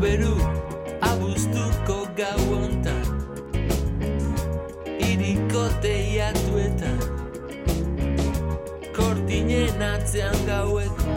beru 0.00 0.32
abuztuko 1.04 1.96
gau 2.16 2.40
ontan 2.56 3.04
Iriko 5.08 5.64
teiatuetan 5.84 7.00
Kortinen 8.96 9.82
atzean 9.84 10.38
gaueko 10.46 11.16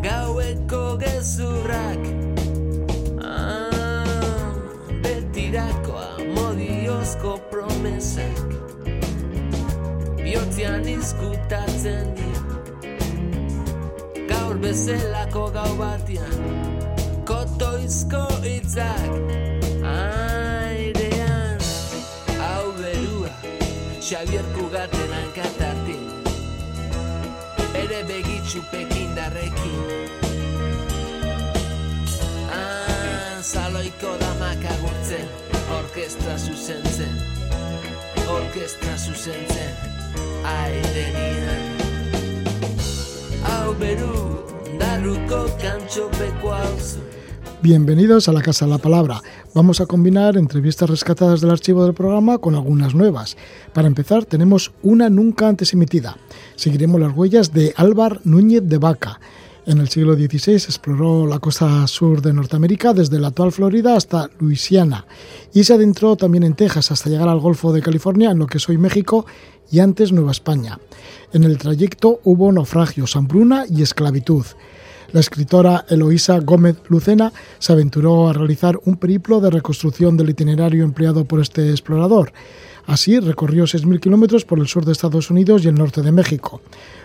Gaueko 0.00 0.96
gezurrak. 1.02 2.00
Ah, 3.20 4.54
Betirakoa 5.04 6.08
modiozko 6.32 7.36
promesak 7.52 8.56
Biotzean 10.22 10.88
izkutatzen 10.88 12.16
dira. 12.16 12.56
Gaur 14.32 14.56
bezelako 14.64 15.50
gau 15.52 15.72
batian 15.82 16.57
kotoizko 17.88 18.28
itzak 18.44 19.00
airean 19.82 21.60
hau 22.38 22.72
berua 22.76 23.30
Xavier 24.00 24.44
Kugaten 24.54 25.12
hankatatin 25.12 26.04
ere 27.74 28.02
begitxu 28.08 28.60
pekindarrekin 28.70 29.80
ah, 32.52 33.40
Zaloiko 33.42 34.12
damak 34.20 34.64
agurtzen 34.74 35.28
orkestra 35.80 36.38
zuzentzen 36.38 37.14
orkestra 38.28 38.96
zuzentzen 38.96 39.72
airenian 40.44 41.64
hau 43.48 43.72
beru 43.80 44.44
darruko 44.78 45.46
kantxopeko 45.62 46.52
hauzu 46.52 47.17
Bienvenidos 47.60 48.28
a 48.28 48.32
la 48.32 48.40
Casa 48.40 48.66
de 48.66 48.70
la 48.70 48.78
Palabra. 48.78 49.20
Vamos 49.52 49.80
a 49.80 49.86
combinar 49.86 50.36
entrevistas 50.36 50.88
rescatadas 50.88 51.40
del 51.40 51.50
archivo 51.50 51.82
del 51.82 51.92
programa 51.92 52.38
con 52.38 52.54
algunas 52.54 52.94
nuevas. 52.94 53.36
Para 53.72 53.88
empezar, 53.88 54.24
tenemos 54.24 54.70
una 54.84 55.10
nunca 55.10 55.48
antes 55.48 55.72
emitida. 55.72 56.16
Seguiremos 56.54 57.00
las 57.00 57.16
huellas 57.16 57.52
de 57.52 57.74
Álvar 57.76 58.20
Núñez 58.22 58.62
de 58.62 58.78
Vaca. 58.78 59.18
En 59.66 59.78
el 59.78 59.88
siglo 59.88 60.14
XVI 60.14 60.54
exploró 60.54 61.26
la 61.26 61.40
costa 61.40 61.84
sur 61.88 62.22
de 62.22 62.32
Norteamérica 62.32 62.94
desde 62.94 63.18
la 63.18 63.28
actual 63.28 63.50
Florida 63.50 63.96
hasta 63.96 64.30
Luisiana 64.38 65.04
y 65.52 65.64
se 65.64 65.74
adentró 65.74 66.14
también 66.14 66.44
en 66.44 66.54
Texas 66.54 66.92
hasta 66.92 67.10
llegar 67.10 67.28
al 67.28 67.40
Golfo 67.40 67.72
de 67.72 67.82
California, 67.82 68.30
en 68.30 68.38
lo 68.38 68.46
que 68.46 68.58
es 68.58 68.68
hoy 68.68 68.78
México 68.78 69.26
y 69.68 69.80
antes 69.80 70.12
Nueva 70.12 70.30
España. 70.30 70.78
En 71.32 71.42
el 71.42 71.58
trayecto 71.58 72.20
hubo 72.22 72.52
naufragios, 72.52 73.16
hambruna 73.16 73.64
y 73.68 73.82
esclavitud 73.82 74.46
la 75.12 75.20
escritora 75.20 75.84
Eloísa 75.88 76.38
Gómez 76.40 76.76
Lucena 76.88 77.32
se 77.58 77.72
aventuró 77.72 78.28
a 78.28 78.32
realizar 78.32 78.78
un 78.84 78.96
periplo 78.96 79.40
de 79.40 79.50
reconstrucción 79.50 80.16
del 80.16 80.30
itinerario 80.30 80.84
empleado 80.84 81.24
por 81.24 81.40
este 81.40 81.70
explorador. 81.70 82.32
Así 82.86 83.18
recorrió 83.20 83.64
6.000 83.64 84.00
kilómetros 84.00 84.44
por 84.44 84.58
el 84.58 84.68
sur 84.68 84.84
de 84.84 84.92
Estados 84.92 85.30
Unidos 85.30 85.64
y 85.64 85.68
el 85.68 85.74
norte 85.74 86.02
de 86.02 86.12
México. 86.12 86.60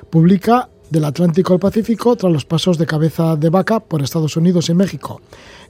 Publica 0.09 0.69
del 0.93 1.05
Atlántico 1.05 1.53
al 1.53 1.59
Pacífico 1.59 2.15
tras 2.15 2.31
los 2.31 2.45
pasos 2.45 2.77
de 2.77 2.85
cabeza 2.85 3.35
de 3.35 3.49
vaca 3.49 3.79
por 3.79 4.03
Estados 4.03 4.37
Unidos 4.37 4.69
y 4.69 4.75
México. 4.75 5.21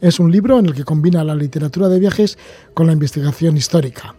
Es 0.01 0.19
un 0.19 0.29
libro 0.29 0.59
en 0.59 0.65
el 0.65 0.73
que 0.73 0.83
combina 0.83 1.23
la 1.23 1.33
literatura 1.33 1.87
de 1.87 1.97
viajes 1.97 2.37
con 2.73 2.87
la 2.87 2.93
investigación 2.93 3.55
histórica. 3.55 4.15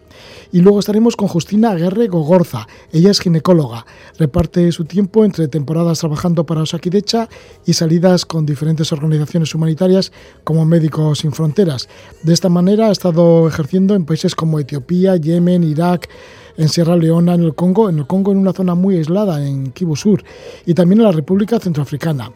Y 0.51 0.61
luego 0.61 0.79
estaremos 0.79 1.15
con 1.15 1.27
Justina 1.27 1.71
Aguerre 1.71 2.07
Gogorza. 2.07 2.67
Ella 2.91 3.11
es 3.11 3.19
ginecóloga. 3.19 3.85
Reparte 4.17 4.71
su 4.71 4.85
tiempo 4.85 5.23
entre 5.23 5.47
temporadas 5.47 5.99
trabajando 5.99 6.43
para 6.43 6.63
Osakidecha 6.63 7.29
y 7.67 7.73
salidas 7.73 8.25
con 8.25 8.47
diferentes 8.47 8.91
organizaciones 8.91 9.53
humanitarias 9.53 10.11
como 10.43 10.65
Médicos 10.65 11.19
Sin 11.19 11.33
Fronteras. 11.33 11.87
De 12.23 12.33
esta 12.33 12.49
manera 12.49 12.87
ha 12.87 12.91
estado 12.91 13.47
ejerciendo 13.47 13.93
en 13.93 14.05
países 14.05 14.33
como 14.33 14.59
Etiopía, 14.59 15.17
Yemen, 15.17 15.63
Irak, 15.63 16.09
en 16.57 16.69
Sierra 16.69 16.95
Leona, 16.95 17.35
en 17.35 17.43
el 17.43 17.55
Congo, 17.55 17.89
en 17.89 17.99
el 17.99 18.07
Congo 18.07 18.31
en 18.31 18.37
una 18.37 18.53
zona 18.53 18.75
muy 18.75 18.97
aislada, 18.97 19.45
en 19.45 19.71
Kivu 19.71 19.95
Sur, 19.95 20.23
y 20.65 20.73
también 20.73 20.99
en 20.99 21.05
la 21.05 21.11
República 21.11 21.59
Centroafricana. 21.59 22.31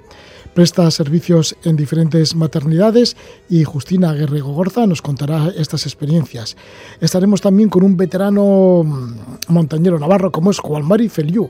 Presta 0.53 0.89
servicios 0.89 1.55
en 1.63 1.75
diferentes 1.75 2.35
maternidades 2.35 3.15
y 3.49 3.63
Justina 3.63 4.13
Guerrero 4.13 4.47
Gorza 4.47 4.87
nos 4.87 5.01
contará 5.01 5.53
estas 5.55 5.85
experiencias. 5.85 6.57
Estaremos 6.99 7.39
también 7.39 7.69
con 7.69 7.83
un 7.83 7.95
veterano 7.95 8.83
mm, 8.83 9.53
montañero 9.53 9.99
navarro 9.99 10.31
como 10.31 10.51
es 10.51 10.59
Juan 10.59 10.85
Mari 10.85 11.07
Feliu. 11.07 11.49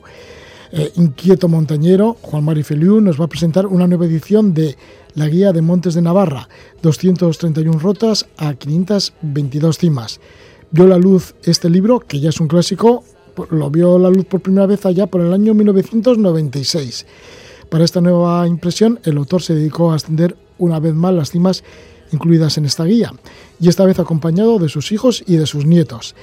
Eh, 0.71 0.91
inquieto 0.97 1.47
montañero, 1.47 2.17
Juan 2.21 2.43
Mari 2.43 2.61
Feliu 2.61 3.01
nos 3.01 3.19
va 3.19 3.25
a 3.25 3.29
presentar 3.29 3.65
una 3.65 3.87
nueva 3.87 4.05
edición 4.05 4.53
de 4.53 4.77
la 5.15 5.27
Guía 5.27 5.53
de 5.53 5.61
Montes 5.61 5.95
de 5.95 6.01
Navarra, 6.01 6.47
231 6.83 7.79
rotas 7.79 8.27
a 8.37 8.53
522 8.53 9.77
cimas. 9.77 10.19
Vio 10.71 10.85
la 10.85 10.99
luz 10.99 11.33
este 11.43 11.67
libro, 11.67 11.99
que 11.99 12.19
ya 12.19 12.29
es 12.29 12.39
un 12.39 12.47
clásico, 12.47 13.03
lo 13.49 13.71
vio 13.71 13.97
la 13.97 14.09
luz 14.09 14.25
por 14.25 14.41
primera 14.41 14.67
vez 14.67 14.85
allá 14.85 15.07
por 15.07 15.21
el 15.21 15.33
año 15.33 15.55
1996. 15.55 17.07
Para 17.69 17.83
esta 17.83 18.01
nueva 18.01 18.47
impresión, 18.47 18.99
el 19.03 19.17
autor 19.17 19.41
se 19.41 19.55
dedicó 19.55 19.91
a 19.91 19.95
ascender 19.95 20.35
una 20.59 20.79
vez 20.79 20.93
más 20.93 21.13
las 21.13 21.31
cimas 21.31 21.63
incluidas 22.11 22.59
en 22.59 22.65
esta 22.65 22.83
guía, 22.83 23.11
y 23.59 23.67
esta 23.67 23.83
vez 23.83 23.97
acompañado 23.97 24.59
de 24.59 24.69
sus 24.69 24.91
hijos 24.91 25.23
y 25.25 25.37
de 25.37 25.47
sus 25.47 25.65
nietos. 25.65 26.15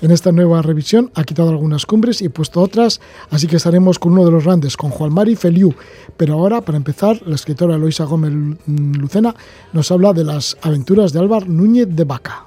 En 0.00 0.12
esta 0.12 0.32
nueva 0.32 0.62
revisión 0.62 1.10
ha 1.14 1.24
quitado 1.24 1.50
algunas 1.50 1.84
cumbres 1.84 2.22
y 2.22 2.30
puesto 2.30 2.62
otras, 2.62 3.02
así 3.28 3.46
que 3.46 3.56
estaremos 3.56 3.98
con 3.98 4.12
uno 4.12 4.24
de 4.24 4.30
los 4.30 4.44
grandes, 4.44 4.78
con 4.78 4.88
Juan 4.88 5.12
Mari 5.12 5.36
Feliu. 5.36 5.74
Pero 6.16 6.34
ahora, 6.34 6.62
para 6.62 6.78
empezar, 6.78 7.20
la 7.26 7.34
escritora 7.34 7.74
Eloisa 7.74 8.04
Gómez 8.04 8.32
Lucena 8.66 9.34
nos 9.74 9.90
habla 9.90 10.14
de 10.14 10.24
las 10.24 10.56
aventuras 10.62 11.12
de 11.12 11.18
Álvar 11.18 11.46
Núñez 11.46 11.88
de 11.90 12.04
Vaca. 12.04 12.46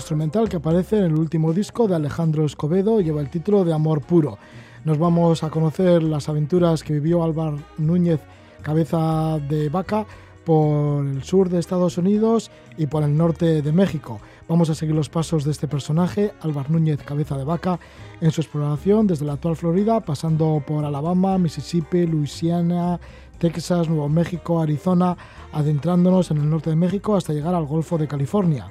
Instrumental 0.00 0.48
que 0.48 0.56
aparece 0.56 0.96
en 0.96 1.04
el 1.04 1.14
último 1.14 1.52
disco 1.52 1.86
de 1.86 1.94
Alejandro 1.94 2.46
Escobedo, 2.46 3.02
lleva 3.02 3.20
el 3.20 3.28
título 3.28 3.64
de 3.64 3.74
Amor 3.74 4.00
Puro. 4.00 4.38
Nos 4.84 4.98
vamos 4.98 5.44
a 5.44 5.50
conocer 5.50 6.02
las 6.02 6.26
aventuras 6.30 6.82
que 6.82 6.94
vivió 6.94 7.22
Álvaro 7.22 7.58
Núñez, 7.76 8.20
cabeza 8.62 9.38
de 9.46 9.68
vaca, 9.68 10.06
por 10.44 11.06
el 11.06 11.22
sur 11.22 11.50
de 11.50 11.58
Estados 11.58 11.98
Unidos 11.98 12.50
y 12.78 12.86
por 12.86 13.02
el 13.02 13.14
norte 13.14 13.60
de 13.60 13.72
México. 13.72 14.20
Vamos 14.48 14.70
a 14.70 14.74
seguir 14.74 14.94
los 14.94 15.10
pasos 15.10 15.44
de 15.44 15.50
este 15.50 15.68
personaje, 15.68 16.32
Álvaro 16.40 16.70
Núñez, 16.70 17.02
cabeza 17.02 17.36
de 17.36 17.44
vaca, 17.44 17.78
en 18.22 18.30
su 18.30 18.40
exploración 18.40 19.06
desde 19.06 19.26
la 19.26 19.34
actual 19.34 19.54
Florida, 19.54 20.00
pasando 20.00 20.62
por 20.66 20.82
Alabama, 20.82 21.36
Mississippi, 21.36 22.06
Luisiana, 22.06 22.98
Texas, 23.38 23.86
Nuevo 23.86 24.08
México, 24.08 24.62
Arizona, 24.62 25.14
adentrándonos 25.52 26.30
en 26.30 26.38
el 26.38 26.48
norte 26.48 26.70
de 26.70 26.76
México 26.76 27.16
hasta 27.16 27.34
llegar 27.34 27.54
al 27.54 27.66
Golfo 27.66 27.98
de 27.98 28.08
California 28.08 28.70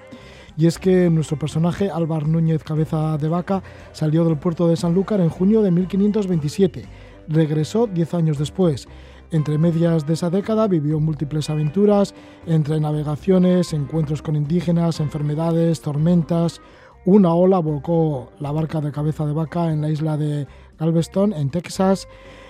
Y 0.59 0.67
es 0.67 0.77
que 0.77 1.09
nuestro 1.09 1.39
personaje, 1.39 1.89
Álvar 1.89 2.27
Núñez 2.27 2.65
Cabeza 2.65 3.17
de 3.17 3.29
Vaca, 3.29 3.63
salió 3.93 4.25
del 4.25 4.35
puerto 4.35 4.67
de 4.67 4.75
Sanlúcar 4.75 5.21
en 5.21 5.29
junio 5.29 5.61
de 5.61 5.71
1527. 5.71 6.83
Regresó 7.29 7.87
diez 7.87 8.13
años 8.13 8.37
después. 8.37 8.89
Entre 9.31 9.57
medias 9.57 10.05
de 10.05 10.15
esa 10.15 10.29
década 10.29 10.67
vivió 10.67 10.99
múltiples 10.99 11.49
aventuras, 11.49 12.13
entre 12.45 12.77
navegaciones, 12.81 13.71
encuentros 13.71 14.21
con 14.21 14.35
indígenas, 14.35 14.99
enfermedades, 14.99 15.79
tormentas. 15.79 16.59
Una 17.05 17.33
ola 17.33 17.59
volcó 17.59 18.33
la 18.41 18.51
barca 18.51 18.81
de 18.81 18.91
cabeza 18.91 19.25
de 19.25 19.31
vaca 19.31 19.71
en 19.71 19.79
la 19.79 19.89
isla 19.89 20.17
de 20.17 20.45
Galveston, 20.79 21.33
en 21.33 21.49
Texas. 21.49 22.07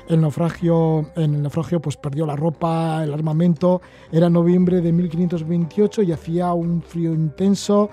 El 0.07 0.21
naufragio, 0.21 1.11
en 1.15 1.35
el 1.35 1.43
naufragio 1.43 1.79
pues 1.81 1.95
perdió 1.95 2.25
la 2.25 2.35
ropa, 2.35 3.03
el 3.03 3.13
armamento. 3.13 3.81
Era 4.11 4.29
noviembre 4.29 4.81
de 4.81 4.91
1528 4.91 6.01
y 6.03 6.11
hacía 6.11 6.53
un 6.53 6.81
frío 6.81 7.13
intenso. 7.13 7.89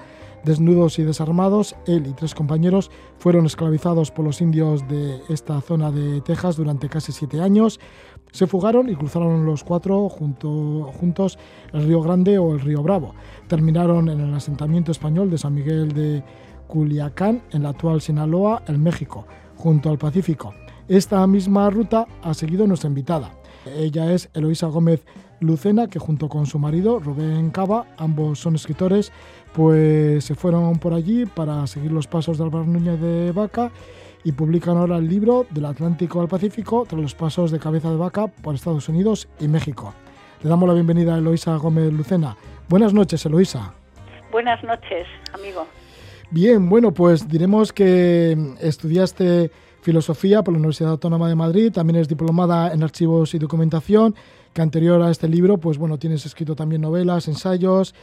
Desnudos 0.46 1.00
y 1.00 1.02
desarmados, 1.02 1.74
él 1.88 2.06
y 2.06 2.12
tres 2.12 2.32
compañeros 2.32 2.92
fueron 3.18 3.46
esclavizados 3.46 4.12
por 4.12 4.24
los 4.24 4.40
indios 4.40 4.86
de 4.86 5.20
esta 5.28 5.60
zona 5.60 5.90
de 5.90 6.20
Texas 6.20 6.56
durante 6.56 6.88
casi 6.88 7.10
siete 7.10 7.40
años. 7.40 7.80
Se 8.30 8.46
fugaron 8.46 8.88
y 8.88 8.94
cruzaron 8.94 9.44
los 9.44 9.64
cuatro 9.64 10.08
junto, 10.08 10.92
juntos 11.00 11.36
el 11.72 11.86
Río 11.86 12.00
Grande 12.00 12.38
o 12.38 12.52
el 12.52 12.60
Río 12.60 12.80
Bravo. 12.82 13.12
Terminaron 13.48 14.08
en 14.08 14.20
el 14.20 14.34
asentamiento 14.34 14.92
español 14.92 15.30
de 15.30 15.38
San 15.38 15.52
Miguel 15.52 15.92
de 15.92 16.22
Culiacán, 16.68 17.42
en 17.50 17.64
la 17.64 17.70
actual 17.70 18.00
Sinaloa, 18.00 18.62
en 18.68 18.82
México, 18.82 19.26
junto 19.56 19.90
al 19.90 19.98
Pacífico. 19.98 20.54
Esta 20.88 21.26
misma 21.26 21.68
ruta 21.70 22.06
ha 22.22 22.34
seguido 22.34 22.66
nuestra 22.66 22.88
invitada. 22.88 23.32
Ella 23.76 24.12
es 24.12 24.30
Eloisa 24.34 24.68
Gómez 24.68 25.04
Lucena, 25.40 25.88
que 25.88 25.98
junto 25.98 26.28
con 26.28 26.46
su 26.46 26.58
marido 26.58 27.00
Rubén 27.00 27.50
Cava, 27.50 27.86
ambos 27.98 28.38
son 28.38 28.54
escritores, 28.54 29.12
pues 29.52 30.24
se 30.24 30.34
fueron 30.34 30.78
por 30.78 30.94
allí 30.94 31.26
para 31.26 31.66
seguir 31.66 31.92
los 31.92 32.06
pasos 32.06 32.38
de 32.38 32.44
Álvaro 32.44 32.64
Núñez 32.66 33.00
de 33.00 33.32
Vaca 33.32 33.72
y 34.22 34.32
publican 34.32 34.76
ahora 34.76 34.96
el 34.98 35.08
libro 35.08 35.46
Del 35.50 35.66
Atlántico 35.66 36.20
al 36.20 36.28
Pacífico 36.28 36.84
tras 36.88 37.00
los 37.00 37.14
pasos 37.14 37.50
de 37.50 37.58
cabeza 37.58 37.90
de 37.90 37.96
vaca 37.96 38.26
por 38.26 38.54
Estados 38.54 38.88
Unidos 38.88 39.28
y 39.40 39.48
México. 39.48 39.94
Le 40.42 40.50
damos 40.50 40.68
la 40.68 40.74
bienvenida 40.74 41.14
a 41.14 41.18
Eloisa 41.18 41.56
Gómez 41.56 41.92
Lucena. 41.92 42.36
Buenas 42.68 42.92
noches, 42.92 43.24
Eloisa. 43.24 43.72
Buenas 44.30 44.62
noches, 44.64 45.06
amigo. 45.32 45.66
Bien, 46.30 46.68
bueno, 46.68 46.92
pues 46.92 47.28
diremos 47.28 47.72
que 47.72 48.36
estudiaste 48.60 49.50
filosofía 49.80 50.42
por 50.42 50.52
la 50.52 50.58
Universidad 50.58 50.90
Autónoma 50.90 51.28
de 51.28 51.36
Madrid, 51.36 51.72
también 51.72 52.00
es 52.00 52.08
diplomada 52.08 52.72
en 52.72 52.82
archivos 52.82 53.32
y 53.34 53.38
documentación, 53.38 54.14
que 54.52 54.60
anterior 54.60 55.00
a 55.02 55.10
este 55.12 55.28
libro, 55.28 55.58
pues 55.58 55.78
bueno, 55.78 55.98
tienes 55.98 56.26
escrito 56.26 56.56
también 56.56 56.82
novelas, 56.82 57.28
ensayos 57.28 57.94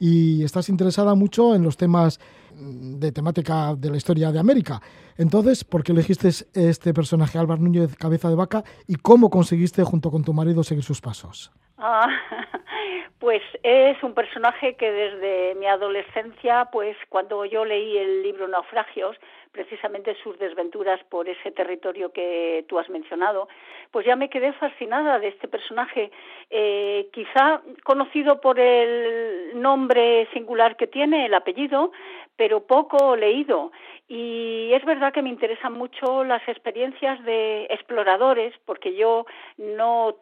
y 0.00 0.42
estás 0.42 0.68
interesada 0.68 1.14
mucho 1.14 1.54
en 1.54 1.62
los 1.62 1.76
temas 1.76 2.18
de 2.58 3.12
temática 3.12 3.76
de 3.76 3.90
la 3.90 3.96
historia 3.96 4.32
de 4.32 4.40
América. 4.40 4.82
Entonces, 5.16 5.62
¿por 5.62 5.84
qué 5.84 5.92
elegiste 5.92 6.30
este 6.54 6.92
personaje, 6.92 7.38
Álvaro 7.38 7.62
Núñez 7.62 7.94
Cabeza 7.94 8.28
de 8.28 8.34
Vaca, 8.34 8.64
y 8.88 8.96
cómo 8.96 9.30
conseguiste 9.30 9.84
junto 9.84 10.10
con 10.10 10.24
tu 10.24 10.32
marido 10.32 10.64
seguir 10.64 10.82
sus 10.82 11.00
pasos? 11.00 11.52
Ah, 11.80 12.08
pues 13.20 13.40
es 13.62 14.02
un 14.02 14.12
personaje 14.12 14.74
que 14.74 14.90
desde 14.90 15.54
mi 15.54 15.66
adolescencia, 15.66 16.68
pues 16.72 16.96
cuando 17.08 17.44
yo 17.44 17.64
leí 17.64 17.96
el 17.96 18.22
libro 18.24 18.48
Naufragios, 18.48 19.16
precisamente 19.52 20.16
sus 20.22 20.36
desventuras 20.38 21.02
por 21.04 21.28
ese 21.28 21.52
territorio 21.52 22.12
que 22.12 22.64
tú 22.68 22.80
has 22.80 22.88
mencionado, 22.88 23.48
pues 23.92 24.04
ya 24.04 24.16
me 24.16 24.28
quedé 24.28 24.52
fascinada 24.54 25.20
de 25.20 25.28
este 25.28 25.46
personaje, 25.46 26.10
eh, 26.50 27.08
quizá 27.12 27.62
conocido 27.84 28.40
por 28.40 28.58
el 28.58 29.52
nombre 29.54 30.28
singular 30.32 30.76
que 30.76 30.88
tiene, 30.88 31.26
el 31.26 31.34
apellido, 31.34 31.92
pero 32.36 32.66
poco 32.66 33.14
leído. 33.16 33.70
Y 34.10 34.72
es 34.72 34.82
verdad 34.86 35.12
que 35.12 35.20
me 35.20 35.28
interesan 35.28 35.74
mucho 35.74 36.24
las 36.24 36.46
experiencias 36.48 37.22
de 37.24 37.64
exploradores, 37.66 38.54
porque 38.64 38.94
yo 38.94 39.26
no 39.58 40.16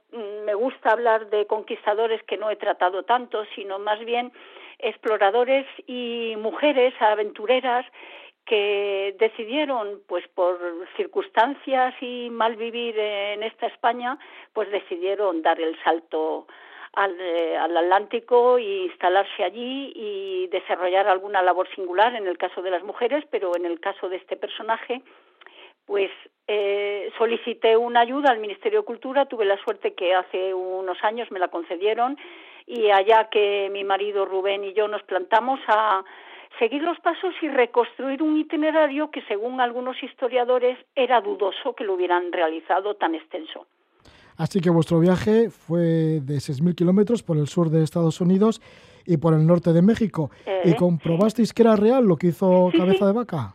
me 0.44 0.54
gusta 0.54 0.90
hablar 0.90 1.30
de 1.30 1.46
conquistadores 1.46 2.20
que 2.24 2.36
no 2.36 2.50
he 2.50 2.56
tratado 2.56 3.04
tanto, 3.04 3.44
sino 3.54 3.78
más 3.78 4.00
bien 4.04 4.32
exploradores 4.80 5.66
y 5.86 6.34
mujeres 6.36 6.94
aventureras 7.00 7.86
que 8.44 9.14
decidieron, 9.18 10.00
pues 10.08 10.26
por 10.28 10.58
circunstancias 10.96 11.94
y 12.00 12.28
mal 12.30 12.56
vivir 12.56 12.98
en 12.98 13.42
esta 13.44 13.66
España, 13.66 14.18
pues 14.52 14.70
decidieron 14.70 15.42
dar 15.42 15.60
el 15.60 15.76
salto 15.82 16.46
al, 16.96 17.20
eh, 17.20 17.56
al, 17.56 17.76
Atlántico 17.76 18.58
e 18.58 18.86
instalarse 18.86 19.44
allí 19.44 19.92
y 19.94 20.48
desarrollar 20.48 21.06
alguna 21.06 21.42
labor 21.42 21.68
singular 21.74 22.14
en 22.14 22.26
el 22.26 22.38
caso 22.38 22.62
de 22.62 22.70
las 22.70 22.82
mujeres, 22.82 23.24
pero 23.30 23.54
en 23.54 23.66
el 23.66 23.78
caso 23.80 24.08
de 24.08 24.16
este 24.16 24.36
personaje, 24.36 25.02
pues 25.84 26.10
eh, 26.48 27.12
solicité 27.18 27.76
una 27.76 28.00
ayuda 28.00 28.30
al 28.30 28.38
Ministerio 28.38 28.80
de 28.80 28.86
Cultura, 28.86 29.26
tuve 29.26 29.44
la 29.44 29.58
suerte 29.58 29.94
que 29.94 30.14
hace 30.14 30.54
unos 30.54 30.98
años 31.04 31.30
me 31.30 31.38
la 31.38 31.48
concedieron 31.48 32.16
y 32.66 32.90
allá 32.90 33.28
que 33.30 33.68
mi 33.70 33.84
marido 33.84 34.24
Rubén 34.24 34.64
y 34.64 34.72
yo 34.72 34.88
nos 34.88 35.02
plantamos 35.02 35.60
a 35.68 36.02
seguir 36.58 36.82
los 36.82 36.98
pasos 37.00 37.34
y 37.42 37.48
reconstruir 37.48 38.22
un 38.22 38.38
itinerario 38.38 39.10
que 39.10 39.22
según 39.22 39.60
algunos 39.60 40.02
historiadores 40.02 40.78
era 40.94 41.20
dudoso 41.20 41.74
que 41.74 41.84
lo 41.84 41.94
hubieran 41.94 42.32
realizado 42.32 42.94
tan 42.94 43.14
extenso. 43.14 43.66
Así 44.36 44.60
que 44.60 44.70
vuestro 44.70 45.00
viaje 45.00 45.50
fue 45.50 46.20
de 46.20 46.36
6.000 46.36 46.74
kilómetros 46.74 47.22
por 47.22 47.38
el 47.38 47.46
sur 47.46 47.70
de 47.70 47.82
Estados 47.82 48.20
Unidos 48.20 48.60
y 49.06 49.16
por 49.16 49.34
el 49.34 49.46
norte 49.46 49.72
de 49.72 49.82
México. 49.82 50.30
¿Y 50.64 50.70
eh, 50.70 50.76
comprobasteis 50.76 51.52
que 51.52 51.62
era 51.62 51.76
real 51.76 52.04
lo 52.04 52.16
que 52.16 52.28
hizo 52.28 52.70
Cabeza 52.76 53.06
de 53.06 53.12
Vaca? 53.12 53.54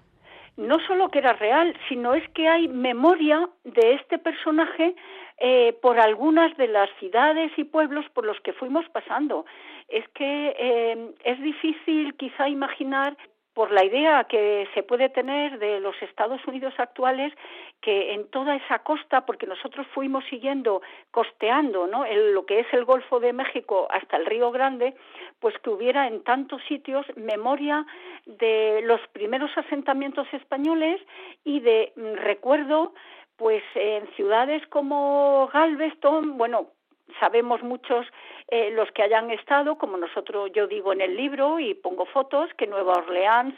No 0.57 0.79
solo 0.87 1.09
que 1.09 1.19
era 1.19 1.33
real, 1.33 1.75
sino 1.89 2.13
es 2.13 2.27
que 2.29 2.47
hay 2.47 2.67
memoria 2.67 3.49
de 3.63 3.93
este 3.93 4.17
personaje 4.19 4.95
eh, 5.37 5.75
por 5.81 5.99
algunas 5.99 6.55
de 6.57 6.67
las 6.67 6.89
ciudades 6.99 7.51
y 7.57 7.63
pueblos 7.63 8.05
por 8.13 8.25
los 8.25 8.39
que 8.41 8.53
fuimos 8.53 8.85
pasando. 8.89 9.45
Es 9.87 10.07
que 10.09 10.55
eh, 10.57 11.13
es 11.23 11.41
difícil 11.41 12.15
quizá 12.15 12.47
imaginar 12.47 13.17
por 13.61 13.71
la 13.71 13.85
idea 13.85 14.23
que 14.23 14.67
se 14.73 14.81
puede 14.81 15.09
tener 15.09 15.59
de 15.59 15.79
los 15.79 15.93
Estados 16.01 16.41
Unidos 16.47 16.73
actuales 16.79 17.31
que 17.79 18.15
en 18.15 18.27
toda 18.29 18.55
esa 18.55 18.79
costa, 18.79 19.23
porque 19.23 19.45
nosotros 19.45 19.85
fuimos 19.93 20.23
siguiendo, 20.31 20.81
costeando, 21.11 21.85
¿no? 21.85 22.03
lo 22.33 22.43
que 22.47 22.61
es 22.61 22.65
el 22.73 22.85
Golfo 22.85 23.19
de 23.19 23.33
México 23.33 23.87
hasta 23.91 24.17
el 24.17 24.25
Río 24.25 24.49
Grande, 24.49 24.95
pues 25.39 25.53
que 25.59 25.69
hubiera 25.69 26.07
en 26.07 26.23
tantos 26.23 26.59
sitios 26.67 27.05
memoria 27.15 27.85
de 28.25 28.81
los 28.83 28.99
primeros 29.13 29.55
asentamientos 29.55 30.25
españoles 30.33 30.99
y 31.43 31.59
de 31.59 31.93
mm, 31.95 32.15
recuerdo 32.15 32.95
pues 33.37 33.61
en 33.75 34.07
ciudades 34.15 34.65
como 34.69 35.51
Galveston, 35.53 36.35
bueno, 36.35 36.71
sabemos 37.19 37.61
muchos 37.63 38.05
eh, 38.47 38.71
los 38.71 38.91
que 38.91 39.03
hayan 39.03 39.31
estado, 39.31 39.77
como 39.77 39.97
nosotros 39.97 40.51
yo 40.53 40.67
digo 40.67 40.93
en 40.93 41.01
el 41.01 41.15
libro 41.15 41.59
y 41.59 41.73
pongo 41.73 42.05
fotos, 42.05 42.49
que 42.57 42.67
Nueva 42.67 42.93
Orleans 42.93 43.55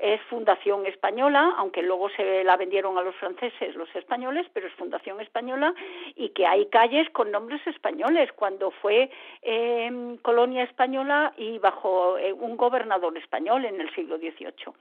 es 0.00 0.20
fundación 0.22 0.86
española, 0.86 1.54
aunque 1.58 1.82
luego 1.82 2.08
se 2.10 2.42
la 2.42 2.56
vendieron 2.56 2.96
a 2.96 3.02
los 3.02 3.14
franceses, 3.16 3.74
los 3.74 3.94
españoles, 3.94 4.46
pero 4.52 4.66
es 4.66 4.72
fundación 4.74 5.20
española 5.20 5.74
y 6.16 6.30
que 6.30 6.46
hay 6.46 6.66
calles 6.66 7.08
con 7.10 7.30
nombres 7.30 7.64
españoles. 7.66 8.32
Cuando 8.32 8.70
fue 8.70 9.10
em, 9.42 10.16
colonia 10.18 10.64
española 10.64 11.34
y 11.36 11.58
bajo 11.58 12.16
eh, 12.18 12.32
un 12.32 12.56
gobernador 12.56 13.16
español 13.18 13.64
en 13.66 13.80
el 13.80 13.94
siglo 13.94 14.16
XVIII. 14.16 14.72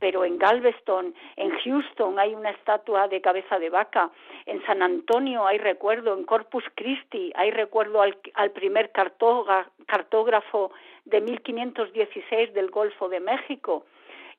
Pero 0.00 0.24
en 0.24 0.38
Galveston, 0.38 1.14
en 1.36 1.50
Houston 1.60 2.18
hay 2.18 2.34
una 2.34 2.50
estatua 2.50 3.06
de 3.06 3.20
cabeza 3.20 3.58
de 3.60 3.70
vaca, 3.70 4.10
en 4.46 4.64
San 4.66 4.82
Antonio 4.82 5.46
hay 5.46 5.58
recuerdo, 5.58 6.14
en 6.14 6.24
Corpus 6.24 6.64
Christi 6.74 7.32
hay 7.36 7.52
recuerdo 7.52 8.02
al, 8.02 8.18
al 8.34 8.50
primer 8.50 8.90
cartógrafo 8.90 10.72
de 11.04 11.20
1516 11.20 12.54
del 12.54 12.70
Golfo 12.70 13.08
de 13.08 13.20
México 13.20 13.84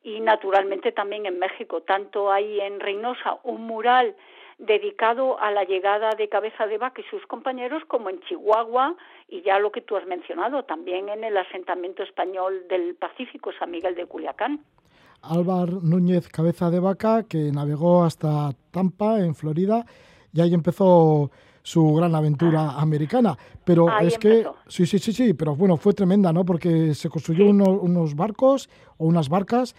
y 0.06 0.20
naturalmente 0.22 0.92
también 0.92 1.26
en 1.26 1.40
México. 1.40 1.82
Tanto 1.82 2.32
hay 2.32 2.62
en 2.62 2.80
Reynosa 2.80 3.40
un 3.44 3.66
mural 3.66 4.16
dedicado 4.60 5.40
a 5.40 5.52
la 5.52 5.64
llegada 5.64 6.12
de 6.12 6.30
Cabeza 6.30 6.68
de 6.68 6.78
Vaca 6.78 7.02
y 7.02 7.10
sus 7.10 7.26
compañeros, 7.26 7.84
como 7.88 8.12
en 8.12 8.22
Chihuahua, 8.22 8.96
y 9.28 9.42
ya 9.42 9.58
lo 9.58 9.72
que 9.72 9.82
tú 9.82 9.98
has 9.98 10.06
mencionado, 10.06 10.64
también 10.64 11.10
en 11.10 11.24
el 11.24 11.36
asentamiento 11.36 12.04
español 12.04 12.68
del 12.70 12.96
Pacífico, 12.96 13.52
San 13.58 13.72
Miguel 13.72 13.96
de 13.96 14.06
Culiacán. 14.06 14.64
Álvaro 15.24 15.80
Núñez 15.82 16.30
Cabeza 16.30 16.70
de 16.70 16.80
Vaca, 16.80 17.24
que 17.28 17.52
navegó 17.52 18.04
hasta 18.04 18.52
Tampa, 18.72 19.20
en 19.20 19.34
Florida, 19.34 19.86
y 20.32 20.42
ahí 20.42 20.54
empezó 20.54 21.32
su 21.66 21.96
gran 21.96 22.14
aventura 22.14 22.70
ah. 22.70 22.82
americana. 22.82 23.36
Pero 23.66 23.88
es 24.00 24.20
que, 24.20 24.46
sí, 24.68 24.86
sí, 24.86 25.00
sí, 25.00 25.12
sí, 25.12 25.34
pero 25.34 25.56
bueno, 25.56 25.78
fue 25.78 25.94
tremenda, 25.94 26.32
¿no? 26.32 26.46
Porque 26.46 26.94
se 26.94 27.10
construyó 27.10 27.48
unos 27.48 28.16
barcos 28.16 28.70
o 28.98 29.08
unas 29.08 29.30
barcas 29.30 29.76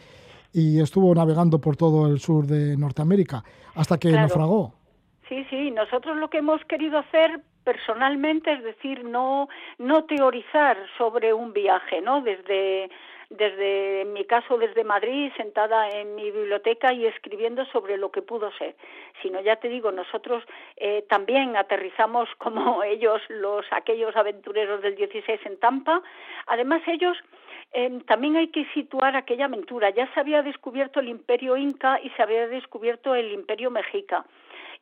y 0.53 0.81
estuvo 0.81 1.15
navegando 1.15 1.61
por 1.61 1.77
todo 1.77 2.09
el 2.09 2.19
sur 2.19 2.45
de 2.47 2.77
Norteamérica 2.77 3.45
hasta 3.77 3.99
que 3.99 4.11
naufragó. 4.11 4.75
Sí, 5.29 5.47
sí, 5.49 5.71
nosotros 5.71 6.17
lo 6.17 6.29
que 6.29 6.39
hemos 6.39 6.65
querido 6.65 6.99
hacer 6.99 7.41
personalmente 7.63 8.53
es 8.53 8.65
decir, 8.65 9.05
no, 9.05 9.49
no 9.79 10.05
teorizar 10.05 10.77
sobre 10.99 11.33
un 11.33 11.53
viaje, 11.53 12.01
¿no? 12.01 12.21
Desde 12.21 12.91
desde, 13.31 14.03
en 14.03 14.13
mi 14.13 14.25
caso, 14.25 14.59
desde 14.59 14.85
Madrid, 14.85 15.33
sentada 15.37 15.91
en 15.91 16.15
mi 16.15 16.31
biblioteca 16.31 16.93
y 16.93 17.07
escribiendo 17.07 17.65
sobre 17.67 17.97
lo 17.97 18.11
que 18.11 18.23
pudo 18.23 18.53
ser, 18.53 18.77
sino 19.23 19.41
ya 19.41 19.57
te 19.57 19.69
digo, 19.69 19.91
nosotros 19.93 20.45
eh, 20.77 21.05
también 21.09 21.57
aterrizamos 21.57 22.29
como 22.39 22.83
ellos, 22.83 23.21
los 23.29 23.67
aquellos 23.71 24.15
aventureros 24.17 24.83
del 24.83 24.95
16 24.97 25.41
en 25.45 25.59
Tampa. 25.59 26.03
Además, 26.47 26.83
ellos 26.87 27.17
eh, 27.73 28.01
también 28.07 28.37
hay 28.37 28.49
que 28.49 28.65
situar 28.75 29.17
aquella 29.17 29.47
aventura. 29.47 29.91
Ya 29.91 30.13
se 30.15 30.21
había 30.21 30.43
descubierto 30.43 31.01
el 31.01 31.09
imperio 31.09 31.57
inca 31.57 32.01
y 32.03 32.11
se 32.11 32.23
había 32.23 32.47
descubierto 32.47 33.15
el 33.15 33.33
imperio 33.33 33.71
mexica 33.71 34.25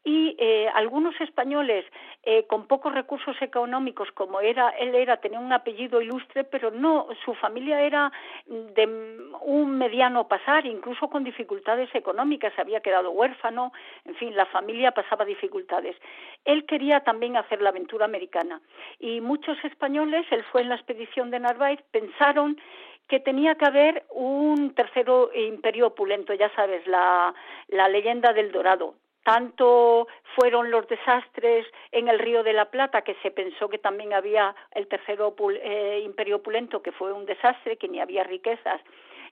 y 0.04 0.36
eh, 0.38 0.68
algunos 0.74 1.18
españoles 1.20 1.84
eh, 2.22 2.46
con 2.46 2.66
pocos 2.66 2.92
recursos 2.92 3.36
económicos 3.40 4.10
como 4.12 4.40
era 4.40 4.70
él 4.70 4.94
era 4.94 5.16
tenía 5.16 5.40
un 5.40 5.52
apellido 5.52 6.00
ilustre 6.00 6.44
pero 6.44 6.70
no 6.70 7.08
su 7.24 7.34
familia 7.34 7.80
era 7.82 8.12
de 8.46 8.86
un 9.42 9.78
mediano 9.78 10.28
pasar 10.28 10.66
incluso 10.66 11.08
con 11.08 11.24
dificultades 11.24 11.88
económicas 11.94 12.52
había 12.58 12.80
quedado 12.80 13.10
huérfano 13.10 13.72
en 14.04 14.14
fin 14.16 14.34
la 14.34 14.46
familia 14.46 14.92
pasaba 14.92 15.24
dificultades. 15.24 15.96
Él 16.44 16.66
quería 16.66 17.00
también 17.00 17.36
hacer 17.36 17.60
la 17.60 17.70
aventura 17.70 18.04
americana. 18.04 18.60
Y 18.98 19.20
muchos 19.20 19.62
españoles 19.64 20.26
él 20.30 20.44
fue 20.50 20.62
en 20.62 20.68
la 20.70 20.76
expedición 20.76 21.30
de 21.30 21.40
Narváez 21.40 21.80
pensaron 21.90 22.60
que 23.08 23.20
tenía 23.20 23.54
que 23.56 23.66
haber 23.66 24.04
un 24.10 24.74
tercero 24.74 25.30
imperio 25.34 25.88
opulento, 25.88 26.32
ya 26.32 26.50
sabes, 26.54 26.86
la, 26.86 27.34
la 27.68 27.88
leyenda 27.88 28.32
del 28.32 28.50
Dorado 28.50 28.94
tanto 29.24 30.06
fueron 30.36 30.70
los 30.70 30.86
desastres 30.86 31.66
en 31.90 32.08
el 32.08 32.18
Río 32.18 32.42
de 32.42 32.52
la 32.52 32.70
Plata 32.70 33.02
que 33.02 33.16
se 33.22 33.30
pensó 33.30 33.68
que 33.68 33.78
también 33.78 34.12
había 34.12 34.54
el 34.72 34.86
tercero 34.86 35.34
eh, 35.62 36.02
imperio 36.04 36.36
opulento 36.36 36.82
que 36.82 36.92
fue 36.92 37.12
un 37.12 37.26
desastre, 37.26 37.76
que 37.76 37.88
ni 37.88 38.00
había 38.00 38.22
riquezas 38.22 38.80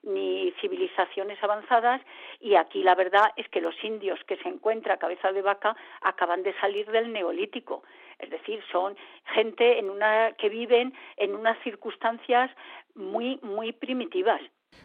ni 0.02 0.52
civilizaciones 0.60 1.40
avanzadas 1.44 2.00
y 2.40 2.56
aquí 2.56 2.82
la 2.82 2.94
verdad 2.94 3.30
es 3.36 3.48
que 3.50 3.60
los 3.60 3.74
indios 3.84 4.18
que 4.26 4.36
se 4.38 4.48
encuentra 4.48 4.96
cabeza 4.96 5.30
de 5.30 5.42
vaca 5.42 5.76
acaban 6.00 6.42
de 6.42 6.58
salir 6.58 6.90
del 6.90 7.12
neolítico, 7.12 7.84
es 8.18 8.30
decir, 8.30 8.60
son 8.72 8.96
gente 9.34 9.78
en 9.78 9.90
una 9.90 10.32
que 10.32 10.48
viven 10.48 10.92
en 11.16 11.36
unas 11.36 11.56
circunstancias 11.62 12.50
muy 12.94 13.38
muy 13.42 13.72
primitivas. 13.72 14.40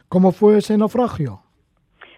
¿Cómo 0.07 0.31
fue 0.31 0.57
ese 0.57 0.77
naufragio? 0.77 1.46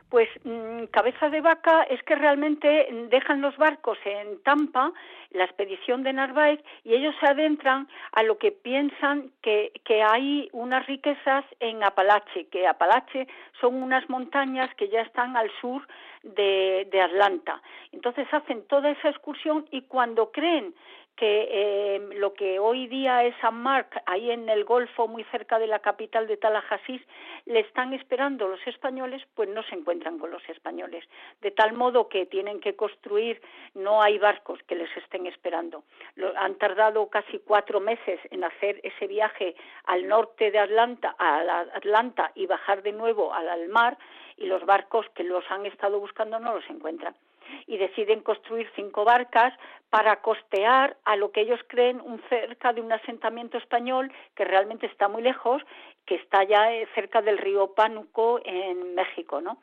Pues 0.10 0.28
mm, 0.44 0.86
cabeza 0.86 1.30
de 1.30 1.42
vaca 1.42 1.84
es 1.84 2.02
que 2.04 2.16
realmente 2.16 2.88
dejan 3.10 3.42
los 3.42 3.56
barcos 3.58 3.98
en 4.06 4.42
Tampa, 4.44 4.92
la 5.32 5.46
expedición 5.46 6.04
de 6.04 6.14
Narváez, 6.14 6.60
y 6.84 6.96
ellos 6.96 7.16
se 7.20 7.28
adentran 7.28 7.88
a 8.12 8.24
lo 8.24 8.38
que 8.38 8.52
piensan 8.52 9.32
que, 9.42 9.72
que 9.86 10.02
hay 10.02 10.50
unas 10.52 10.86
riquezas 10.88 11.46
en 11.60 11.84
Apalache, 11.84 12.48
que 12.48 12.68
Apalache 12.68 13.28
son 13.62 13.82
unas 13.82 14.10
montañas 14.10 14.74
que 14.76 14.90
ya 14.90 15.02
están 15.02 15.38
al 15.38 15.52
sur 15.62 15.88
de, 16.24 16.88
de 16.92 17.02
Atlanta. 17.02 17.62
Entonces 17.92 18.28
hacen 18.32 18.66
toda 18.68 18.90
esa 18.90 19.10
excursión 19.10 19.66
y 19.72 19.84
cuando 19.84 20.32
creen 20.32 20.74
que 21.20 21.50
eh, 21.52 22.00
lo 22.16 22.34
que 22.34 22.60
hoy 22.60 22.88
día 22.88 23.26
es 23.26 23.36
San 23.42 23.56
Mark, 23.56 23.90
ahí 24.06 24.32
en 24.32 24.48
el 24.48 24.64
Golfo, 24.64 25.06
muy 25.10 25.26
cerca 25.26 25.60
de 25.60 25.68
la 25.68 25.80
capital 25.80 26.28
de 26.28 26.38
Tallahassee, 26.38 27.06
le 27.46 27.60
están 27.60 27.94
esperando 27.94 28.48
los 28.48 28.66
españoles, 28.66 29.22
pues 29.36 29.50
no 29.50 29.62
se 29.64 29.76
encuentran 29.76 30.18
con 30.18 30.32
los 30.32 30.48
españoles. 30.48 31.04
De 31.42 31.52
tal 31.52 31.74
modo 31.74 32.08
que 32.08 32.26
tienen 32.26 32.62
que 32.62 32.78
construir, 32.78 33.42
no 33.74 34.02
hay 34.02 34.18
barcos 34.18 34.64
que 34.64 34.76
les 34.76 34.96
estén 34.96 35.28
esperando. 35.28 35.84
han 36.38 36.56
tardado 36.56 37.10
casi 37.10 37.40
cuatro 37.40 37.82
meses 37.82 38.22
en 38.32 38.46
hacer 38.46 38.80
ese 38.84 39.06
viaje 39.06 39.56
al 39.88 40.08
norte 40.08 40.52
de 40.52 40.60
Atlanta, 40.60 41.18
a 41.20 41.66
Atlanta 41.74 42.32
y 42.34 42.46
bajar 42.46 42.82
de 42.82 42.94
nuevo 42.94 43.34
al 43.34 43.68
mar, 43.68 43.98
y 44.38 44.46
los 44.46 44.66
barcos 44.66 45.06
que 45.16 45.26
los 45.26 45.44
han 45.52 45.66
estado 45.66 46.00
buscando 46.00 46.40
no 46.40 46.54
los 46.54 46.70
encuentran 46.70 47.14
y 47.68 47.78
deciden 47.78 48.22
construir 48.22 48.70
cinco 48.76 49.06
barcas 49.06 49.54
para 49.90 50.22
costear 50.22 50.98
a 51.06 51.16
lo 51.16 51.32
que 51.32 51.42
ellos 51.42 51.60
creen 51.68 52.00
un 52.02 52.22
cerca 52.30 52.74
de 52.74 52.82
un 52.82 52.92
asentamiento 52.92 53.58
español 53.58 54.12
que 54.36 54.46
realmente 54.46 54.86
está 54.86 55.08
muy 55.08 55.24
lejos, 55.24 55.62
que 56.06 56.16
está 56.16 56.44
ya 56.44 56.74
eh, 56.74 56.88
cerca 56.96 57.22
del 57.22 57.38
río 57.38 57.74
Pánuco 57.74 58.40
en 58.44 58.96
México, 58.96 59.42
¿no? 59.42 59.58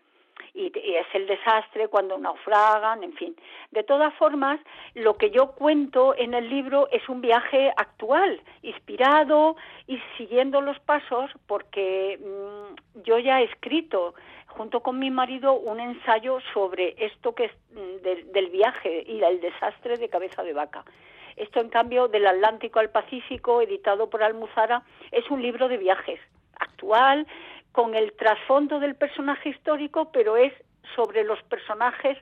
Y, 0.54 0.66
es 0.66 1.06
el 1.14 1.26
desastre 1.26 1.88
cuando 1.88 2.18
naufragan, 2.18 3.02
en 3.04 3.12
fin. 3.14 3.36
De 3.70 3.82
todas 3.82 4.12
formas, 4.14 4.60
lo 4.94 5.16
que 5.16 5.30
yo 5.30 5.52
cuento 5.52 6.14
en 6.16 6.34
el 6.34 6.48
libro 6.48 6.88
es 6.90 7.08
un 7.08 7.20
viaje 7.20 7.72
actual, 7.76 8.40
inspirado 8.62 9.56
y 9.86 9.98
siguiendo 10.16 10.60
los 10.60 10.78
pasos, 10.80 11.30
porque 11.46 12.18
mm, 12.18 13.02
yo 13.02 13.18
ya 13.18 13.40
he 13.40 13.44
escrito 13.44 14.14
junto 14.56 14.80
con 14.80 14.98
mi 14.98 15.10
marido 15.10 15.54
un 15.54 15.80
ensayo 15.80 16.38
sobre 16.54 16.94
esto 16.98 17.34
que 17.34 17.46
es 17.46 17.52
mm, 17.72 18.32
del 18.32 18.50
viaje 18.50 19.04
y 19.06 19.22
el 19.22 19.40
desastre 19.40 19.96
de 19.96 20.08
cabeza 20.08 20.42
de 20.42 20.52
vaca. 20.52 20.84
Esto, 21.36 21.60
en 21.60 21.68
cambio, 21.68 22.08
del 22.08 22.26
Atlántico 22.26 22.78
al 22.78 22.88
Pacífico, 22.88 23.60
editado 23.60 24.08
por 24.08 24.22
Almuzara, 24.22 24.82
es 25.12 25.30
un 25.30 25.42
libro 25.42 25.68
de 25.68 25.76
viajes 25.76 26.18
actual, 26.58 27.26
con 27.72 27.94
el 27.94 28.12
trasfondo 28.14 28.80
del 28.80 28.94
personaje 28.94 29.50
histórico, 29.50 30.10
pero 30.10 30.38
es 30.38 30.52
sobre 30.94 31.24
los 31.24 31.42
personajes 31.42 32.16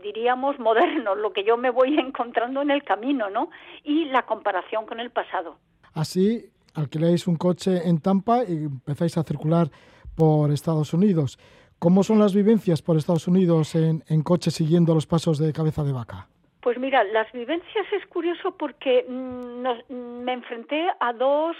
diríamos 0.00 0.58
modernos, 0.58 1.18
lo 1.18 1.32
que 1.32 1.44
yo 1.44 1.56
me 1.56 1.70
voy 1.70 1.98
encontrando 1.98 2.62
en 2.62 2.70
el 2.70 2.82
camino, 2.82 3.30
¿no? 3.30 3.50
Y 3.84 4.06
la 4.06 4.22
comparación 4.22 4.86
con 4.86 5.00
el 5.00 5.10
pasado. 5.10 5.58
Así, 5.94 6.46
alquiláis 6.74 7.26
un 7.26 7.36
coche 7.36 7.88
en 7.88 8.00
Tampa 8.00 8.44
y 8.44 8.64
empezáis 8.64 9.18
a 9.18 9.22
circular 9.22 9.70
por 10.16 10.50
Estados 10.50 10.94
Unidos. 10.94 11.38
¿Cómo 11.82 12.04
son 12.04 12.20
las 12.20 12.32
vivencias 12.32 12.80
por 12.80 12.96
Estados 12.96 13.26
Unidos 13.26 13.74
en, 13.74 14.22
coche 14.22 14.52
siguiendo 14.52 14.94
los 14.94 15.08
pasos 15.08 15.40
de 15.40 15.52
cabeza 15.52 15.82
de 15.82 15.92
vaca? 15.92 16.28
Pues 16.60 16.78
mira, 16.78 17.02
las 17.02 17.26
vivencias 17.32 17.86
es 17.92 18.06
curioso 18.06 18.56
porque 18.56 19.04
mm, 19.08 19.66
mm, 19.92 20.22
me 20.22 20.32
enfrenté 20.32 20.86
a 21.00 21.12
dos 21.12 21.56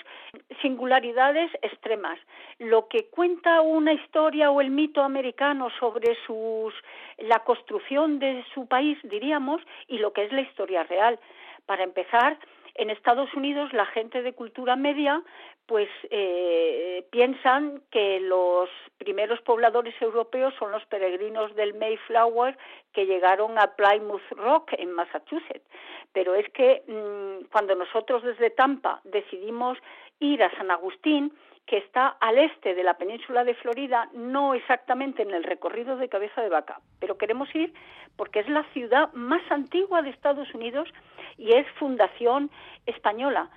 singularidades 0.63 1.51
extremas. 1.61 2.21
Lo 2.61 2.87
que 2.87 3.09
cuenta 3.11 3.63
una 3.63 3.95
historia 3.95 4.53
o 4.53 4.61
el 4.61 4.71
mito 4.71 5.03
americano 5.03 5.71
sobre 5.81 6.17
sus, 6.25 6.73
la 7.19 7.41
construcción 7.41 8.21
de 8.21 8.45
su 8.55 8.69
país, 8.69 8.97
diríamos, 9.03 9.61
y 9.89 9.99
lo 9.99 10.13
que 10.13 10.27
es 10.27 10.31
la 10.31 10.43
historia 10.43 10.85
real. 10.85 11.19
Para 11.67 11.83
empezar, 11.83 12.39
en 12.75 12.91
Estados 12.91 13.33
Unidos 13.35 13.73
la 13.73 13.87
gente 13.87 14.23
de 14.23 14.33
cultura 14.33 14.77
media 14.77 15.23
pues 15.67 15.89
eh, 16.11 17.07
piensan 17.11 17.83
que 17.91 18.21
los 18.21 18.69
primeros 18.99 19.41
pobladores 19.43 19.95
europeos 20.03 20.53
son 20.59 20.73
los 20.73 20.85
peregrinos 20.87 21.55
del 21.55 21.75
Mayflower 21.75 22.59
que 22.93 23.07
llegaron 23.07 23.59
a 23.59 23.75
Plymouth 23.77 24.29
Rock 24.33 24.73
en 24.77 24.93
Massachusetts. 24.93 25.65
Pero 26.13 26.35
es 26.35 26.49
que 26.51 26.83
mm, 26.87 27.47
cuando 27.51 27.75
nosotros 27.75 28.23
desde 28.23 28.51
Tampa 28.51 29.01
decidimos 29.05 29.79
ir 30.19 30.43
a 30.43 30.55
San 30.57 30.71
Agustín, 30.71 31.33
que 31.67 31.79
está 31.79 32.09
al 32.21 32.39
este 32.39 32.75
de 32.75 32.85
la 32.85 32.95
península 32.95 33.45
de 33.45 33.55
Florida, 33.55 34.09
no 34.13 34.55
exactamente 34.55 35.23
en 35.23 35.31
el 35.31 35.45
recorrido 35.45 35.97
de 35.97 36.09
Cabeza 36.09 36.43
de 36.43 36.49
Vaca, 36.49 36.81
pero 36.99 37.17
queremos 37.17 37.55
ir 37.55 37.73
porque 38.17 38.41
es 38.41 38.49
la 38.49 38.65
ciudad 38.73 39.13
más 39.13 39.43
antigua 39.51 40.03
de 40.03 40.11
Estados 40.11 40.53
Unidos 40.55 40.89
y 41.39 41.55
es 41.55 41.67
fundación 41.79 42.51
española. 42.87 43.51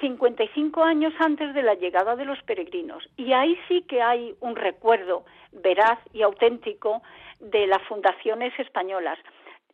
55 0.00 0.82
años 0.82 1.12
antes 1.18 1.52
de 1.52 1.62
la 1.62 1.74
llegada 1.74 2.16
de 2.16 2.24
los 2.24 2.40
peregrinos. 2.44 3.08
Y 3.16 3.32
ahí 3.32 3.58
sí 3.68 3.82
que 3.82 4.00
hay 4.00 4.34
un 4.40 4.56
recuerdo 4.56 5.24
veraz 5.52 5.98
y 6.12 6.22
auténtico 6.22 7.02
de 7.40 7.66
las 7.66 7.82
fundaciones 7.82 8.56
españolas. 8.58 9.18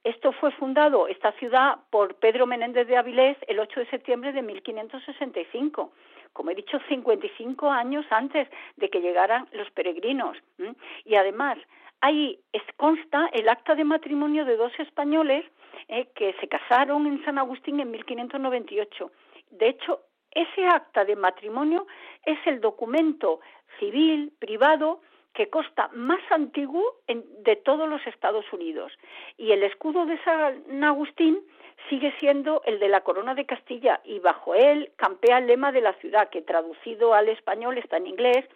Esto 0.04 0.32
fue 0.32 0.52
fundado, 0.52 1.08
esta 1.08 1.32
ciudad, 1.32 1.78
por 1.90 2.14
Pedro 2.16 2.46
Menéndez 2.46 2.86
de 2.86 2.96
Avilés 2.96 3.36
el 3.48 3.58
8 3.58 3.80
de 3.80 3.90
septiembre 3.90 4.32
de 4.32 4.42
1565. 4.42 5.92
Como 6.32 6.50
he 6.50 6.54
dicho, 6.54 6.78
55 6.88 7.70
años 7.70 8.04
antes 8.10 8.48
de 8.76 8.90
que 8.90 9.00
llegaran 9.00 9.48
los 9.52 9.70
peregrinos. 9.70 10.36
Y 11.04 11.16
además, 11.16 11.58
ahí 12.00 12.38
consta 12.76 13.30
el 13.32 13.48
acta 13.48 13.74
de 13.74 13.84
matrimonio 13.84 14.44
de 14.44 14.56
dos 14.56 14.72
españoles 14.78 15.44
eh, 15.88 16.08
que 16.14 16.34
se 16.40 16.48
casaron 16.48 17.06
en 17.06 17.24
San 17.24 17.38
Agustín 17.38 17.80
en 17.80 17.90
1598. 17.90 19.10
De 19.50 19.68
hecho, 19.68 20.00
ese 20.30 20.66
acta 20.66 21.04
de 21.04 21.16
matrimonio 21.16 21.86
es 22.24 22.38
el 22.46 22.60
documento 22.60 23.40
civil, 23.78 24.32
privado, 24.38 25.00
que 25.36 25.50
consta 25.50 25.90
más 25.92 26.20
antiguo 26.30 26.82
de 27.06 27.56
todos 27.56 27.86
los 27.88 28.04
Estados 28.06 28.50
Unidos. 28.52 28.90
Y 29.36 29.52
el 29.52 29.62
escudo 29.62 30.06
de 30.06 30.18
San 30.24 30.82
Agustín 30.82 31.38
sigue 31.90 32.12
siendo 32.18 32.62
el 32.64 32.78
de 32.78 32.88
la 32.88 33.02
corona 33.02 33.34
de 33.34 33.44
Castilla 33.44 34.00
y 34.04 34.18
bajo 34.18 34.54
él 34.54 34.90
campea 34.96 35.38
el 35.38 35.46
lema 35.46 35.72
de 35.72 35.82
la 35.82 35.92
ciudad, 35.94 36.30
que 36.30 36.40
traducido 36.40 37.12
al 37.12 37.28
español 37.28 37.76
está 37.76 37.98
en 37.98 38.06
inglés, 38.06 38.46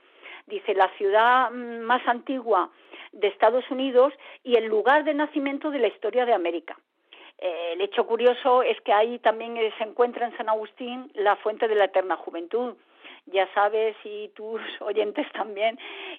dice 0.47 0.75
la 0.75 0.89
ciudad 0.97 1.51
más 1.51 2.01
antigua 2.09 2.71
de 3.13 3.29
Estados 3.29 3.71
Unidos 3.71 4.15
y 4.43 4.57
el 4.57 4.65
lugar 4.65 5.05
de 5.05 5.13
nacimiento 5.13 5.71
de 5.71 5.81
la 5.81 5.89
historia 5.89 6.25
de 6.25 6.33
América. 6.33 6.79
Eh, 7.37 7.73
el 7.75 7.83
hecho 7.83 8.07
curioso 8.07 8.63
es 8.63 8.81
que 8.81 8.93
ahí 8.95 9.19
también 9.19 9.55
se 9.77 9.85
encuentra 9.85 10.27
en 10.27 10.37
San 10.39 10.49
Agustín 10.49 11.11
la 11.15 11.37
fuente 11.37 11.69
de 11.69 11.75
la 11.75 11.85
eterna 11.85 12.17
juventud. 12.17 12.75
Ya 13.33 13.49
sabes, 13.55 13.97
y 14.05 14.29
tus 14.29 14.61
oyentes 14.81 15.31
también, 15.33 15.79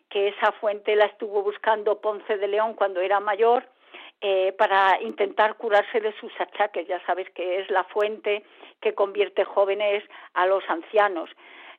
que 0.10 0.30
esa 0.30 0.51
fuente 0.53 0.96
la 0.96 1.06
estuvo 1.06 1.44
buscando 1.44 2.00
Ponce 2.00 2.38
de 2.38 2.48
León 2.48 2.74
cuando 2.74 3.01
era 3.01 3.20
mayor 3.20 3.63
eh, 4.22 4.53
para 4.58 5.01
intentar 5.01 5.56
curarse 5.56 6.00
de 6.00 6.13
sus 6.20 6.32
achaques. 6.39 6.88
Ya 6.88 7.03
sabes 7.06 7.30
que 7.32 7.60
es 7.60 7.70
la 7.72 7.84
fuente 7.86 8.44
que 8.80 8.94
convierte 8.94 9.46
jóvenes 9.46 10.03
a 10.34 10.46
los 10.46 10.63
ancianos. 10.70 11.30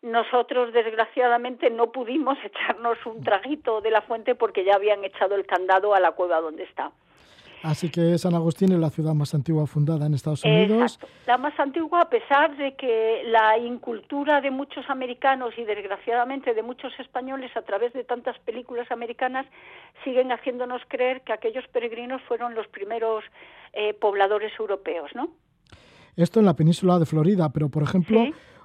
Nosotros, 0.02 0.72
desgraciadamente, 0.72 1.70
no 1.70 1.92
pudimos 1.92 2.36
echarnos 2.44 2.98
un 3.06 3.22
traguito 3.22 3.80
de 3.80 3.90
la 3.90 4.02
fuente 4.02 4.34
porque 4.34 4.64
ya 4.64 4.74
habían 4.74 5.04
echado 5.04 5.36
el 5.36 5.46
candado 5.46 5.94
a 5.94 6.00
la 6.00 6.12
cueva 6.12 6.40
donde 6.40 6.64
está. 6.64 6.90
Así 7.62 7.90
que 7.90 8.18
San 8.18 8.34
Agustín 8.34 8.72
es 8.72 8.78
la 8.78 8.90
ciudad 8.90 9.14
más 9.14 9.34
antigua 9.34 9.66
fundada 9.66 10.06
en 10.06 10.14
Estados 10.14 10.44
Unidos. 10.44 10.98
La 11.26 11.38
más 11.38 11.58
antigua 11.60 12.02
a 12.02 12.10
pesar 12.10 12.56
de 12.56 12.74
que 12.74 13.22
la 13.26 13.56
incultura 13.56 14.40
de 14.40 14.50
muchos 14.50 14.84
americanos 14.88 15.54
y 15.56 15.64
desgraciadamente 15.64 16.54
de 16.54 16.62
muchos 16.62 16.92
españoles 16.98 17.56
a 17.56 17.62
través 17.62 17.92
de 17.92 18.02
tantas 18.02 18.36
películas 18.40 18.90
americanas 18.90 19.46
siguen 20.02 20.32
haciéndonos 20.32 20.82
creer 20.88 21.22
que 21.22 21.32
aquellos 21.32 21.64
peregrinos 21.68 22.20
fueron 22.22 22.54
los 22.54 22.66
primeros 22.66 23.22
eh, 23.72 23.94
pobladores 23.94 24.52
europeos, 24.58 25.10
¿no? 25.14 25.28
Esto 26.16 26.40
en 26.40 26.46
la 26.46 26.54
península 26.54 26.98
de 26.98 27.06
Florida, 27.06 27.50
pero 27.50 27.68
por 27.68 27.84
ejemplo, 27.84 28.20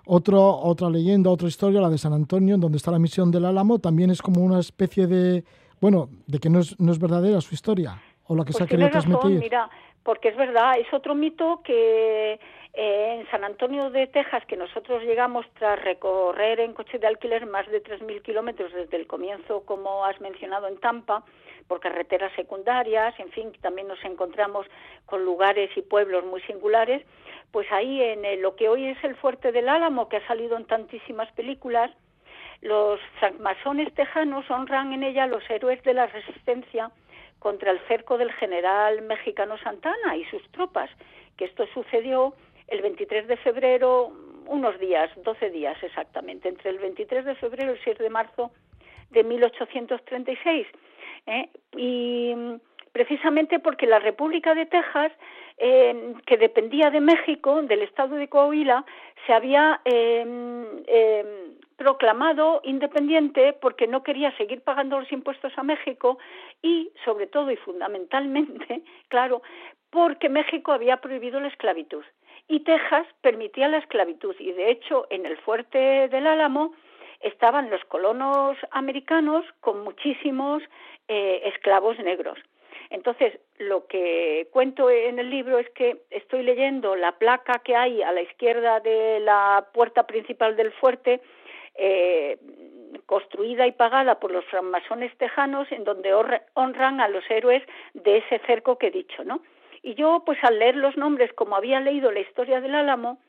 otro, 0.06 0.44
otra 0.44 0.90
leyenda, 0.90 1.30
otra 1.30 1.48
historia, 1.48 1.80
la 1.80 1.90
de 1.90 1.98
San 1.98 2.14
Antonio, 2.14 2.56
en 2.56 2.62
donde 2.62 2.78
está 2.78 2.92
la 2.92 3.00
misión 3.00 3.32
del 3.32 3.46
Álamo, 3.46 3.80
también 3.80 4.10
es 4.10 4.22
como 4.22 4.42
una 4.42 4.60
especie 4.60 5.08
de, 5.08 5.46
bueno, 5.80 6.10
de 6.26 6.40
que 6.40 6.50
no 6.50 6.60
es, 6.60 6.78
no 6.80 6.92
es 6.92 7.00
verdadera 7.00 7.40
su 7.40 7.54
historia 7.54 8.02
o 8.28 8.36
la 8.36 8.46
que 8.46 8.54
se 8.54 8.64
ha 8.64 8.68
pues 8.68 8.72
querido 8.72 8.90
transmitir. 8.90 9.40
mira, 9.40 9.70
porque 10.04 10.30
es 10.30 10.38
verdad, 10.38 10.78
es 10.80 10.92
otro 10.94 11.16
mito 11.16 11.62
que 11.64 12.40
eh, 12.74 13.18
en 13.20 13.30
San 13.32 13.44
Antonio 13.44 13.90
de 13.90 14.08
Texas, 14.08 14.46
que 14.46 14.56
nosotros 14.56 15.04
llegamos 15.04 15.46
tras 15.58 15.82
recorrer 15.82 16.60
en 16.60 16.74
coche 16.74 17.00
de 17.00 17.08
alquiler 17.08 17.46
más 17.46 17.68
de 17.68 17.84
3.000 17.84 18.22
kilómetros 18.22 18.72
desde 18.72 18.98
el 18.98 19.08
comienzo, 19.08 19.64
como 19.66 20.06
has 20.06 20.22
mencionado, 20.22 20.68
en 20.68 20.78
Tampa, 20.78 21.24
por 21.68 21.80
carreteras 21.80 22.32
secundarias, 22.36 23.20
en 23.20 23.30
fin, 23.32 23.52
también 23.62 23.88
nos 23.88 24.04
encontramos 24.06 24.66
con 25.06 25.26
lugares 25.26 25.70
y 25.76 25.82
pueblos 25.82 26.24
muy 26.24 26.42
singulares, 26.42 27.06
pues 27.52 27.70
ahí 27.72 28.02
en 28.02 28.42
lo 28.42 28.56
que 28.56 28.70
hoy 28.70 28.86
es 28.86 29.04
el 29.04 29.16
Fuerte 29.16 29.52
del 29.52 29.70
Álamo, 29.70 30.08
que 30.08 30.18
ha 30.18 30.28
salido 30.28 30.56
en 30.56 30.66
tantísimas 30.66 31.32
películas, 31.32 31.92
los 32.62 33.00
francmasones 33.20 33.94
tejanos 33.94 34.50
honran 34.50 34.94
en 34.94 35.04
ella 35.04 35.24
a 35.24 35.28
los 35.28 35.48
héroes 35.50 35.82
de 35.84 35.94
la 35.94 36.08
resistencia 36.08 36.92
contra 37.48 37.72
el 37.72 37.80
cerco 37.88 38.18
del 38.18 38.34
general 38.34 39.04
mexicano 39.04 39.58
Santana 39.60 40.18
y 40.18 40.26
sus 40.26 40.44
tropas, 40.52 40.90
que 41.38 41.46
esto 41.46 41.66
sucedió 41.74 42.34
el 42.68 42.82
23 42.82 43.26
de 43.26 43.38
febrero, 43.38 44.12
unos 44.48 44.78
días, 44.80 45.10
12 45.24 45.52
días 45.52 45.82
exactamente, 45.82 46.50
entre 46.50 46.72
el 46.72 46.78
23 46.78 47.24
de 47.24 47.36
febrero 47.36 47.72
y 47.72 47.76
el 47.78 47.84
6 47.86 48.00
de 48.00 48.10
marzo 48.10 48.52
de 49.12 49.24
1836. 49.24 50.68
¿eh? 51.28 51.50
Y 51.78 52.36
precisamente 52.92 53.60
porque 53.60 53.88
la 53.88 54.00
República 54.00 54.54
de 54.54 54.66
Texas, 54.66 55.14
eh, 55.58 56.16
que 56.26 56.36
dependía 56.36 56.90
de 56.90 57.00
México, 57.00 57.62
del 57.62 57.82
estado 57.82 58.18
de 58.18 58.28
Coahuila, 58.28 58.84
se 59.26 59.32
había 59.32 59.80
eh, 59.86 61.16
proclamado 61.78 62.60
independiente 62.64 63.54
porque 63.54 63.88
no 63.88 64.04
quería 64.04 64.36
seguir 64.36 64.62
pagando 64.62 65.00
los 65.00 65.12
impuestos 65.12 65.54
a 65.58 65.64
México 65.64 66.18
y, 66.62 66.92
sobre 67.06 67.28
todo 67.28 67.52
y 67.52 67.56
fundamentalmente, 67.58 68.82
claro, 69.08 69.42
porque 69.90 70.28
México 70.28 70.74
había 70.74 70.98
prohibido 70.98 71.40
la 71.40 71.48
esclavitud 71.48 72.04
y 72.48 72.62
Texas 72.62 73.08
permitía 73.22 73.68
la 73.68 73.78
esclavitud 73.78 74.36
y, 74.40 74.52
de 74.52 74.72
hecho, 74.72 75.08
en 75.10 75.26
el 75.26 75.38
fuerte 75.38 76.08
del 76.10 76.28
Álamo 76.28 76.74
estaban 77.22 77.70
los 77.70 77.84
colonos 77.86 78.58
americanos 78.72 79.46
con 79.60 79.84
muchísimos 79.84 80.64
eh, 81.08 81.42
esclavos 81.46 81.98
negros. 82.00 82.38
Entonces, 82.90 83.38
lo 83.58 83.86
que 83.88 84.48
cuento 84.52 84.90
en 84.90 85.20
el 85.20 85.30
libro 85.30 85.60
es 85.60 85.70
que 85.72 86.04
estoy 86.10 86.44
leyendo 86.44 86.96
la 86.96 87.14
placa 87.14 87.60
que 87.60 87.76
hay 87.76 88.02
a 88.02 88.14
la 88.14 88.22
izquierda 88.22 88.80
de 88.80 89.20
la 89.20 89.68
puerta 89.74 90.08
principal 90.08 90.56
del 90.56 90.72
fuerte 90.72 91.22
eh, 91.78 92.38
construida 93.06 93.68
y 93.68 93.72
pagada 93.72 94.20
por 94.20 94.32
los 94.32 94.46
francmasones 94.46 95.16
tejanos, 95.18 95.72
en 95.72 95.84
donde 95.84 96.14
honran 96.54 97.00
a 97.02 97.08
los 97.08 97.24
héroes 97.30 97.64
de 97.94 98.18
ese 98.18 98.40
cerco 98.46 98.78
que 98.78 98.88
he 98.88 98.92
dicho, 98.92 99.24
¿no? 99.24 99.42
Y 99.82 99.96
yo, 99.96 100.24
pues 100.26 100.38
al 100.44 100.60
leer 100.60 100.76
los 100.76 100.98
nombres, 100.98 101.32
como 101.34 101.56
había 101.56 101.80
leído 101.80 102.12
la 102.12 102.20
historia 102.20 102.60
del 102.60 102.76
Álamo, 102.76 103.20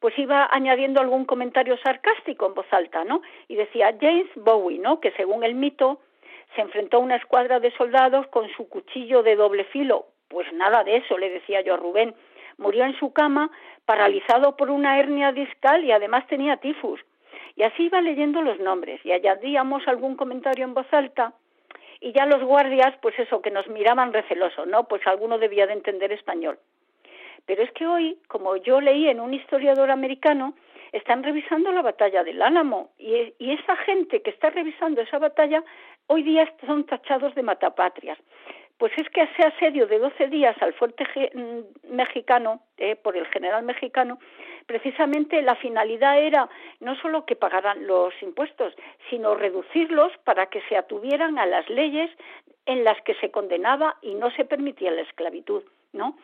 pues 0.00 0.18
iba 0.18 0.48
añadiendo 0.50 1.00
algún 1.00 1.24
comentario 1.24 1.78
sarcástico 1.78 2.46
en 2.46 2.54
voz 2.54 2.66
alta, 2.72 3.04
¿no? 3.04 3.22
Y 3.48 3.54
decía 3.54 3.96
James 4.00 4.28
Bowie, 4.34 4.78
¿no? 4.78 5.00
Que 5.00 5.12
según 5.12 5.44
el 5.44 5.54
mito 5.54 6.00
se 6.54 6.60
enfrentó 6.62 6.98
a 6.98 7.00
una 7.00 7.16
escuadra 7.16 7.60
de 7.60 7.70
soldados 7.72 8.26
con 8.28 8.48
su 8.50 8.68
cuchillo 8.68 9.22
de 9.22 9.36
doble 9.36 9.64
filo. 9.64 10.06
Pues 10.28 10.52
nada 10.52 10.84
de 10.84 10.96
eso, 10.96 11.16
le 11.16 11.30
decía 11.30 11.60
yo 11.60 11.74
a 11.74 11.76
Rubén. 11.78 12.14
Murió 12.58 12.84
en 12.84 12.98
su 12.98 13.12
cama, 13.12 13.50
paralizado 13.86 14.56
por 14.56 14.70
una 14.70 14.98
hernia 14.98 15.32
discal 15.32 15.84
y 15.84 15.92
además 15.92 16.26
tenía 16.26 16.56
tifus. 16.58 17.00
Y 17.56 17.62
así 17.62 17.84
iba 17.84 18.00
leyendo 18.00 18.42
los 18.42 18.58
nombres 18.58 19.00
y 19.04 19.12
añadíamos 19.12 19.86
algún 19.86 20.16
comentario 20.16 20.64
en 20.64 20.74
voz 20.74 20.86
alta 20.92 21.32
y 22.00 22.12
ya 22.12 22.26
los 22.26 22.42
guardias, 22.42 22.94
pues 23.00 23.18
eso, 23.18 23.40
que 23.40 23.50
nos 23.50 23.68
miraban 23.68 24.12
recelosos, 24.12 24.66
¿no? 24.66 24.84
Pues 24.84 25.06
alguno 25.06 25.38
debía 25.38 25.66
de 25.66 25.74
entender 25.74 26.12
español. 26.12 26.58
Pero 27.46 27.62
es 27.62 27.70
que 27.72 27.86
hoy, 27.86 28.18
como 28.28 28.56
yo 28.56 28.80
leí 28.80 29.08
en 29.08 29.20
un 29.20 29.34
historiador 29.34 29.90
americano, 29.90 30.54
están 30.92 31.22
revisando 31.22 31.72
la 31.72 31.82
batalla 31.82 32.22
del 32.22 32.40
Álamo 32.42 32.90
y, 32.98 33.34
y 33.38 33.52
esa 33.52 33.76
gente 33.76 34.22
que 34.22 34.30
está 34.30 34.50
revisando 34.50 35.00
esa 35.00 35.18
batalla 35.18 35.62
hoy 36.06 36.22
día 36.22 36.52
son 36.66 36.84
tachados 36.84 37.34
de 37.34 37.42
matapatrias. 37.42 38.18
Pues 38.78 38.92
es 38.96 39.08
que 39.10 39.22
ese 39.22 39.42
asedio 39.42 39.86
de 39.86 39.98
12 39.98 40.28
días 40.28 40.56
al 40.60 40.74
fuerte 40.74 41.04
mm, 41.34 41.94
mexicano, 41.94 42.60
eh, 42.76 42.96
por 42.96 43.16
el 43.16 43.26
general 43.26 43.64
mexicano, 43.64 44.18
precisamente 44.66 45.40
la 45.42 45.54
finalidad 45.56 46.18
era 46.18 46.48
no 46.80 46.96
solo 46.96 47.24
que 47.24 47.36
pagaran 47.36 47.86
los 47.86 48.12
impuestos, 48.22 48.74
sino 49.10 49.34
reducirlos 49.34 50.12
para 50.24 50.46
que 50.46 50.60
se 50.68 50.76
atuvieran 50.76 51.38
a 51.38 51.46
las 51.46 51.68
leyes 51.70 52.10
en 52.66 52.82
las 52.82 53.00
que 53.02 53.14
se 53.16 53.30
condenaba 53.30 53.96
y 54.02 54.14
no 54.14 54.30
se 54.32 54.44
permitía 54.44 54.90
la 54.90 55.02
esclavitud, 55.02 55.62
¿no? 55.92 56.16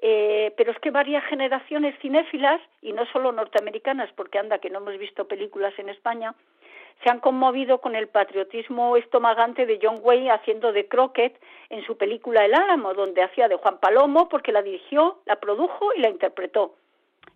Eh, 0.00 0.52
pero 0.56 0.72
es 0.72 0.78
que 0.80 0.90
varias 0.90 1.24
generaciones 1.24 1.98
cinéfilas, 2.00 2.60
y 2.82 2.92
no 2.92 3.06
solo 3.06 3.32
norteamericanas, 3.32 4.10
porque 4.12 4.38
anda 4.38 4.58
que 4.58 4.68
no 4.68 4.78
hemos 4.78 4.98
visto 4.98 5.26
películas 5.26 5.72
en 5.78 5.88
España, 5.88 6.34
se 7.02 7.10
han 7.10 7.20
conmovido 7.20 7.78
con 7.78 7.94
el 7.94 8.08
patriotismo 8.08 8.96
estomagante 8.96 9.66
de 9.66 9.78
John 9.82 10.00
Wayne 10.02 10.30
haciendo 10.30 10.72
de 10.72 10.88
Crockett 10.88 11.38
en 11.70 11.84
su 11.84 11.96
película 11.96 12.44
El 12.44 12.54
Álamo, 12.54 12.94
donde 12.94 13.22
hacía 13.22 13.48
de 13.48 13.56
Juan 13.56 13.78
Palomo 13.78 14.28
porque 14.28 14.52
la 14.52 14.62
dirigió, 14.62 15.18
la 15.26 15.36
produjo 15.36 15.92
y 15.94 16.00
la 16.00 16.08
interpretó. 16.08 16.74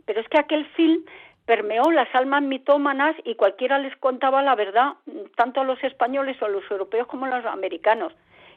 Pero 0.06 0.20
es 0.20 0.28
que 0.28 0.38
aquel 0.38 0.66
film 0.70 1.04
permeó 1.44 1.90
las 1.90 2.12
almas 2.14 2.42
mitómanas 2.42 3.16
y 3.24 3.34
cualquiera 3.34 3.78
les 3.78 3.96
contaba 3.96 4.42
la 4.42 4.54
verdad, 4.54 4.94
tanto 5.36 5.60
a 5.60 5.64
los 5.64 5.82
españoles 5.82 6.40
o 6.40 6.46
a 6.46 6.48
los 6.48 6.68
europeos 6.70 7.06
como 7.06 7.26
a 7.26 7.40
los 7.40 7.46
americanos, 7.46 8.12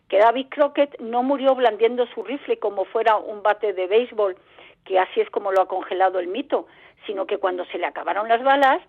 que 0.09 0.19
David 0.19 0.47
Crockett 0.49 0.99
no 0.99 1.23
murió 1.23 1.55
blandiendo 1.55 2.05
su 2.07 2.23
rifle 2.23 2.59
como 2.59 2.85
fuera 2.85 3.17
un 3.17 3.41
bate 3.41 3.73
de 3.73 3.87
béisbol, 3.87 4.37
que 4.85 4.99
así 4.99 5.21
es 5.21 5.29
como 5.29 5.51
lo 5.51 5.61
ha 5.61 5.67
congelado 5.67 6.19
el 6.19 6.27
mito, 6.27 6.67
sino 7.05 7.25
que 7.25 7.37
cuando 7.37 7.65
se 7.65 7.77
le 7.77 7.85
acabaron 7.85 8.27
las 8.27 8.43
balas, 8.43 8.81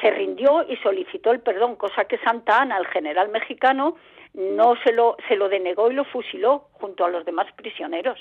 se 0.00 0.10
rindió 0.10 0.62
y 0.68 0.76
solicitó 0.76 1.32
el 1.32 1.40
perdón, 1.40 1.76
cosa 1.76 2.04
que 2.04 2.18
Santa 2.18 2.62
Ana, 2.62 2.78
el 2.78 2.86
general 2.86 3.30
mexicano, 3.30 3.96
no 4.34 4.74
se 4.84 4.92
lo, 4.92 5.16
se 5.28 5.36
lo 5.36 5.48
denegó 5.48 5.90
y 5.90 5.94
lo 5.94 6.04
fusiló 6.04 6.68
junto 6.72 7.04
a 7.04 7.10
los 7.10 7.24
demás 7.24 7.46
prisioneros. 7.56 8.18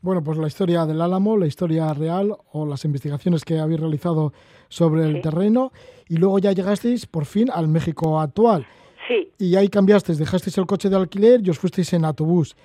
Bueno, 0.00 0.22
pues 0.22 0.38
la 0.38 0.46
historia 0.46 0.86
del 0.86 1.00
Álamo, 1.00 1.36
la 1.36 1.46
historia 1.46 1.92
real 1.92 2.36
o 2.52 2.66
las 2.66 2.84
investigaciones 2.84 3.44
que 3.44 3.58
habéis 3.58 3.80
realizado 3.80 4.32
sobre 4.68 5.04
el 5.04 5.20
terreno 5.22 5.72
y 6.08 6.18
luego 6.18 6.38
ya 6.38 6.52
llegasteis 6.52 7.06
por 7.06 7.24
fin 7.24 7.50
al 7.50 7.66
México 7.66 8.20
actual. 8.20 8.66
Sí. 9.08 9.32
Y 9.38 9.56
ahí 9.56 9.68
cambiasteis, 9.68 10.18
dejasteis 10.18 10.56
el 10.58 10.66
coche 10.66 10.88
de 10.88 10.96
alquiler 10.96 11.40
y 11.42 11.50
os 11.50 11.58
fuisteis 11.58 11.92
en 11.94 12.04
autobús. 12.04 12.56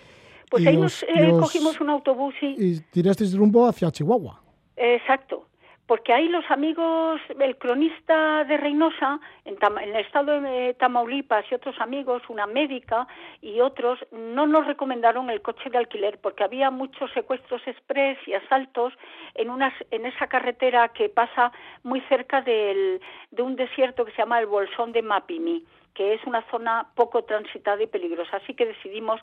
Pues 0.51 0.67
ahí 0.67 0.77
nos, 0.77 1.01
eh, 1.03 1.31
cogimos 1.39 1.79
un 1.81 1.89
autobús 1.89 2.35
y... 2.41 2.73
Y 2.73 2.79
tirasteis 2.91 3.35
rumbo 3.35 3.65
hacia 3.65 3.89
Chihuahua. 3.89 4.43
Exacto 4.75 5.47
porque 5.87 6.13
ahí 6.13 6.29
los 6.29 6.49
amigos, 6.49 7.19
el 7.39 7.57
cronista 7.57 8.45
de 8.45 8.57
Reynosa, 8.57 9.19
en, 9.43 9.57
el 9.81 9.95
estado 9.97 10.39
de 10.39 10.73
Tamaulipas 10.75 11.45
y 11.51 11.55
otros 11.55 11.79
amigos, 11.79 12.23
una 12.29 12.47
médica 12.47 13.07
y 13.41 13.59
otros, 13.59 13.99
no 14.11 14.47
nos 14.47 14.65
recomendaron 14.65 15.29
el 15.29 15.41
coche 15.41 15.69
de 15.69 15.77
alquiler 15.77 16.19
porque 16.21 16.43
había 16.43 16.71
muchos 16.71 17.11
secuestros 17.11 17.61
express 17.67 18.17
y 18.27 18.33
asaltos 18.33 18.93
en, 19.35 19.49
unas, 19.49 19.73
en 19.91 20.05
esa 20.05 20.27
carretera 20.27 20.89
que 20.89 21.09
pasa 21.09 21.51
muy 21.83 21.99
cerca 22.01 22.41
del, 22.41 23.01
de 23.31 23.41
un 23.41 23.55
desierto 23.55 24.05
que 24.05 24.11
se 24.11 24.19
llama 24.19 24.39
el 24.39 24.47
Bolsón 24.47 24.93
de 24.93 25.01
Mapimí 25.01 25.65
que 25.93 26.13
es 26.13 26.23
una 26.25 26.43
zona 26.49 26.87
poco 26.95 27.23
transitada 27.23 27.81
y 27.83 27.87
peligrosa. 27.87 28.37
Así 28.37 28.53
que 28.53 28.65
decidimos 28.65 29.21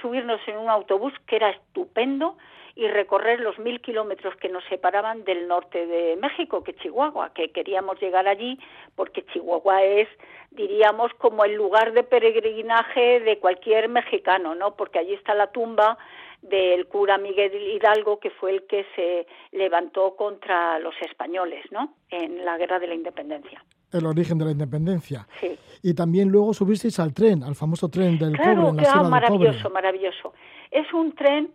subirnos 0.00 0.40
en 0.46 0.58
un 0.58 0.68
autobús 0.68 1.12
que 1.26 1.36
era 1.36 1.50
estupendo 1.50 2.36
y 2.74 2.88
recorrer 2.88 3.40
los 3.40 3.58
mil 3.58 3.80
kilómetros 3.80 4.34
que 4.36 4.48
nos 4.48 4.64
separaban 4.64 5.24
del 5.24 5.46
norte 5.46 5.86
de 5.86 6.16
México, 6.16 6.64
que 6.64 6.74
Chihuahua, 6.74 7.32
que 7.34 7.50
queríamos 7.50 8.00
llegar 8.00 8.26
allí 8.26 8.58
porque 8.96 9.24
Chihuahua 9.26 9.82
es, 9.82 10.08
diríamos, 10.50 11.12
como 11.14 11.44
el 11.44 11.54
lugar 11.54 11.92
de 11.92 12.02
peregrinaje 12.02 13.20
de 13.20 13.38
cualquier 13.38 13.88
mexicano, 13.88 14.54
¿no? 14.54 14.74
Porque 14.74 14.98
allí 14.98 15.14
está 15.14 15.34
la 15.34 15.48
tumba 15.48 15.98
del 16.40 16.86
cura 16.86 17.18
Miguel 17.18 17.54
Hidalgo, 17.54 18.18
que 18.18 18.30
fue 18.30 18.50
el 18.52 18.66
que 18.66 18.86
se 18.96 19.26
levantó 19.52 20.16
contra 20.16 20.78
los 20.78 20.94
españoles, 21.02 21.64
¿no? 21.70 21.94
En 22.10 22.44
la 22.44 22.56
Guerra 22.56 22.78
de 22.78 22.88
la 22.88 22.94
Independencia. 22.94 23.62
El 23.92 24.06
origen 24.06 24.38
de 24.38 24.44
la 24.46 24.50
independencia. 24.52 25.26
Sí. 25.40 25.58
Y 25.82 25.94
también 25.94 26.28
luego 26.28 26.54
subisteis 26.54 26.98
al 27.00 27.12
tren, 27.12 27.42
al 27.42 27.54
famoso 27.56 27.88
tren 27.88 28.18
del 28.18 28.36
claro, 28.36 28.62
cobre, 28.62 28.68
en 28.70 28.76
la 28.76 28.82
claro, 28.82 28.98
Sierra 28.98 29.08
maravilloso, 29.08 29.62
del 29.64 29.72
maravilloso. 29.72 30.32
Es 30.70 30.92
un 30.92 31.14
tren 31.14 31.50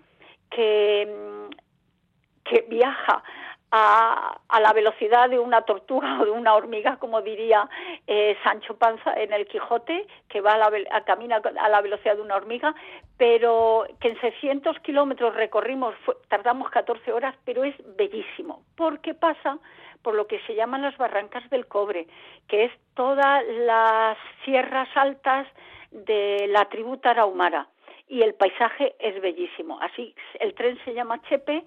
que, 0.50 1.08
mm, 1.08 1.54
que 2.43 2.65
viaja 2.69 3.23
a, 3.71 4.39
a, 4.47 4.60
la 4.62 4.73
velocidad 4.73 5.30
de 5.30 5.39
una 5.39 5.62
tortuga 5.63 6.21
o 6.21 6.26
de 6.26 6.32
una 6.32 6.56
hormiga, 6.56 6.97
como 6.97 7.21
diría 7.21 7.69
eh, 8.06 8.38
Sancho 8.43 8.78
Panza 8.78 9.13
en 9.13 9.34
el 9.34 9.45
Quijote, 9.47 10.08
que 10.30 10.41
va 10.41 10.54
a 10.54 10.58
la, 10.58 10.71
a, 10.91 11.02
camina 11.02 11.38
a 11.38 11.69
la 11.69 11.82
velocidad 11.82 12.15
de 12.15 12.21
una 12.21 12.36
hormiga, 12.36 12.73
pero 13.17 13.86
que 14.00 14.10
en 14.10 14.21
600 14.21 14.80
kilómetros 14.80 15.36
recorrimos, 15.36 15.95
fue, 16.06 16.15
tardamos 16.30 16.69
14 16.69 17.12
horas, 17.12 17.36
pero 17.43 17.63
es 17.63 17.76
bellísimo, 17.97 18.63
porque 18.76 19.13
pasa 19.13 19.58
por 20.08 20.15
lo 20.15 20.26
que 20.26 20.39
se 20.48 20.56
llaman 20.56 20.84
las 20.84 20.96
barrancas 20.96 21.50
del 21.50 21.67
cobre, 21.67 22.08
que 22.48 22.63
es 22.63 22.72
todas 22.93 23.43
las 23.46 24.17
sierras 24.46 24.88
altas 24.96 25.46
de 25.91 26.48
la 26.48 26.63
tribu 26.70 26.96
tarahumara 26.96 27.67
y 28.08 28.22
el 28.22 28.34
paisaje 28.34 28.96
es 29.00 29.22
bellísimo. 29.22 29.78
Así 29.82 30.15
el 30.39 30.54
tren 30.54 30.80
se 30.86 30.93
llama 30.93 31.22
Chepe 31.24 31.65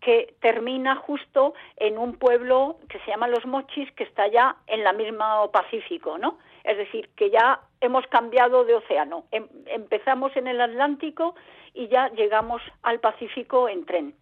que 0.00 0.34
termina 0.40 0.96
justo 0.96 1.52
en 1.76 1.98
un 1.98 2.14
pueblo 2.14 2.78
que 2.88 2.98
se 3.00 3.10
llama 3.10 3.28
Los 3.28 3.44
Mochis, 3.44 3.92
que 3.92 4.04
está 4.04 4.26
ya 4.26 4.56
en 4.68 4.84
la 4.84 4.94
misma 4.94 5.46
Pacífico, 5.52 6.16
¿no? 6.16 6.38
Es 6.64 6.78
decir, 6.78 7.10
que 7.14 7.28
ya 7.28 7.60
hemos 7.82 8.06
cambiado 8.06 8.64
de 8.64 8.74
océano. 8.74 9.26
Em 9.32 9.46
empezamos 9.66 10.34
en 10.34 10.46
el 10.46 10.62
Atlántico 10.62 11.34
y 11.74 11.88
ya 11.88 12.08
llegamos 12.08 12.62
al 12.82 13.00
Pacífico 13.00 13.68
en 13.68 13.84
tren. 13.84 14.14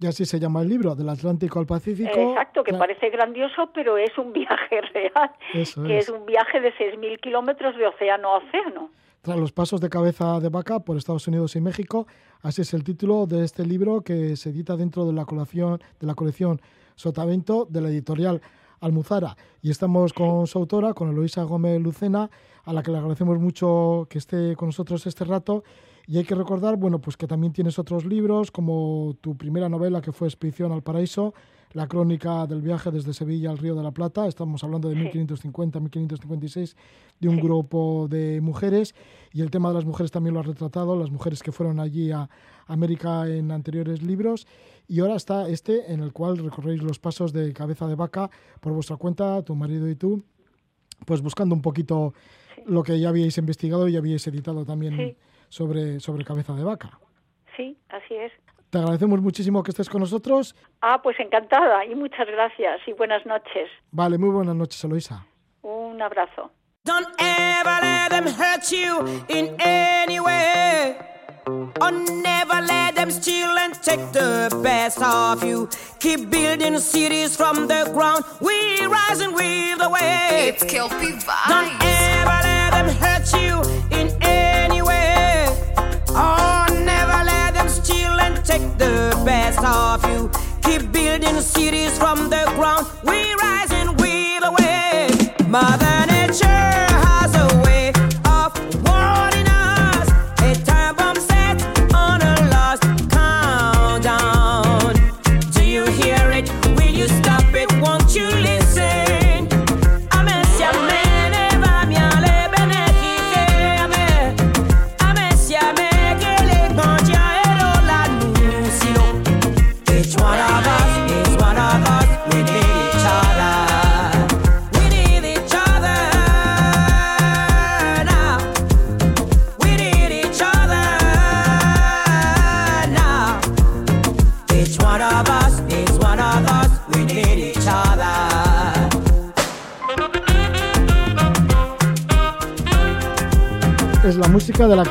Y 0.00 0.06
así 0.06 0.24
se 0.24 0.40
llama 0.40 0.62
el 0.62 0.68
libro, 0.68 0.94
del 0.94 1.08
Atlántico 1.08 1.60
al 1.60 1.66
Pacífico. 1.66 2.10
Exacto, 2.10 2.64
que 2.64 2.70
claro. 2.70 2.86
parece 2.86 3.10
grandioso, 3.10 3.70
pero 3.72 3.96
es 3.96 4.16
un 4.18 4.32
viaje 4.32 4.80
real, 4.92 5.30
Eso 5.52 5.82
que 5.84 5.98
es. 5.98 6.08
es 6.08 6.14
un 6.14 6.26
viaje 6.26 6.60
de 6.60 6.72
6.000 6.74 7.20
kilómetros 7.20 7.76
de 7.76 7.86
océano 7.86 8.28
a 8.28 8.38
océano. 8.38 8.90
Tras 9.22 9.38
los 9.38 9.52
pasos 9.52 9.80
de 9.80 9.88
cabeza 9.88 10.38
de 10.40 10.50
vaca 10.50 10.80
por 10.80 10.98
Estados 10.98 11.26
Unidos 11.28 11.56
y 11.56 11.60
México, 11.60 12.06
así 12.42 12.60
es 12.60 12.74
el 12.74 12.84
título 12.84 13.26
de 13.26 13.44
este 13.44 13.64
libro 13.64 14.02
que 14.02 14.36
se 14.36 14.50
edita 14.50 14.76
dentro 14.76 15.06
de 15.06 15.14
la 15.14 15.24
colección, 15.24 15.80
de 15.98 16.06
la 16.06 16.14
colección 16.14 16.60
Sotavento 16.94 17.66
de 17.70 17.80
la 17.80 17.88
editorial 17.88 18.42
Almuzara. 18.80 19.34
Y 19.62 19.70
estamos 19.70 20.12
con 20.12 20.46
su 20.46 20.58
autora, 20.58 20.92
con 20.92 21.08
Eloisa 21.08 21.42
Gómez 21.44 21.80
Lucena, 21.80 22.28
a 22.64 22.72
la 22.74 22.82
que 22.82 22.90
le 22.90 22.98
agradecemos 22.98 23.38
mucho 23.38 24.06
que 24.10 24.18
esté 24.18 24.56
con 24.56 24.68
nosotros 24.68 25.06
este 25.06 25.24
rato. 25.24 25.64
Y 26.06 26.18
hay 26.18 26.24
que 26.24 26.34
recordar, 26.34 26.76
bueno, 26.76 27.00
pues 27.00 27.16
que 27.16 27.26
también 27.26 27.52
tienes 27.52 27.78
otros 27.78 28.04
libros, 28.04 28.50
como 28.50 29.16
tu 29.20 29.36
primera 29.36 29.68
novela 29.68 30.02
que 30.02 30.12
fue 30.12 30.28
Expedición 30.28 30.72
al 30.72 30.82
Paraíso, 30.82 31.32
la 31.72 31.88
crónica 31.88 32.46
del 32.46 32.62
viaje 32.62 32.90
desde 32.90 33.12
Sevilla 33.12 33.50
al 33.50 33.58
Río 33.58 33.74
de 33.74 33.82
la 33.82 33.90
Plata, 33.90 34.28
estamos 34.28 34.62
hablando 34.62 34.88
de 34.88 34.96
1550-1556, 34.96 36.76
de 37.20 37.28
un 37.28 37.40
grupo 37.40 38.06
de 38.08 38.40
mujeres, 38.40 38.94
y 39.32 39.40
el 39.40 39.50
tema 39.50 39.70
de 39.70 39.76
las 39.76 39.84
mujeres 39.84 40.12
también 40.12 40.34
lo 40.34 40.40
has 40.40 40.46
retratado, 40.46 40.96
las 40.96 41.10
mujeres 41.10 41.42
que 41.42 41.52
fueron 41.52 41.80
allí 41.80 42.12
a 42.12 42.28
América 42.66 43.26
en 43.28 43.50
anteriores 43.50 44.02
libros, 44.02 44.46
y 44.86 45.00
ahora 45.00 45.16
está 45.16 45.48
este 45.48 45.92
en 45.92 46.00
el 46.00 46.12
cual 46.12 46.38
recorréis 46.38 46.82
los 46.82 46.98
pasos 46.98 47.32
de 47.32 47.52
cabeza 47.52 47.88
de 47.88 47.94
vaca 47.94 48.30
por 48.60 48.72
vuestra 48.72 48.96
cuenta, 48.96 49.42
tu 49.42 49.56
marido 49.56 49.88
y 49.88 49.96
tú, 49.96 50.22
pues 51.06 51.22
buscando 51.22 51.54
un 51.54 51.62
poquito 51.62 52.14
lo 52.66 52.82
que 52.82 53.00
ya 53.00 53.08
habíais 53.08 53.36
investigado 53.38 53.88
y 53.88 53.96
habíais 53.96 54.26
editado 54.26 54.64
también 54.64 54.96
sí. 54.96 55.16
Sobre, 55.54 56.00
sobre 56.00 56.24
cabeza 56.24 56.52
de 56.54 56.64
vaca. 56.64 56.98
Sí, 57.56 57.76
así 57.88 58.14
es. 58.14 58.32
Te 58.70 58.78
agradecemos 58.78 59.20
muchísimo 59.20 59.62
que 59.62 59.70
estés 59.70 59.88
con 59.88 60.00
nosotros. 60.00 60.56
Ah, 60.82 61.00
pues 61.00 61.18
encantada 61.20 61.84
y 61.84 61.94
muchas 61.94 62.26
gracias 62.26 62.80
y 62.88 62.92
buenas 62.92 63.24
noches. 63.24 63.70
Vale, 63.92 64.18
muy 64.18 64.30
buenas 64.30 64.56
noches, 64.56 64.82
Eloisa. 64.82 65.24
Un 65.62 66.02
abrazo. 66.02 66.50
Don't 66.84 67.08
ever 67.20 67.78
let 67.80 68.10
them 68.10 68.26
hurt 68.26 68.68
you 68.72 69.24
in 69.28 69.54
any 69.60 70.18
way. 70.18 70.96
Or 71.80 71.92
never 71.92 72.60
let 72.62 72.96
them 72.96 73.10
steal 73.10 73.56
and 73.56 73.74
take 73.80 74.12
the 74.12 74.50
best 74.62 75.00
of 75.00 75.44
you. 75.44 75.68
Keep 76.00 76.30
building 76.30 76.78
cities 76.80 77.36
from 77.36 77.68
the 77.68 77.88
ground. 77.94 78.24
We 78.40 78.86
rise 78.86 79.20
and 79.20 79.34
weave 79.34 79.78
the 79.78 79.88
way. 79.88 80.48
It's 80.48 80.64
Kelpie 80.64 81.14
Vibes. 81.14 81.48
Don't 81.48 81.72
ever 81.80 82.38
let 82.42 82.70
them 82.72 82.88
hurt 82.96 83.32
you 83.40 83.74
best 89.24 89.64
of 89.64 90.04
you. 90.10 90.30
Keep 90.62 90.92
building 90.92 91.40
cities 91.40 91.96
from 91.98 92.30
the 92.30 92.44
ground. 92.56 92.86
We 93.04 93.34
rise 93.34 93.72
and 93.72 94.00
weave 94.00 94.40
the 94.42 94.52
way. 94.52 95.08
Mother 95.48 95.83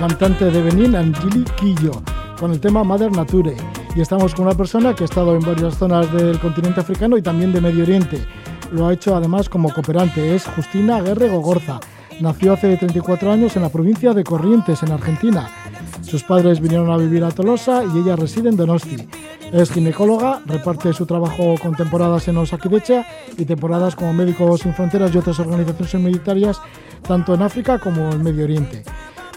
cantante 0.08 0.52
de 0.52 0.62
Benín, 0.62 0.98
Angeli 0.98 1.46
Quillo, 1.58 1.94
con 2.38 2.52
el 2.52 2.60
tema 2.60 2.84
Mother 2.84 3.10
Nature. 3.10 3.56
Y 3.96 4.02
estamos 4.02 4.36
con 4.36 4.48
una 4.48 4.54
persona 4.54 4.94
que 4.94 5.04
ha 5.04 5.06
estado 5.06 5.34
en 5.34 5.40
varias 5.40 5.78
zonas 5.78 6.12
del 6.12 6.42
continente 6.42 6.82
africano 6.82 7.16
y 7.16 7.22
también 7.22 7.54
de 7.54 7.62
Medio 7.62 7.84
Oriente. 7.84 8.20
Lo 8.74 8.86
ha 8.86 8.92
hecho 8.92 9.16
además 9.16 9.48
como 9.48 9.74
cooperante. 9.74 10.36
Es 10.36 10.46
Justina 10.46 10.98
Aguerre 10.98 11.30
Gogorza. 11.30 11.80
Nació 12.20 12.52
hace 12.52 12.76
34 12.76 13.32
años 13.32 13.56
en 13.56 13.62
la 13.62 13.70
provincia 13.70 14.14
de 14.14 14.26
Corrientes, 14.26 14.84
en 14.84 14.92
Argentina. 14.92 15.48
Sus 16.02 16.22
padres 16.22 16.60
vinieron 16.60 16.92
a 16.92 16.98
vivir 16.98 17.24
a 17.24 17.32
Tolosa 17.32 17.86
y 17.86 18.00
ella 18.00 18.18
reside 18.18 18.50
en 18.50 18.58
Donosti. 18.58 19.08
Es 19.54 19.72
ginecóloga, 19.72 20.42
reparte 20.46 20.92
su 20.92 21.06
trabajo 21.06 21.56
con 21.62 21.76
temporadas 21.76 22.28
en 22.28 22.36
Osakidecha 22.36 23.06
y 23.38 23.46
temporadas 23.46 23.96
como 23.96 24.12
Médicos 24.12 24.60
Sin 24.60 24.74
Fronteras 24.74 25.16
y 25.16 25.20
otras 25.20 25.40
organizaciones 25.40 25.94
humanitarias, 25.94 26.60
tanto 27.08 27.34
en 27.36 27.42
África 27.42 27.80
como 27.80 28.12
en 28.12 28.22
Medio 28.22 28.44
Oriente. 28.44 28.84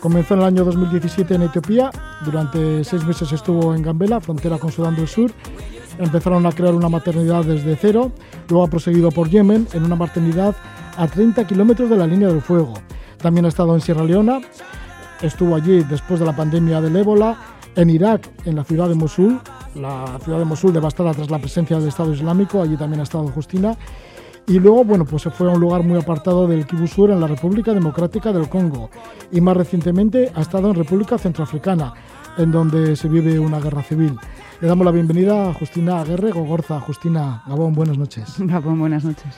Comenzó 0.06 0.34
en 0.34 0.40
el 0.40 0.46
año 0.46 0.64
2017 0.64 1.34
en 1.34 1.42
Etiopía, 1.42 1.90
durante 2.24 2.84
seis 2.84 3.04
meses 3.04 3.32
estuvo 3.32 3.74
en 3.74 3.82
Gambela, 3.82 4.20
frontera 4.20 4.56
con 4.56 4.70
Sudán 4.70 4.94
del 4.94 5.08
Sur. 5.08 5.32
Empezaron 5.98 6.46
a 6.46 6.52
crear 6.52 6.76
una 6.76 6.88
maternidad 6.88 7.44
desde 7.44 7.74
cero, 7.74 8.12
luego 8.48 8.64
ha 8.64 8.70
proseguido 8.70 9.10
por 9.10 9.28
Yemen 9.28 9.66
en 9.72 9.84
una 9.84 9.96
maternidad 9.96 10.54
a 10.96 11.08
30 11.08 11.44
kilómetros 11.48 11.90
de 11.90 11.96
la 11.96 12.06
línea 12.06 12.28
del 12.28 12.40
fuego. 12.40 12.74
También 13.18 13.46
ha 13.46 13.48
estado 13.48 13.74
en 13.74 13.80
Sierra 13.80 14.04
Leona, 14.04 14.42
estuvo 15.22 15.56
allí 15.56 15.82
después 15.82 16.20
de 16.20 16.26
la 16.26 16.36
pandemia 16.36 16.80
del 16.80 16.94
ébola, 16.94 17.36
en 17.74 17.90
Irak, 17.90 18.30
en 18.44 18.54
la 18.54 18.62
ciudad 18.62 18.88
de 18.88 18.94
Mosul, 18.94 19.40
la 19.74 20.20
ciudad 20.22 20.38
de 20.38 20.44
Mosul 20.44 20.72
devastada 20.72 21.14
tras 21.14 21.32
la 21.32 21.40
presencia 21.40 21.80
del 21.80 21.88
Estado 21.88 22.12
Islámico, 22.14 22.62
allí 22.62 22.76
también 22.76 23.00
ha 23.00 23.02
estado 23.02 23.26
Justina. 23.26 23.76
Y 24.48 24.60
luego, 24.60 24.84
bueno, 24.84 25.04
pues 25.04 25.22
se 25.22 25.30
fue 25.30 25.50
a 25.50 25.54
un 25.54 25.60
lugar 25.60 25.82
muy 25.82 25.98
apartado 25.98 26.46
del 26.46 26.66
Kivu 26.66 26.86
Sur, 26.86 27.10
en 27.10 27.20
la 27.20 27.26
República 27.26 27.74
Democrática 27.74 28.32
del 28.32 28.48
Congo. 28.48 28.90
Y 29.32 29.40
más 29.40 29.56
recientemente 29.56 30.30
ha 30.36 30.40
estado 30.40 30.68
en 30.68 30.76
República 30.76 31.18
Centroafricana, 31.18 31.94
en 32.38 32.52
donde 32.52 32.94
se 32.94 33.08
vive 33.08 33.40
una 33.40 33.58
guerra 33.58 33.82
civil. 33.82 34.16
Le 34.60 34.68
damos 34.68 34.84
la 34.84 34.92
bienvenida 34.92 35.50
a 35.50 35.52
Justina 35.52 36.00
Aguerre 36.00 36.30
Gogorza. 36.30 36.78
Justina 36.78 37.42
Gabón, 37.48 37.74
buenas 37.74 37.98
noches. 37.98 38.36
Gabón, 38.38 38.78
buenas 38.78 39.04
noches. 39.04 39.34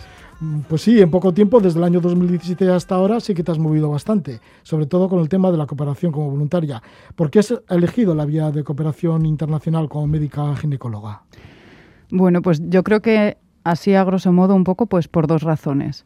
Pues 0.68 0.82
sí, 0.82 1.00
en 1.00 1.10
poco 1.10 1.32
tiempo, 1.32 1.58
desde 1.58 1.78
el 1.78 1.84
año 1.84 2.00
2017 2.00 2.68
hasta 2.70 2.94
ahora, 2.94 3.18
sí 3.18 3.34
que 3.34 3.42
te 3.42 3.50
has 3.50 3.58
movido 3.58 3.88
bastante, 3.88 4.40
sobre 4.62 4.84
todo 4.84 5.08
con 5.08 5.20
el 5.20 5.28
tema 5.30 5.50
de 5.50 5.56
la 5.56 5.66
cooperación 5.66 6.12
como 6.12 6.30
voluntaria. 6.30 6.82
¿Por 7.16 7.30
qué 7.30 7.38
has 7.38 7.54
elegido 7.70 8.14
la 8.14 8.26
vía 8.26 8.50
de 8.50 8.62
cooperación 8.62 9.24
internacional 9.24 9.88
como 9.88 10.06
médica 10.06 10.54
ginecóloga? 10.54 11.22
Bueno, 12.10 12.42
pues 12.42 12.60
yo 12.68 12.84
creo 12.84 13.00
que 13.00 13.38
así 13.64 13.94
a 13.94 14.04
grosso 14.04 14.32
modo 14.32 14.54
un 14.54 14.64
poco 14.64 14.86
pues 14.86 15.08
por 15.08 15.26
dos 15.26 15.42
razones. 15.42 16.04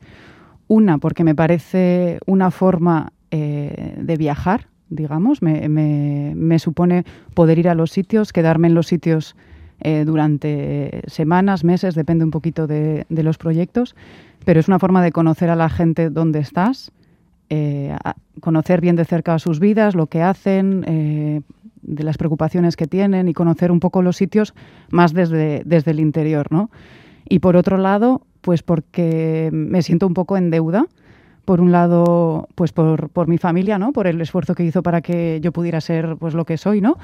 Una, 0.68 0.98
porque 0.98 1.24
me 1.24 1.34
parece 1.34 2.18
una 2.26 2.50
forma 2.50 3.12
eh, 3.30 3.94
de 3.98 4.16
viajar, 4.16 4.68
digamos, 4.88 5.42
me, 5.42 6.58
supone 6.58 7.04
poder 7.34 7.58
ir 7.58 7.68
a 7.68 7.74
los 7.74 7.90
sitios, 7.90 8.32
quedarme 8.32 8.68
en 8.68 8.74
los 8.74 8.86
sitios 8.86 9.36
eh, 9.80 10.04
durante 10.04 11.02
semanas, 11.06 11.64
meses, 11.64 11.94
depende 11.94 12.24
un 12.24 12.30
poquito 12.30 12.66
de, 12.66 13.06
los 13.08 13.38
proyectos, 13.38 13.96
pero 14.44 14.60
es 14.60 14.68
una 14.68 14.78
forma 14.78 15.02
de 15.02 15.12
conocer 15.12 15.50
a 15.50 15.56
la 15.56 15.68
gente 15.68 16.10
donde 16.10 16.40
estás, 16.40 16.92
eh, 17.48 17.96
conocer 18.40 18.80
bien 18.80 18.96
de 18.96 19.04
cerca 19.04 19.38
sus 19.38 19.60
vidas, 19.60 19.94
lo 19.94 20.06
que 20.06 20.22
hacen, 20.22 20.82
de 21.82 22.04
las 22.04 22.16
preocupaciones 22.16 22.76
que 22.76 22.86
tienen 22.86 23.28
y 23.28 23.34
conocer 23.34 23.72
un 23.72 23.80
poco 23.80 24.02
los 24.02 24.16
sitios 24.16 24.54
más 24.90 25.12
desde, 25.12 25.62
desde 25.64 25.90
el 25.90 26.00
interior, 26.00 26.50
¿no? 26.50 26.70
Y 27.28 27.38
por 27.38 27.56
otro 27.56 27.76
lado, 27.76 28.22
pues 28.40 28.62
porque 28.62 29.50
me 29.52 29.82
siento 29.82 30.06
un 30.06 30.14
poco 30.14 30.37
en 30.37 30.50
deuda. 30.50 30.87
Por 31.44 31.61
un 31.61 31.72
lado, 31.72 32.48
pues 32.54 32.72
por, 32.72 33.08
por 33.08 33.26
mi 33.26 33.38
familia, 33.38 33.78
¿no? 33.78 33.92
Por 33.92 34.06
el 34.06 34.20
esfuerzo 34.20 34.54
que 34.54 34.64
hizo 34.64 34.82
para 34.82 35.00
que 35.00 35.40
yo 35.42 35.50
pudiera 35.52 35.80
ser 35.80 36.16
pues 36.16 36.35
lo 36.35 36.44
que 36.44 36.56
soy, 36.56 36.80
¿no? 36.80 36.98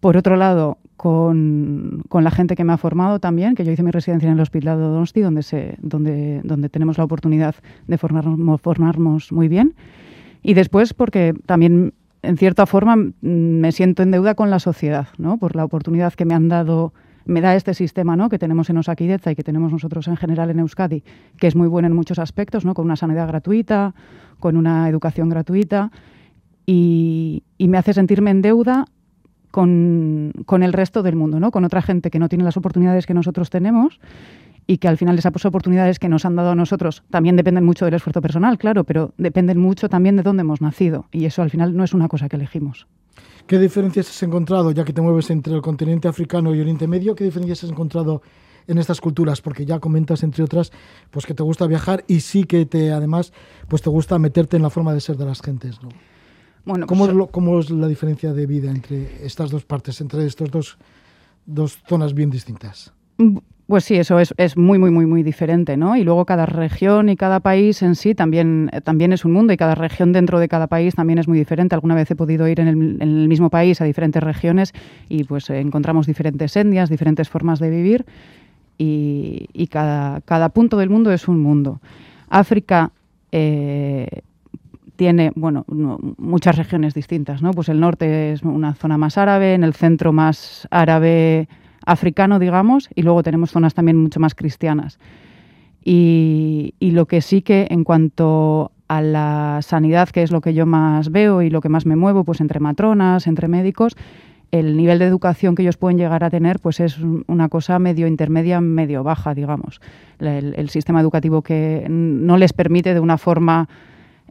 Por 0.00 0.16
otro 0.16 0.36
lado, 0.36 0.78
con, 0.96 2.02
con, 2.08 2.24
la 2.24 2.30
gente 2.30 2.56
que 2.56 2.64
me 2.64 2.72
ha 2.72 2.78
formado 2.78 3.20
también, 3.20 3.54
que 3.54 3.64
yo 3.64 3.72
hice 3.72 3.82
mi 3.82 3.90
residencia 3.90 4.26
en 4.26 4.34
el 4.34 4.40
Hospital 4.40 4.78
de 4.78 4.84
Donosti, 4.84 5.20
donde, 5.20 5.42
se, 5.42 5.76
donde, 5.80 6.40
donde 6.42 6.68
tenemos 6.68 6.98
la 6.98 7.04
oportunidad 7.04 7.54
de 7.86 7.98
formarnos, 7.98 8.60
formarnos 8.60 9.30
muy 9.30 9.48
bien. 9.48 9.74
Y 10.42 10.54
después, 10.54 10.94
porque 10.94 11.34
también, 11.46 11.92
en 12.22 12.36
cierta 12.38 12.66
forma, 12.66 12.96
me 13.20 13.72
siento 13.72 14.02
en 14.02 14.10
deuda 14.10 14.34
con 14.34 14.50
la 14.50 14.58
sociedad, 14.58 15.08
¿no? 15.18 15.36
Por 15.36 15.54
la 15.54 15.64
oportunidad 15.64 16.14
que 16.14 16.24
me 16.24 16.34
han 16.34 16.48
dado 16.48 16.94
me 17.30 17.40
da 17.40 17.54
este 17.54 17.74
sistema 17.74 18.16
¿no? 18.16 18.28
que 18.28 18.38
tenemos 18.38 18.68
en 18.70 18.78
Osaquideza 18.78 19.30
y 19.30 19.36
que 19.36 19.44
tenemos 19.44 19.70
nosotros 19.70 20.08
en 20.08 20.16
general 20.16 20.50
en 20.50 20.58
Euskadi, 20.58 21.04
que 21.38 21.46
es 21.46 21.54
muy 21.54 21.68
bueno 21.68 21.86
en 21.86 21.94
muchos 21.94 22.18
aspectos, 22.18 22.64
¿no? 22.64 22.74
con 22.74 22.84
una 22.84 22.96
sanidad 22.96 23.28
gratuita, 23.28 23.94
con 24.40 24.56
una 24.56 24.88
educación 24.88 25.28
gratuita, 25.28 25.92
y, 26.66 27.44
me 27.58 27.78
hace 27.78 27.94
sentirme 27.94 28.30
en 28.30 28.42
deuda 28.42 28.84
con, 29.50 30.32
el 30.48 30.72
resto 30.72 31.02
del 31.02 31.14
mundo, 31.14 31.38
¿no? 31.38 31.52
con 31.52 31.64
otra 31.64 31.82
gente 31.82 32.10
que 32.10 32.18
no 32.18 32.28
tiene 32.28 32.44
las 32.44 32.56
oportunidades 32.56 33.06
que 33.06 33.14
nosotros 33.14 33.48
tenemos 33.48 34.00
y 34.66 34.78
que 34.78 34.88
al 34.88 34.96
final 34.96 35.16
esas 35.16 35.44
oportunidades 35.44 35.98
que 35.98 36.08
nos 36.08 36.24
han 36.24 36.36
dado 36.36 36.50
a 36.50 36.54
nosotros 36.54 37.04
también 37.10 37.36
dependen 37.36 37.64
mucho 37.64 37.84
del 37.84 37.94
esfuerzo 37.94 38.20
personal, 38.20 38.58
claro, 38.58 38.84
pero 38.84 39.14
dependen 39.18 39.58
mucho 39.58 39.88
también 39.88 40.16
de 40.16 40.22
dónde 40.22 40.40
hemos 40.42 40.60
nacido 40.60 41.06
y 41.12 41.24
eso 41.26 41.42
al 41.42 41.50
final 41.50 41.76
no 41.76 41.84
es 41.84 41.94
una 41.94 42.08
cosa 42.08 42.28
que 42.28 42.36
elegimos. 42.36 42.86
¿Qué 43.50 43.58
diferencias 43.58 44.08
has 44.08 44.22
encontrado, 44.22 44.70
ya 44.70 44.84
que 44.84 44.92
te 44.92 45.00
mueves 45.00 45.28
entre 45.28 45.52
el 45.52 45.60
continente 45.60 46.06
africano 46.06 46.54
y 46.54 46.60
Oriente 46.60 46.86
Medio, 46.86 47.16
qué 47.16 47.24
diferencias 47.24 47.64
has 47.64 47.70
encontrado 47.70 48.22
en 48.68 48.78
estas 48.78 49.00
culturas? 49.00 49.40
Porque 49.40 49.66
ya 49.66 49.80
comentas, 49.80 50.22
entre 50.22 50.44
otras, 50.44 50.70
pues 51.10 51.26
que 51.26 51.34
te 51.34 51.42
gusta 51.42 51.66
viajar 51.66 52.04
y 52.06 52.20
sí 52.20 52.44
que 52.44 52.64
te, 52.64 52.92
además, 52.92 53.32
pues 53.66 53.82
te 53.82 53.90
gusta 53.90 54.20
meterte 54.20 54.56
en 54.56 54.62
la 54.62 54.70
forma 54.70 54.94
de 54.94 55.00
ser 55.00 55.16
de 55.16 55.24
las 55.24 55.42
gentes, 55.42 55.82
¿no? 55.82 55.88
Bueno, 56.64 56.86
¿Cómo, 56.86 57.06
pues, 57.06 57.18
es 57.18 57.28
¿Cómo, 57.32 57.58
es 57.58 57.70
la 57.70 57.88
diferencia 57.88 58.32
de 58.32 58.46
vida 58.46 58.70
entre 58.70 59.26
estas 59.26 59.50
dos 59.50 59.64
partes, 59.64 60.00
entre 60.00 60.24
estas 60.26 60.48
dos, 60.52 60.78
dos 61.44 61.76
zonas 61.88 62.14
bien 62.14 62.30
distintas? 62.30 62.92
Pues 63.70 63.84
sí, 63.84 63.94
eso 63.94 64.18
es, 64.18 64.34
es, 64.36 64.56
muy, 64.56 64.80
muy, 64.80 64.90
muy, 64.90 65.06
muy 65.06 65.22
diferente, 65.22 65.76
¿no? 65.76 65.94
Y 65.94 66.02
luego 66.02 66.24
cada 66.24 66.44
región 66.44 67.08
y 67.08 67.14
cada 67.14 67.38
país 67.38 67.82
en 67.82 67.94
sí 67.94 68.16
también, 68.16 68.68
eh, 68.72 68.80
también 68.80 69.12
es 69.12 69.24
un 69.24 69.30
mundo 69.30 69.52
y 69.52 69.56
cada 69.56 69.76
región 69.76 70.12
dentro 70.12 70.40
de 70.40 70.48
cada 70.48 70.66
país 70.66 70.96
también 70.96 71.20
es 71.20 71.28
muy 71.28 71.38
diferente. 71.38 71.76
Alguna 71.76 71.94
vez 71.94 72.10
he 72.10 72.16
podido 72.16 72.48
ir 72.48 72.58
en 72.58 72.66
el, 72.66 73.28
mismo 73.28 73.48
país 73.48 73.80
a 73.80 73.84
diferentes 73.84 74.20
regiones 74.24 74.72
y 75.08 75.22
pues 75.22 75.48
encontramos 75.50 76.08
diferentes 76.08 76.56
etnias, 76.56 76.90
diferentes 76.90 77.28
formas 77.28 77.60
de 77.60 77.70
vivir 77.70 78.06
y, 78.76 79.68
cada, 79.70 80.20
cada, 80.22 80.48
punto 80.48 80.76
del 80.76 80.90
mundo 80.90 81.12
es 81.12 81.28
un 81.28 81.38
mundo. 81.38 81.80
África 82.28 82.90
eh, 83.30 84.22
tiene, 84.96 85.30
bueno, 85.36 85.64
muchas 86.18 86.56
regiones 86.56 86.92
distintas, 86.92 87.40
¿no? 87.40 87.52
Pues 87.52 87.68
el 87.68 87.78
norte 87.78 88.32
es 88.32 88.42
una 88.42 88.74
zona 88.74 88.98
más 88.98 89.16
árabe, 89.16 89.54
en 89.54 89.62
el 89.62 89.74
centro 89.74 90.12
más 90.12 90.66
árabe 90.72 91.46
africano, 91.84 92.38
digamos, 92.38 92.88
y 92.94 93.02
luego 93.02 93.22
tenemos 93.22 93.50
zonas 93.50 93.74
también 93.74 93.96
mucho 93.96 94.20
más 94.20 94.34
cristianas. 94.34 94.98
Y, 95.84 96.74
lo 96.80 97.06
que 97.06 97.20
sí 97.20 97.42
que 97.42 97.66
en 97.70 97.84
cuanto 97.84 98.72
a 98.88 99.00
la 99.00 99.60
sanidad, 99.62 100.08
que 100.08 100.22
es 100.22 100.30
lo 100.30 100.40
que 100.40 100.52
yo 100.52 100.66
más 100.66 101.10
veo 101.10 101.42
y 101.42 101.50
lo 101.50 101.60
que 101.60 101.68
más 101.68 101.86
me 101.86 101.96
muevo, 101.96 102.24
pues 102.24 102.40
entre 102.40 102.60
matronas, 102.60 103.26
entre 103.26 103.48
médicos, 103.48 103.96
el 104.50 104.76
nivel 104.76 104.98
de 104.98 105.06
educación 105.06 105.54
que 105.54 105.62
ellos 105.62 105.76
pueden 105.76 105.96
llegar 105.96 106.24
a 106.24 106.30
tener 106.30 106.58
pues 106.58 106.80
es 106.80 106.98
una 106.98 107.48
cosa 107.48 107.78
medio 107.78 108.08
intermedia, 108.08 108.60
medio 108.60 109.04
baja, 109.04 109.32
digamos. 109.32 109.80
El, 110.18 110.68
sistema 110.70 111.00
educativo 111.00 111.42
que 111.42 111.86
no 111.88 112.36
les 112.36 112.52
permite 112.52 112.92
de 112.92 113.00
una 113.00 113.16
forma 113.16 113.68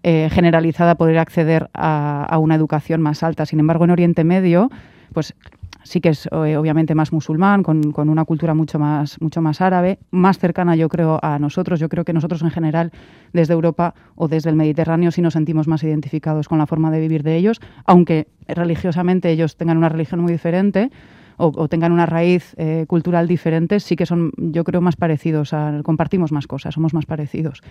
eh, 0.04 0.30
generalizada 0.30 0.96
poder 0.96 1.18
acceder 1.20 1.70
a, 1.74 2.26
a, 2.26 2.38
una 2.38 2.56
educación 2.56 3.02
más 3.02 3.24
alta. 3.24 3.46
Sin 3.46 3.62
embargo, 3.62 3.86
en 3.86 3.92
Oriente 3.92 4.26
Medio, 4.26 4.70
pues 5.14 5.36
sí 5.84 6.02
que 6.02 6.10
es 6.10 6.28
eh, 6.32 6.58
obviamente 6.58 6.96
más 6.96 7.12
musulmán, 7.12 7.64
con, 7.64 7.94
una 7.96 8.26
cultura 8.26 8.54
mucho 8.54 8.80
más, 8.80 9.20
mucho 9.22 9.42
más 9.42 9.62
árabe, 9.62 10.00
más 10.12 10.38
cercana 10.40 10.76
yo 10.76 10.90
creo 10.90 11.20
a 11.22 11.40
nosotros. 11.40 11.80
Yo 11.80 11.90
creo 11.90 12.06
que 12.06 12.14
nosotros 12.14 12.42
en 12.42 12.52
general 12.52 12.92
desde 13.34 13.54
Europa 13.54 13.94
o 14.16 14.28
desde 14.28 14.50
el 14.50 14.56
Mediterráneo 14.56 15.12
sí 15.12 15.22
nos 15.22 15.34
sentimos 15.34 15.68
más 15.68 15.84
identificados 15.84 16.48
con 16.48 16.58
la 16.58 16.68
forma 16.68 16.92
de 16.92 17.00
vivir 17.00 17.24
de 17.24 17.36
ellos, 17.36 17.60
aunque 17.86 18.28
religiosamente 18.48 19.30
ellos 19.30 19.58
tengan 19.58 19.78
una 19.78 19.90
religión 19.90 20.22
muy 20.22 20.32
diferente 20.32 20.92
o, 21.40 21.68
tengan 21.70 21.94
una 21.94 22.06
raíz 22.06 22.54
eh, 22.58 22.86
cultural 22.88 23.28
diferente, 23.28 23.80
sí 23.80 23.96
que 23.96 24.06
son, 24.06 24.32
yo 24.38 24.64
creo, 24.66 24.82
más 24.82 24.98
parecidos, 24.98 25.52
compartimos 25.84 26.32
más 26.32 26.48
cosas, 26.48 26.74
somos 26.74 26.94
más 26.94 27.06
parecidos. 27.06 27.62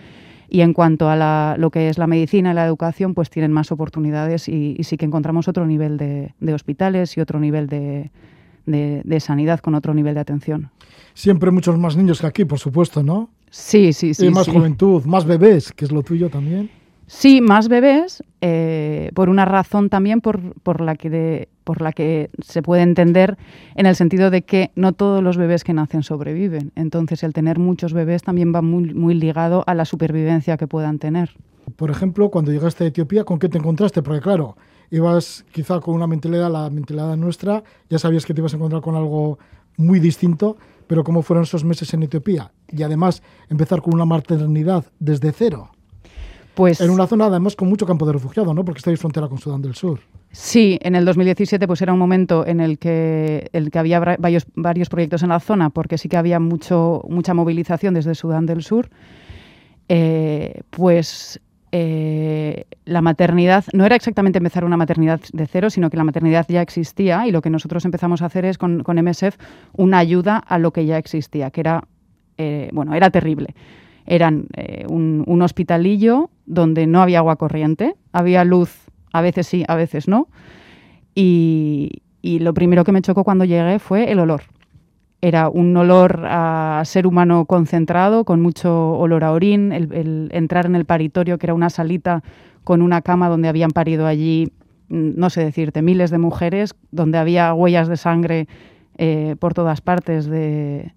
Y 0.48 0.62
en 0.62 0.72
cuanto 0.72 1.11
a 1.11 1.57
lo 1.59 1.70
que 1.70 1.90
es 1.90 1.98
la 1.98 2.07
medicina 2.07 2.52
y 2.52 2.54
la 2.54 2.64
educación, 2.64 3.12
pues 3.12 3.28
tienen 3.28 3.52
más 3.52 3.70
oportunidades 3.70 4.48
y, 4.48 4.78
sí 4.83 4.96
que 4.96 5.04
encontramos 5.04 5.48
otro 5.48 5.66
nivel 5.66 5.98
de, 5.98 6.54
hospitales 6.54 7.16
y 7.18 7.20
otro 7.20 7.38
nivel 7.38 7.68
de, 7.68 9.20
sanidad 9.20 9.61
con 9.61 9.74
otro 9.74 9.92
nivel 9.92 10.14
de 10.14 10.20
atención. 10.20 10.70
Siempre 11.12 11.50
muchos 11.50 11.78
más 11.78 11.96
niños 11.96 12.20
que 12.20 12.26
aquí, 12.26 12.44
por 12.46 12.59
supuesto, 12.59 13.02
¿no? 13.02 13.28
Sí, 13.50 13.92
sí, 13.92 14.14
sí. 14.14 14.26
Y 14.26 14.31
más 14.31 14.48
juventud, 14.48 15.04
más 15.04 15.26
bebés, 15.26 15.72
que 15.72 15.85
es 15.85 15.92
lo 15.92 16.02
tuyo 16.02 16.31
también. 16.31 16.70
Sí, 17.07 17.40
más 17.40 17.68
bebés, 17.68 18.22
eh, 18.42 19.11
por 19.14 19.31
una 19.31 19.46
razón 19.46 19.88
también 19.88 20.20
por, 20.20 20.52
por, 20.61 20.83
la 20.83 20.94
que 20.94 21.48
por 21.68 21.83
la 21.83 21.92
que 21.92 22.31
se 22.42 22.62
puede 22.62 22.81
entender 22.81 23.37
en 23.74 23.85
el 23.85 23.94
sentido 23.94 24.31
de 24.31 24.40
que 24.40 24.70
no 24.74 24.94
todos 24.94 25.22
los 25.22 25.37
bebés 25.37 25.64
que 25.64 25.74
nacen 25.74 26.02
sobreviven. 26.02 26.72
Entonces, 26.76 27.22
el 27.22 27.35
tener 27.35 27.59
muchos 27.59 27.92
bebés 27.92 28.22
también 28.22 28.54
va 28.54 28.62
muy, 28.62 28.94
muy 28.94 29.12
ligado 29.12 29.64
a 29.66 29.74
la 29.74 29.85
supervivencia 29.85 30.57
que 30.57 30.66
puedan 30.66 30.98
tener. 30.98 31.37
Por 31.76 31.90
ejemplo, 31.90 32.31
cuando 32.31 32.52
llegaste 32.52 32.85
a 32.85 32.87
Etiopía, 32.87 33.24
¿con 33.24 33.38
qué 33.38 33.50
te 33.50 33.59
encontraste? 33.59 34.00
Porque 34.00 34.22
claro, 34.22 34.57
ibas 34.90 35.44
quizá 35.52 35.78
con 35.81 35.94
una 35.94 36.07
mentalidad, 36.07 36.50
la 36.50 36.70
mentalidad 36.70 37.14
nuestra, 37.18 37.62
ya 37.90 37.98
sabías 37.98 38.24
que 38.24 38.33
te 38.33 38.40
ibas 38.40 38.54
a 38.54 38.57
encontrar 38.57 38.81
con 38.81 38.94
algo 38.94 39.38
muy 39.76 40.00
distinto, 40.00 40.57
pero 40.87 41.04
¿cómo 41.04 41.20
fueron 41.20 41.42
esos 41.42 41.64
meses 41.64 41.92
en 41.92 42.02
Etiopía? 42.04 42.50
Y 42.72 42.83
además, 42.83 43.22
empezar 43.50 43.83
con 43.83 43.92
una 43.92 44.07
maternidad 44.07 44.87
desde 44.98 45.33
cero. 45.33 45.68
Pues, 46.54 46.81
en 46.81 46.88
una 46.88 47.07
zona 47.07 47.26
además 47.26 47.57
con 47.57 47.68
mucho 47.68 47.85
campo 47.85 48.07
de 48.07 48.14
refugiados, 48.14 48.54
¿no? 48.54 48.64
Porque 48.64 48.78
estáis 48.78 48.98
frontera 48.98 49.28
con 49.28 49.37
Sudán 49.37 49.61
del 49.61 49.74
Sur. 49.74 50.00
Sí, 50.30 50.78
en 50.82 50.94
el 50.94 51.04
2017 51.04 51.66
pues 51.66 51.80
era 51.80 51.92
un 51.92 51.98
momento 51.98 52.46
en 52.46 52.60
el 52.60 52.78
que, 52.78 53.48
el 53.52 53.70
que 53.70 53.78
había 53.78 53.98
varios, 54.00 54.46
varios 54.54 54.88
proyectos 54.88 55.22
en 55.22 55.30
la 55.30 55.40
zona, 55.40 55.70
porque 55.70 55.98
sí 55.98 56.08
que 56.08 56.16
había 56.16 56.38
mucho, 56.38 57.02
mucha 57.08 57.34
movilización 57.34 57.94
desde 57.94 58.14
Sudán 58.14 58.46
del 58.46 58.62
Sur. 58.62 58.90
Eh, 59.88 60.60
pues 60.70 61.40
eh, 61.72 62.64
la 62.84 63.00
maternidad 63.00 63.64
no 63.72 63.86
era 63.86 63.96
exactamente 63.96 64.38
empezar 64.38 64.64
una 64.64 64.76
maternidad 64.76 65.20
de 65.32 65.46
cero, 65.46 65.70
sino 65.70 65.88
que 65.88 65.96
la 65.96 66.04
maternidad 66.04 66.46
ya 66.48 66.60
existía 66.60 67.26
y 67.26 67.30
lo 67.30 67.40
que 67.40 67.50
nosotros 67.50 67.84
empezamos 67.86 68.20
a 68.20 68.26
hacer 68.26 68.44
es 68.44 68.58
con, 68.58 68.84
MSF 68.86 69.36
una 69.74 69.98
ayuda 69.98 70.36
a 70.36 70.58
lo 70.58 70.72
que 70.72 70.84
ya 70.84 70.98
existía, 70.98 71.50
que 71.50 71.60
era, 71.60 71.84
eh, 72.36 72.68
bueno, 72.72 72.94
era 72.94 73.10
terrible 73.10 73.54
eran 74.08 74.46
eh, 74.56 74.86
un, 74.88 75.42
hospitalillo 75.42 76.30
donde 76.46 76.86
no 76.86 77.02
había 77.02 77.18
agua 77.18 77.36
corriente, 77.36 77.94
había 78.10 78.42
luz, 78.42 78.88
a 79.12 79.21
veces 79.21 79.47
sí, 79.47 79.64
a 79.68 79.75
veces 79.75 80.09
no. 80.09 80.29
Y, 81.14 82.03
lo 82.23 82.53
primero 82.53 82.85
que 82.85 82.92
me 82.92 83.01
chocó 83.01 83.25
cuando 83.25 83.44
llegué 83.44 83.79
fue 83.79 84.12
el 84.12 84.18
olor. 84.18 84.42
Era 85.21 85.49
un 85.49 85.77
olor 85.77 86.25
a 86.29 86.83
ser 86.85 87.07
humano 87.07 87.47
concentrado, 87.47 88.25
con 88.25 88.40
mucho 88.40 88.92
olor 88.92 89.25
a 89.25 89.33
orín, 89.33 89.73
el, 89.73 90.29
entrar 90.33 90.66
en 90.66 90.77
el 90.77 90.85
paritorio, 90.85 91.38
que 91.38 91.47
era 91.47 91.55
una 91.55 91.71
salita 91.71 92.23
con 92.64 92.83
una 92.83 93.01
cama 93.03 93.29
donde 93.29 93.49
habían 93.49 93.71
parido 93.71 94.07
allí, 94.07 94.53
mm, 94.88 95.12
no 95.16 95.31
sé 95.31 95.42
decirte, 95.42 95.81
miles 95.83 96.11
de 96.11 96.18
mujeres, 96.18 96.75
donde 96.90 97.18
había 97.18 97.55
huellas 97.55 97.88
de 97.88 97.97
sangre 97.97 98.47
eh, 98.99 99.37
por 99.38 99.55
todas 99.55 99.81
partes 99.81 100.27
de, 100.27 100.92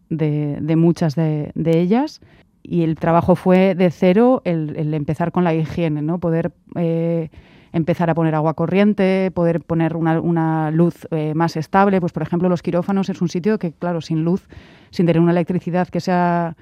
muchas 0.76 1.16
de 1.16 1.52
ellas 1.56 2.22
el 2.64 2.96
trabajo 2.96 3.36
fue 3.36 3.76
de 3.76 3.92
cero 3.92 4.42
el, 4.46 4.94
empezar 4.94 5.32
con 5.32 5.44
la 5.44 5.54
higiene, 5.54 6.02
¿no? 6.02 6.20
Poder 6.20 6.52
eh, 6.76 7.30
empezar 7.74 8.10
a 8.10 8.16
poner 8.16 8.36
agua 8.36 8.54
corriente, 8.54 9.32
poder 9.34 9.62
poner 9.62 9.96
una, 9.96 10.72
luz 10.72 11.08
eh, 11.12 11.34
más 11.36 11.56
estable. 11.58 12.00
Pues, 12.00 12.12
por 12.12 12.24
ejemplo, 12.24 12.50
los 12.50 12.62
quirófanos 12.62 13.10
es 13.10 13.22
un 13.22 13.30
sitio 13.30 13.60
que, 13.60 13.72
claro, 13.72 14.02
sin 14.02 14.24
luz, 14.24 14.48
sin 14.90 15.06
tener 15.06 15.22
una 15.22 15.32
electricidad 15.32 15.88
que 15.88 16.00
sea 16.00 16.56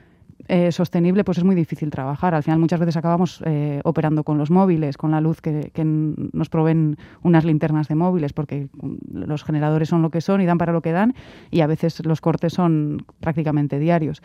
eh, 0.48 0.72
sostenible, 0.72 1.24
pues 1.24 1.38
es 1.38 1.44
muy 1.44 1.56
difícil 1.56 1.90
trabajar. 1.90 2.34
Al 2.34 2.44
final 2.44 2.60
muchas 2.60 2.80
veces 2.80 2.98
acabamos 2.98 3.42
eh, 3.46 3.82
operando 3.84 4.24
con 4.24 4.38
los 4.38 4.50
móviles, 4.50 4.98
con 4.98 5.12
la 5.12 5.22
luz 5.22 5.42
que, 5.42 5.72
que, 5.74 5.84
nos 5.84 6.50
proveen 6.50 6.98
unas 7.22 7.46
linternas 7.46 7.88
de 7.88 7.96
móviles, 7.96 8.34
porque 8.34 8.68
los 9.12 9.44
generadores 9.44 9.90
son 9.90 10.02
lo 10.02 10.10
que 10.10 10.22
son 10.22 10.42
y 10.42 10.46
dan 10.46 10.58
para 10.58 10.74
lo 10.74 10.82
que 10.82 10.92
dan, 10.92 11.14
y 11.52 11.62
a 11.62 11.68
veces 11.68 12.04
los 12.06 12.22
cortes 12.22 12.54
son 12.54 13.06
prácticamente 13.20 13.80
diarios. 13.80 14.22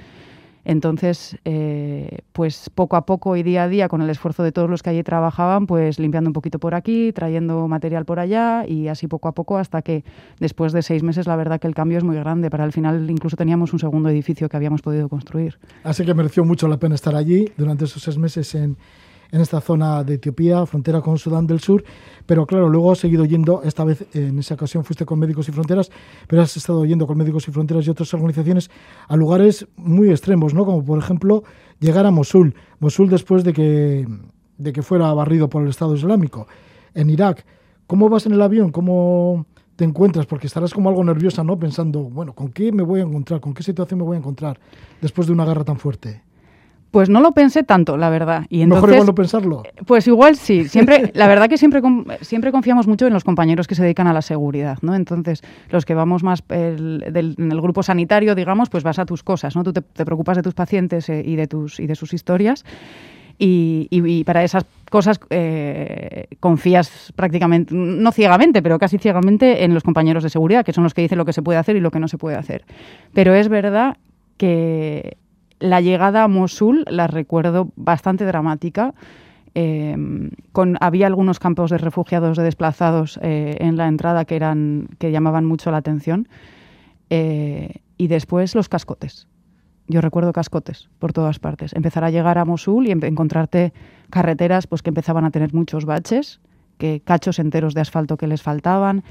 Entonces, 0.65 1.37
eh, 1.45 2.19
pues 2.33 2.71
poco 2.75 2.97
a 2.97 3.05
poco 3.05 3.37
y 3.37 3.43
día 3.43 3.65
a 3.65 3.69
día, 3.69 3.89
con 3.89 4.03
el 4.03 4.11
esfuerzo 4.11 4.43
de 4.43 4.53
todos 4.53 4.71
los 4.71 4.83
que 4.83 4.91
allí 4.91 5.03
trabajaban, 5.03 5.67
pues 5.67 5.99
limpiando 5.99 6.31
un 6.31 6.35
poquito 6.35 6.59
por 6.59 6.75
aquí, 6.75 7.13
trayendo 7.13 7.69
material 7.69 8.05
por 8.05 8.19
allá 8.19 8.65
y 8.67 8.89
así 8.89 9.07
poco 9.07 9.29
a 9.29 9.33
poco 9.33 9.59
hasta 9.59 9.83
que 9.83 10.05
después 10.41 10.73
de 10.73 10.83
seis 10.83 11.03
meses 11.03 11.27
la 11.27 11.37
verdad 11.37 11.61
que 11.61 11.67
el 11.67 11.75
cambio 11.75 11.99
es 11.99 12.05
muy 12.05 12.17
grande. 12.17 12.51
Para 12.51 12.65
el 12.65 12.73
final 12.73 13.11
incluso 13.11 13.37
teníamos 13.37 13.73
un 13.73 13.79
segundo 13.79 14.09
edificio 14.09 14.49
que 14.49 14.57
habíamos 14.57 14.81
podido 14.83 15.09
construir. 15.09 15.59
Así 15.83 16.05
que 16.05 16.15
mereció 16.15 16.45
mucho 16.45 16.67
la 16.69 16.79
pena 16.79 16.95
estar 16.95 17.15
allí 17.15 17.51
durante 17.57 17.85
esos 17.85 18.03
seis 18.03 18.17
meses 18.17 18.55
en, 18.55 18.77
en 19.35 19.41
esta 19.41 19.61
zona 19.61 20.05
de 20.05 20.15
Etiopía, 20.15 20.65
frontera 20.65 21.01
con 21.01 21.19
Sudán 21.19 21.45
del 21.45 21.59
Sur. 21.59 21.83
Pero 22.25 22.47
claro, 22.47 22.69
luego 22.69 22.93
has 22.93 22.99
seguido 23.01 23.25
yendo, 23.25 23.63
esta 23.65 23.83
vez 23.83 24.07
en 24.15 24.39
esa 24.39 24.55
ocasión 24.55 24.85
fuiste 24.85 25.05
con 25.05 25.19
Médicos 25.19 25.49
y 25.49 25.53
Fronteras, 25.53 25.91
pero 26.29 26.41
has 26.41 26.57
estado 26.57 26.85
yendo 26.85 27.05
con 27.09 27.19
Médicos 27.19 27.49
y 27.49 27.51
Fronteras 27.51 27.85
y 27.85 27.91
otras 27.91 28.15
organizaciones 28.15 28.71
a 29.09 29.17
lugares 29.17 29.67
muy 29.75 30.11
extremos, 30.11 30.55
¿no? 30.55 30.65
Como 30.65 30.85
por 30.85 31.01
ejemplo 31.01 31.43
llegar 31.81 32.07
a 32.07 32.13
Mosul. 32.13 32.55
Mosul 32.79 33.11
después 33.11 33.43
de 33.43 33.53
que, 33.53 34.07
de 34.57 34.73
que 34.73 34.83
fuera 34.83 35.13
barrido 35.13 35.49
por 35.49 35.65
el 35.65 35.69
Estado 35.69 35.97
Islámico. 35.97 36.47
En 36.95 37.11
Irak, 37.11 37.45
¿cómo 37.89 38.09
vas 38.09 38.27
en 38.27 38.35
el 38.35 38.43
avión? 38.43 38.71
¿Cómo 38.71 39.47
te 39.75 39.85
encuentras? 39.85 40.27
Porque 40.27 40.47
estarás 40.47 40.73
como 40.73 40.91
algo 40.91 41.03
nerviosa, 41.03 41.43
¿no? 41.43 41.59
Pensando, 41.59 42.03
bueno, 42.03 42.35
¿con 42.35 42.53
qué 42.53 42.71
me 42.71 42.85
voy 42.85 43.01
a 43.01 43.03
encontrar? 43.03 43.41
¿Con 43.41 43.53
qué 43.53 43.65
situación 43.65 43.99
me 43.99 44.05
voy 44.05 44.15
a 44.15 44.21
encontrar 44.21 44.61
después 45.01 45.27
de 45.27 45.33
una 45.33 45.45
guerra 45.45 45.65
tan 45.65 45.77
fuerte? 45.77 46.23
Pues 46.95 47.11
no 47.11 47.21
lo 47.21 47.33
pensé 47.33 47.65
tanto, 47.65 47.97
la 47.97 48.09
verdad. 48.09 48.47
Y 48.49 48.63
entonces, 48.63 48.83
Mejor 48.83 48.95
igual 48.95 49.07
no 49.09 49.15
pensarlo. 49.17 49.63
Pues 49.85 50.07
igual 50.07 50.37
sí. 50.37 50.69
Siempre, 50.69 51.11
la 51.15 51.27
verdad 51.27 51.49
que 51.49 51.59
siempre, 51.59 51.83
siempre 52.21 52.53
confiamos 52.53 52.87
mucho 52.87 53.09
en 53.09 53.13
los 53.13 53.25
compañeros 53.25 53.67
que 53.67 53.75
se 53.75 53.83
dedican 53.83 54.07
a 54.07 54.13
la 54.13 54.23
seguridad, 54.23 54.79
¿no? 54.81 54.95
Entonces, 54.95 55.43
los 55.71 55.85
que 55.85 55.95
vamos 55.95 56.23
más 56.23 56.45
en 56.51 57.03
el 57.51 57.61
grupo 57.61 57.83
sanitario, 57.83 58.37
digamos, 58.37 58.71
pues 58.71 58.85
vas 58.85 59.01
a 59.01 59.07
tus 59.07 59.25
cosas, 59.25 59.57
¿no? 59.57 59.65
Tú 59.65 59.73
te, 59.73 59.83
preocupas 60.05 60.37
de 60.37 60.45
tus 60.45 60.55
pacientes 60.55 61.09
eh, 61.09 61.21
y 61.27 61.35
de 61.35 61.49
tus 61.49 61.81
y 61.81 61.89
de 61.89 61.97
sus 61.97 62.15
historias. 62.15 62.65
Y, 63.41 64.23
para 64.23 64.45
esas 64.45 64.65
cosas 64.89 65.19
eh, 65.31 66.29
confías 66.39 67.13
prácticamente, 67.17 67.75
no 67.75 68.13
ciegamente, 68.13 68.63
pero 68.63 68.79
casi 68.79 68.99
ciegamente 68.99 69.65
en 69.65 69.75
los 69.75 69.83
compañeros 69.83 70.23
de 70.23 70.31
seguridad, 70.31 70.65
que 70.65 70.73
son 70.73 70.85
los 70.85 70.95
que 70.95 71.03
dicen 71.03 71.19
lo 71.19 71.25
que 71.25 71.33
se 71.33 71.43
puede 71.43 71.59
hacer 71.59 71.75
y 71.75 71.81
lo 71.81 71.91
que 71.91 71.99
no 71.99 72.07
se 72.07 72.19
puede 72.19 72.37
hacer. 72.37 72.65
Pero 73.13 73.35
es 73.35 73.49
verdad 73.49 73.97
que 74.37 75.17
la 75.61 75.81
llegada 75.81 76.25
a 76.25 76.29
Mosul 76.29 76.85
la 76.89 77.07
recuerdo 77.07 77.73
bastante 77.77 78.25
dramática. 78.25 78.95
Eh, 79.55 79.97
había 80.81 81.07
algunos 81.07 81.39
campos 81.39 81.71
de 81.71 81.79
refugiados, 81.79 82.37
de 82.37 82.43
desplazados 82.43 83.19
eh, 83.23 83.57
en 83.61 83.77
la 83.77 83.87
entrada 83.87 84.25
que, 84.25 84.37
eran, 84.37 84.89
que 84.99 85.13
llamaban 85.13 85.45
mucho 85.45 85.71
la 85.71 85.79
atención. 85.79 86.29
Eh, 87.11 87.77
y 87.97 88.09
después 88.09 88.55
los 88.55 88.69
cascotes. 88.69 89.29
Yo 89.87 90.01
recuerdo 90.01 90.33
cascotes 90.33 90.89
por 90.99 91.13
todas 91.13 91.39
partes. 91.39 91.75
Empezar 91.75 92.05
a 92.05 92.11
llegar 92.11 92.39
a 92.39 92.45
Mosul 92.45 92.87
y 92.87 92.91
encontrarte 92.91 93.73
carreteras 94.11 94.67
pues, 94.67 94.83
que 94.83 94.91
empezaban 94.91 95.25
a 95.25 95.31
tener 95.31 95.53
muchos 95.53 95.85
baches, 95.85 96.41
que 96.79 97.01
cachos 97.01 97.39
enteros 97.39 97.75
de 97.75 97.83
asfalto 97.83 98.17
que 98.17 98.27
les 98.27 98.43
faltaban. 98.43 99.05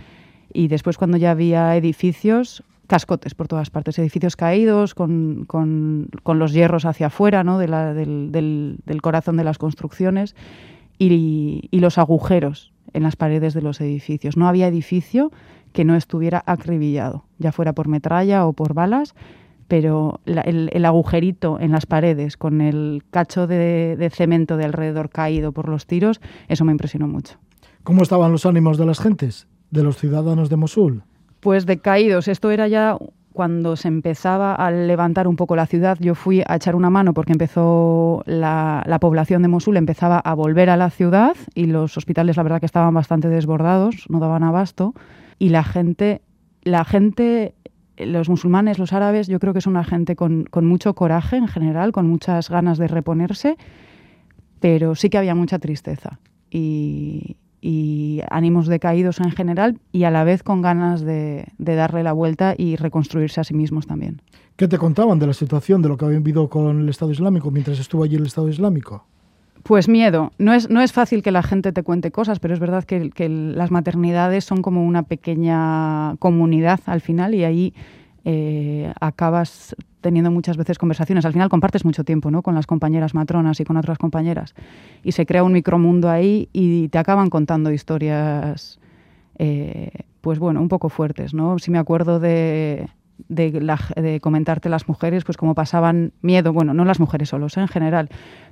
Y 0.51 0.67
después 0.67 0.97
cuando 0.97 1.17
ya 1.17 1.32
había 1.32 1.75
edificios, 1.75 2.63
cascotes 2.87 3.35
por 3.35 3.47
todas 3.47 3.69
partes, 3.69 3.97
edificios 3.99 4.35
caídos, 4.35 4.93
con, 4.93 5.45
con, 5.45 6.09
con 6.23 6.39
los 6.39 6.53
hierros 6.53 6.85
hacia 6.85 7.07
afuera 7.07 7.43
¿no? 7.43 7.57
de 7.57 7.67
la, 7.67 7.93
del, 7.93 8.31
del, 8.31 9.01
corazón 9.01 9.37
de 9.37 9.43
las 9.43 9.57
construcciones 9.57 10.35
y, 10.97 11.69
los 11.71 11.97
agujeros 11.97 12.73
en 12.93 13.03
las 13.03 13.15
paredes 13.15 13.53
de 13.53 13.61
los 13.61 13.81
edificios. 13.81 14.37
No 14.37 14.47
había 14.47 14.67
edificio 14.67 15.31
que 15.71 15.85
no 15.85 15.95
estuviera 15.95 16.43
acribillado, 16.45 17.25
ya 17.39 17.51
fuera 17.51 17.73
por 17.73 17.87
metralla 17.87 18.45
o 18.45 18.53
por 18.53 18.73
balas, 18.73 19.15
pero 19.67 20.19
el, 20.25 20.69
el, 20.71 20.85
agujerito 20.85 21.59
en 21.59 21.71
las 21.71 21.85
paredes 21.85 22.37
con 22.37 22.61
el 22.61 23.03
cacho 23.09 23.47
de, 23.47 23.95
de 23.97 24.09
cemento 24.09 24.55
de 24.55 24.65
alrededor 24.65 25.09
caído 25.09 25.51
por 25.51 25.67
los 25.67 25.87
tiros, 25.87 26.21
eso 26.47 26.63
me 26.63 26.73
impresionó 26.73 27.07
mucho. 27.07 27.39
¿Cómo 27.83 28.03
estaban 28.03 28.31
los 28.31 28.45
ánimos 28.45 28.77
de 28.77 28.85
las 28.85 28.99
gentes, 28.99 29.47
de 29.71 29.83
los 29.83 29.97
ciudadanos 29.97 30.49
de 30.49 30.57
Mosul? 30.57 31.03
Pues 31.43 31.65
decaídos. 31.65 32.29
Esto 32.29 32.51
era 32.51 32.69
ya 32.69 32.97
cuando 33.34 33.75
se 33.75 33.89
empezaba 33.89 34.56
a 34.56 34.71
levantar 34.71 35.27
un 35.27 35.36
poco 35.36 35.58
la 35.58 35.65
ciudad, 35.65 35.97
yo 35.99 36.15
fui 36.15 36.41
a 36.47 36.56
echar 36.56 36.75
una 36.75 36.89
mano 36.89 37.13
porque 37.13 37.34
empezó 37.34 38.23
la, 38.25 38.97
población 39.01 39.41
de 39.41 39.49
Mosul, 39.49 39.75
empezaba 39.75 40.19
a 40.19 40.34
volver 40.36 40.69
a 40.69 40.77
la 40.77 40.89
ciudad 40.89 41.36
y 41.53 41.65
los 41.65 41.97
hospitales 41.97 42.38
la 42.38 42.43
verdad 42.43 42.60
que 42.62 42.65
estaban 42.65 42.93
bastante 42.93 43.27
desbordados, 43.27 44.06
no 44.08 44.19
daban 44.19 44.43
abasto. 44.43 44.93
Y 45.38 45.49
la 45.49 45.63
gente, 45.63 46.21
la 46.62 46.86
gente, 46.86 47.56
los 47.97 48.29
musulmanes, 48.29 48.79
los 48.79 48.93
árabes, 48.93 49.27
yo 49.27 49.39
creo 49.39 49.53
que 49.53 49.62
son 49.62 49.73
una 49.73 49.84
gente 49.84 50.15
con, 50.15 50.45
con 50.45 50.65
mucho 50.65 50.93
coraje 50.93 51.36
en 51.36 51.49
general, 51.49 51.91
con 51.91 52.08
muchas 52.08 52.49
ganas 52.49 52.77
de 52.77 52.88
reponerse, 52.88 53.58
pero 54.62 54.95
sí 54.95 55.10
que 55.10 55.17
había 55.17 55.36
mucha 55.36 55.60
tristeza. 55.60 56.19
Y, 56.49 57.36
y 57.65 58.19
ánimos 58.30 58.67
decaídos 58.67 59.21
en 59.21 59.32
general 59.32 59.80
y 59.93 60.04
a 60.04 60.12
la 60.12 60.26
vez 60.26 60.43
con 60.43 60.62
ganas 60.62 60.99
de, 60.99 61.45
darle 61.58 62.04
la 62.04 62.12
vuelta 62.12 62.56
y 62.58 62.76
reconstruirse 62.76 63.39
a 63.39 63.45
sí 63.45 63.54
mismos 63.54 63.88
también. 63.88 64.21
¿Qué 64.58 64.67
te 64.67 64.78
contaban 64.78 65.17
de 65.17 65.28
la 65.28 65.34
situación, 65.34 65.82
de 65.82 65.88
lo 65.88 65.95
que 65.95 66.04
habían 66.04 66.23
vivido 66.23 66.49
con 66.49 66.82
el 66.82 66.89
Estado 66.89 67.13
Islámico 67.13 67.52
mientras 67.52 67.80
estuvo 67.80 68.04
allí 68.04 68.17
el 68.17 68.26
Estado 68.26 68.49
Islámico? 68.49 69.06
Pues 69.63 69.88
miedo. 69.88 70.34
No 70.38 70.54
es, 70.54 70.69
no 70.69 70.82
es 70.82 70.91
fácil 70.91 71.23
que 71.23 71.32
la 71.32 71.41
gente 71.41 71.71
te 71.71 71.84
cuente 71.84 72.12
cosas, 72.12 72.41
pero 72.41 72.54
es 72.54 72.60
verdad 72.60 72.84
que, 72.84 73.12
que 73.12 73.30
las 73.30 73.71
maternidades 73.71 74.43
son 74.43 74.62
como 74.62 74.86
una 74.86 75.04
pequeña 75.04 76.17
comunidad 76.17 76.82
al 76.86 76.99
final 76.99 77.34
y 77.34 77.45
ahí 77.45 77.73
eh, 78.26 78.91
acabas 78.99 79.73
teniendo 80.03 80.29
muchas 80.29 80.57
veces 80.57 80.77
conversaciones. 80.77 81.25
Al 81.25 81.33
final 81.33 81.49
compartes 81.49 81.83
mucho 81.83 82.03
tiempo 82.03 82.29
¿no? 82.29 82.43
con 82.43 82.53
las 82.53 82.67
compañeras 82.67 83.15
matronas 83.15 83.59
y 83.59 83.65
con 83.65 83.77
otras 83.77 83.97
compañeras. 83.97 84.53
Y 85.03 85.13
se 85.13 85.25
crea 85.25 85.43
un 85.43 85.53
micromundo 85.53 86.11
ahí 86.11 86.49
y 86.53 86.89
te 86.89 86.99
acaban 86.99 87.31
contando 87.31 87.71
historias, 87.71 88.79
eh, 89.39 89.89
pues 90.21 90.37
bueno, 90.37 90.61
un 90.61 90.69
poco 90.69 90.89
fuertes. 90.89 91.33
¿no? 91.33 91.57
Si 91.57 91.71
me 91.71 91.79
acuerdo 91.79 92.19
de, 92.19 92.87
de, 93.27 94.19
comentarte 94.21 94.69
las 94.69 94.87
mujeres, 94.87 95.23
pues 95.23 95.37
cómo 95.37 95.55
pasaban 95.55 96.13
miedo, 96.21 96.53
bueno, 96.53 96.73
no 96.73 96.85
las 96.85 96.99
mujeres 96.99 97.29
solos, 97.29 97.57
¿eh? 97.57 97.61
en 97.61 97.67
general, 97.67 98.09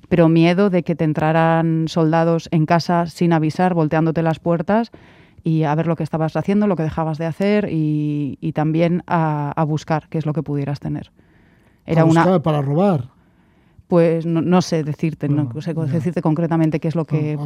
pero 0.10 0.30
miedo 0.30 0.70
de 0.70 0.84
que 0.84 0.96
te 0.96 1.04
entraran 1.04 1.88
soldados 1.88 2.50
en 2.52 2.66
casa 2.66 3.06
sin 3.06 3.34
avisar, 3.34 3.74
volteándote 3.74 4.24
las 4.24 4.40
puertas 4.40 4.92
y 5.44 5.64
a 5.64 5.76
ver 5.76 5.88
lo 5.88 5.96
que 5.96 6.04
estabas 6.04 6.36
haciendo, 6.36 6.68
lo 6.68 6.76
que 6.76 6.84
dejabas 6.84 7.18
de 7.18 7.26
hacer 7.26 7.68
y, 7.72 8.52
también 8.54 9.04
a, 9.08 9.64
buscar 9.68 10.08
qué 10.10 10.18
es 10.18 10.26
lo 10.26 10.34
que 10.34 10.44
pudieras 10.44 10.80
tener. 10.80 11.12
Era 11.86 12.06
una 12.06 12.42
para 12.42 12.62
robar 12.62 13.10
pues 13.92 14.26
no, 14.26 14.62
sé 14.62 14.86
decirte, 14.86 15.28
no, 15.28 15.52
sé 15.60 15.74
decirte 15.74 16.22
concretamente 16.22 16.80
qué 16.80 16.88
es 16.88 16.96
lo 16.96 17.04
que... 17.04 17.38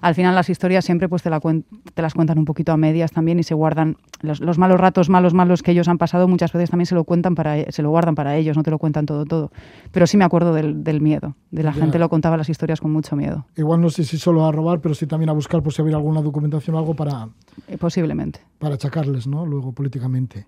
al 0.00 0.14
final 0.14 0.34
las 0.34 0.48
historias 0.48 0.82
siempre 0.82 1.10
pues 1.10 1.22
te, 1.22 1.28
la 1.28 1.40
te, 1.40 2.00
las 2.00 2.14
cuentan 2.14 2.38
un 2.38 2.46
poquito 2.46 2.72
a 2.72 2.78
medias 2.78 3.12
también 3.12 3.38
y 3.38 3.42
se 3.42 3.52
guardan 3.52 3.98
los, 4.22 4.40
malos 4.56 4.80
ratos, 4.80 5.10
malos, 5.10 5.34
malos 5.34 5.62
que 5.62 5.72
ellos 5.72 5.86
han 5.88 5.98
pasado 5.98 6.26
muchas 6.26 6.54
veces 6.54 6.70
también 6.70 6.86
se 6.86 6.94
lo 6.94 7.04
cuentan 7.04 7.34
para 7.34 7.70
se 7.70 7.82
lo 7.82 7.90
guardan 7.90 8.14
para 8.14 8.34
ellos, 8.34 8.56
no 8.56 8.62
te 8.62 8.70
lo 8.70 8.78
cuentan 8.78 9.04
todo, 9.04 9.26
todo. 9.26 9.52
Pero 9.92 10.06
sí 10.06 10.16
me 10.16 10.24
acuerdo 10.24 10.54
del, 10.54 11.00
miedo, 11.02 11.36
de 11.50 11.62
la 11.62 11.74
gente 11.74 11.98
lo 11.98 12.08
contaba 12.08 12.38
las 12.38 12.48
historias 12.48 12.80
con 12.80 12.90
mucho 12.90 13.14
miedo. 13.14 13.44
Igual 13.54 13.82
no 13.82 13.90
sé 13.90 14.04
si 14.04 14.16
solo 14.16 14.46
a 14.46 14.52
robar, 14.52 14.80
pero 14.80 14.94
sí 14.94 15.06
también 15.06 15.28
a 15.28 15.34
buscar 15.34 15.62
por 15.62 15.74
si 15.74 15.82
había 15.82 15.96
alguna 15.96 16.22
documentación 16.22 16.76
o 16.76 16.78
algo 16.78 16.94
para... 16.94 17.28
Eh, 17.68 17.76
posiblemente. 17.76 18.40
Para 18.58 18.76
achacarles, 18.76 19.26
¿no? 19.26 19.44
Luego 19.44 19.72
políticamente. 19.72 20.46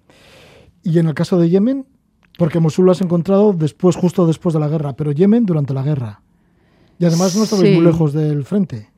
Y 0.82 0.98
en 0.98 1.08
el 1.08 1.12
caso 1.12 1.38
de 1.38 1.50
Yemen, 1.50 1.84
porque 2.36 2.60
Mosul 2.60 2.86
lo 2.86 2.92
has 2.92 3.00
encontrado 3.00 3.52
después, 3.52 3.96
justo 3.96 4.26
después 4.26 4.52
de 4.52 4.60
la 4.60 4.68
guerra, 4.68 4.94
pero 4.94 5.12
Yemen 5.12 5.46
durante 5.46 5.74
la 5.74 5.82
guerra. 5.82 6.20
Y 6.98 7.04
además 7.04 7.36
no 7.36 7.44
estabais 7.44 7.74
muy 7.74 7.84
lejos 7.84 8.12
del 8.12 8.44
frente. 8.44 8.88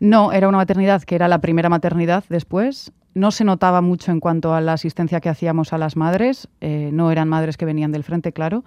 No, 0.00 0.32
era 0.32 0.48
una 0.48 0.58
maternidad 0.58 1.02
que 1.02 1.14
era 1.14 1.28
la 1.28 1.40
primera 1.40 1.68
maternidad 1.68 2.24
después. 2.28 2.92
No 3.14 3.30
se 3.30 3.44
notaba 3.44 3.82
mucho 3.82 4.10
en 4.10 4.20
cuanto 4.20 4.54
a 4.54 4.60
la 4.60 4.72
asistencia 4.72 5.20
que 5.20 5.28
hacíamos 5.28 5.72
a 5.72 5.78
las 5.78 5.96
madres. 5.96 6.48
Eh, 6.60 6.90
no 6.92 7.10
eran 7.10 7.28
madres 7.28 7.56
que 7.56 7.64
venían 7.64 7.92
del 7.92 8.04
frente, 8.04 8.32
claro, 8.32 8.64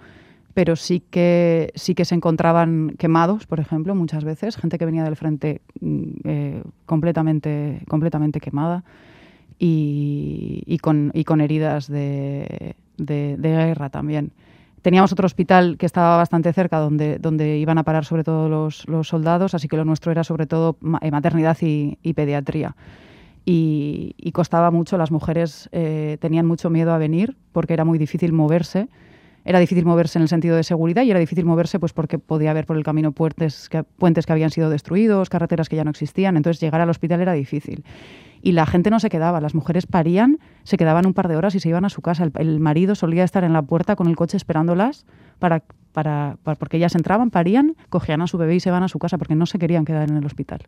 pero 0.54 0.76
sí 0.76 1.00
que, 1.10 1.72
sí 1.74 1.94
que 1.94 2.04
se 2.04 2.14
encontraban 2.14 2.94
quemados, 2.96 3.46
por 3.46 3.60
ejemplo, 3.60 3.94
muchas 3.94 4.24
veces. 4.24 4.56
Gente 4.56 4.78
que 4.78 4.86
venía 4.86 5.04
del 5.04 5.16
frente 5.16 5.60
mm, 5.80 6.10
eh, 6.24 6.62
completamente, 6.86 7.82
completamente 7.88 8.40
quemada 8.40 8.84
y, 9.58 10.78
con, 10.82 11.12
y 11.14 11.24
heridas 11.42 11.88
de, 11.88 12.74
guerra 12.98 13.90
también. 13.90 14.32
Teníamos 14.82 15.10
otro 15.12 15.26
hospital 15.26 15.78
que 15.78 15.86
estaba 15.86 16.16
bastante 16.16 16.52
cerca, 16.52 16.78
donde, 16.78 17.58
iban 17.58 17.78
a 17.78 17.82
parar 17.82 18.04
sobre 18.04 18.22
todo 18.22 18.48
los, 18.48 19.08
soldados, 19.08 19.54
así 19.54 19.68
que 19.68 19.76
lo 19.76 19.84
nuestro 19.84 20.12
era 20.12 20.24
sobre 20.24 20.46
todo 20.46 20.76
eh, 21.00 21.10
maternidad 21.10 21.56
y, 21.60 22.12
pediatría. 22.14 22.76
Y, 23.44 24.14
costaba 24.32 24.70
mucho, 24.70 24.98
las 24.98 25.10
mujeres 25.10 25.68
eh, 25.72 26.18
tenían 26.20 26.46
mucho 26.46 26.70
miedo 26.70 26.92
a 26.92 26.98
venir 26.98 27.36
porque 27.52 27.74
era 27.74 27.84
muy 27.84 27.98
difícil 27.98 28.32
moverse. 28.32 28.88
Era 29.48 29.60
difícil 29.60 29.84
moverse 29.84 30.18
en 30.18 30.22
el 30.22 30.28
sentido 30.28 30.56
de 30.56 30.64
seguridad 30.64 31.04
y 31.04 31.10
era 31.10 31.20
difícil 31.20 31.44
moverse 31.44 31.78
pues 31.78 31.92
porque 31.92 32.18
podía 32.18 32.50
haber 32.50 32.66
por 32.66 32.76
el 32.76 32.82
camino 32.82 33.12
puentes 33.12 33.68
que, 33.68 33.84
puentes 33.84 34.26
que 34.26 34.32
habían 34.32 34.50
sido 34.50 34.70
destruidos, 34.70 35.30
carreteras 35.30 35.68
que 35.68 35.76
ya 35.76 35.84
no 35.84 35.90
existían, 35.90 36.36
entonces 36.36 36.60
llegar 36.60 36.80
al 36.80 36.90
hospital 36.90 37.20
era 37.20 37.32
difícil 37.32 37.84
y 38.42 38.52
la 38.52 38.66
gente 38.66 38.90
no 38.90 38.98
se 38.98 39.08
quedaba. 39.08 39.40
Las 39.40 39.54
mujeres 39.54 39.86
parían, 39.86 40.40
se 40.64 40.76
quedaban 40.76 41.06
un 41.06 41.14
par 41.14 41.28
de 41.28 41.36
horas 41.36 41.54
y 41.54 41.60
se 41.60 41.68
iban 41.68 41.84
a 41.84 41.90
su 41.90 42.02
casa. 42.02 42.28
El, 42.34 42.58
marido 42.58 42.96
solía 42.96 43.22
estar 43.22 43.44
en 43.44 43.52
la 43.52 43.62
puerta 43.62 43.94
con 43.94 44.08
el 44.08 44.16
coche 44.16 44.36
esperándolas 44.36 45.06
para, 45.38 45.62
para, 45.92 46.38
porque 46.58 46.78
ellas 46.78 46.96
entraban, 46.96 47.30
parían, 47.30 47.76
cogían 47.88 48.22
a 48.22 48.26
su 48.26 48.38
bebé 48.38 48.56
y 48.56 48.60
se 48.60 48.70
iban 48.70 48.82
a 48.82 48.88
su 48.88 48.98
casa 48.98 49.16
porque 49.16 49.36
no 49.36 49.46
se 49.46 49.60
querían 49.60 49.84
quedar 49.84 50.10
en 50.10 50.16
el 50.16 50.26
hospital 50.26 50.60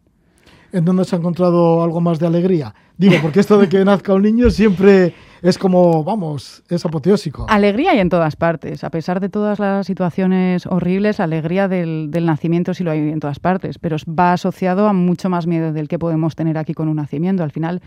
en 0.71 0.85
dónde 0.85 1.05
se 1.07 1.17
ha 1.17 1.19
encontrado 1.19 1.83
algo 1.83 2.03
más 2.03 2.19
de 2.19 2.27
alegría. 2.27 2.75
Digo, 2.99 3.15
porque 3.23 3.41
esto 3.41 3.57
de 3.57 3.71
que 3.71 3.83
nazca 3.87 4.13
un 4.13 4.21
niño 4.21 4.51
siempre 4.51 5.15
es 5.43 5.59
como, 5.59 6.05
vamos, 6.05 6.63
es 6.69 6.85
apoteósico. 6.85 7.47
Alegría 7.49 7.95
y 7.95 7.99
en 7.99 8.09
todas 8.09 8.37
partes. 8.37 8.85
A 8.85 8.91
pesar 8.91 9.21
de 9.21 9.29
todas 9.29 9.59
las 9.59 9.87
situaciones 9.87 10.67
horribles, 10.67 11.21
alegría 11.21 11.69
del, 11.69 12.11
nacimiento 12.11 12.75
sí 12.75 12.85
lo 12.85 12.91
hay 12.91 12.99
en 12.99 13.21
todas 13.21 13.39
partes, 13.39 13.79
pero 13.79 13.97
va 14.09 14.33
asociado 14.33 14.89
a 14.89 14.93
mucho 14.93 15.31
más 15.31 15.47
miedo 15.47 15.73
del 15.73 15.89
que 15.89 15.99
podemos 15.99 16.37
tener 16.37 16.59
aquí 16.59 16.75
con 16.75 16.89
un 16.89 16.97
nacimiento. 16.97 17.43
Al 17.43 17.53
final, 17.53 17.83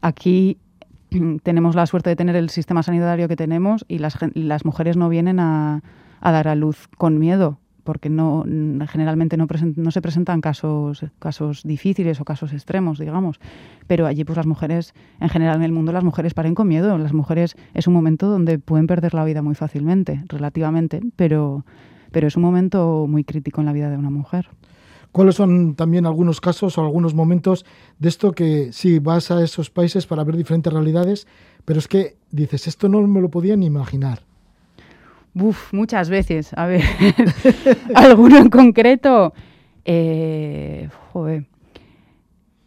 aquí 0.00 0.58
tenemos 1.42 1.74
la 1.74 1.86
suerte 1.86 2.10
de 2.10 2.16
tener 2.16 2.36
el 2.36 2.50
sistema 2.50 2.82
sanitario 2.82 3.28
que 3.28 3.36
tenemos 3.36 3.84
y 3.88 3.98
las 3.98 4.64
mujeres 4.64 4.96
no 4.96 5.08
vienen 5.08 5.40
a 5.40 5.82
dar 6.22 6.48
a 6.48 6.54
luz 6.54 6.88
con 6.96 7.18
miedo 7.18 7.58
porque 7.88 8.10
no 8.10 8.44
generalmente 8.86 9.38
no, 9.38 9.46
no, 9.76 9.90
se 9.90 10.02
presentan 10.02 10.42
casos, 10.42 11.06
casos 11.18 11.62
difíciles 11.64 12.20
o 12.20 12.24
casos 12.26 12.52
extremos, 12.52 12.98
digamos. 12.98 13.40
Pero 13.86 14.04
allí, 14.04 14.24
pues 14.24 14.36
las 14.36 14.46
mujeres, 14.46 14.92
en 15.20 15.30
general 15.30 15.56
en 15.56 15.62
el 15.62 15.72
mundo, 15.72 15.90
las 15.90 16.04
mujeres 16.04 16.34
paren 16.34 16.54
con 16.54 16.68
miedo. 16.68 16.98
Las 16.98 17.14
mujeres 17.14 17.56
es 17.72 17.86
un 17.86 17.94
momento 17.94 18.28
donde 18.28 18.58
pueden 18.58 18.86
perder 18.86 19.14
la 19.14 19.24
vida 19.24 19.40
muy 19.40 19.54
fácilmente, 19.54 20.22
relativamente, 20.28 21.00
pero, 21.16 21.64
pero 22.10 22.26
es 22.26 22.36
un 22.36 22.42
momento 22.42 23.06
muy 23.08 23.24
crítico 23.24 23.62
en 23.62 23.66
la 23.68 23.72
vida 23.72 23.88
de 23.88 23.96
una 23.96 24.10
mujer. 24.10 24.50
¿Cuáles 25.10 25.36
son 25.36 25.74
también 25.74 26.04
algunos 26.04 26.42
casos 26.42 26.76
o 26.76 26.82
algunos 26.82 27.14
momentos 27.14 27.64
de 27.98 28.10
esto 28.10 28.32
que 28.32 28.70
sí 28.70 28.98
vas 28.98 29.30
a 29.30 29.42
esos 29.42 29.70
países 29.70 30.06
para 30.06 30.24
ver 30.24 30.36
diferentes 30.36 30.70
realidades, 30.70 31.26
pero 31.64 31.78
es 31.78 31.88
que 31.88 32.18
dices, 32.30 32.66
esto 32.66 32.90
no 32.90 33.00
me 33.06 33.22
lo 33.22 33.30
podía 33.30 33.56
ni 33.56 33.64
imaginar? 33.64 34.27
Uf, 35.34 35.72
muchas 35.72 36.08
veces. 36.08 36.52
A 36.56 36.66
ver, 36.66 36.82
¿alguno 37.94 38.38
en 38.38 38.50
concreto? 38.50 39.32
Eh, 39.84 40.88
joder. 41.12 41.46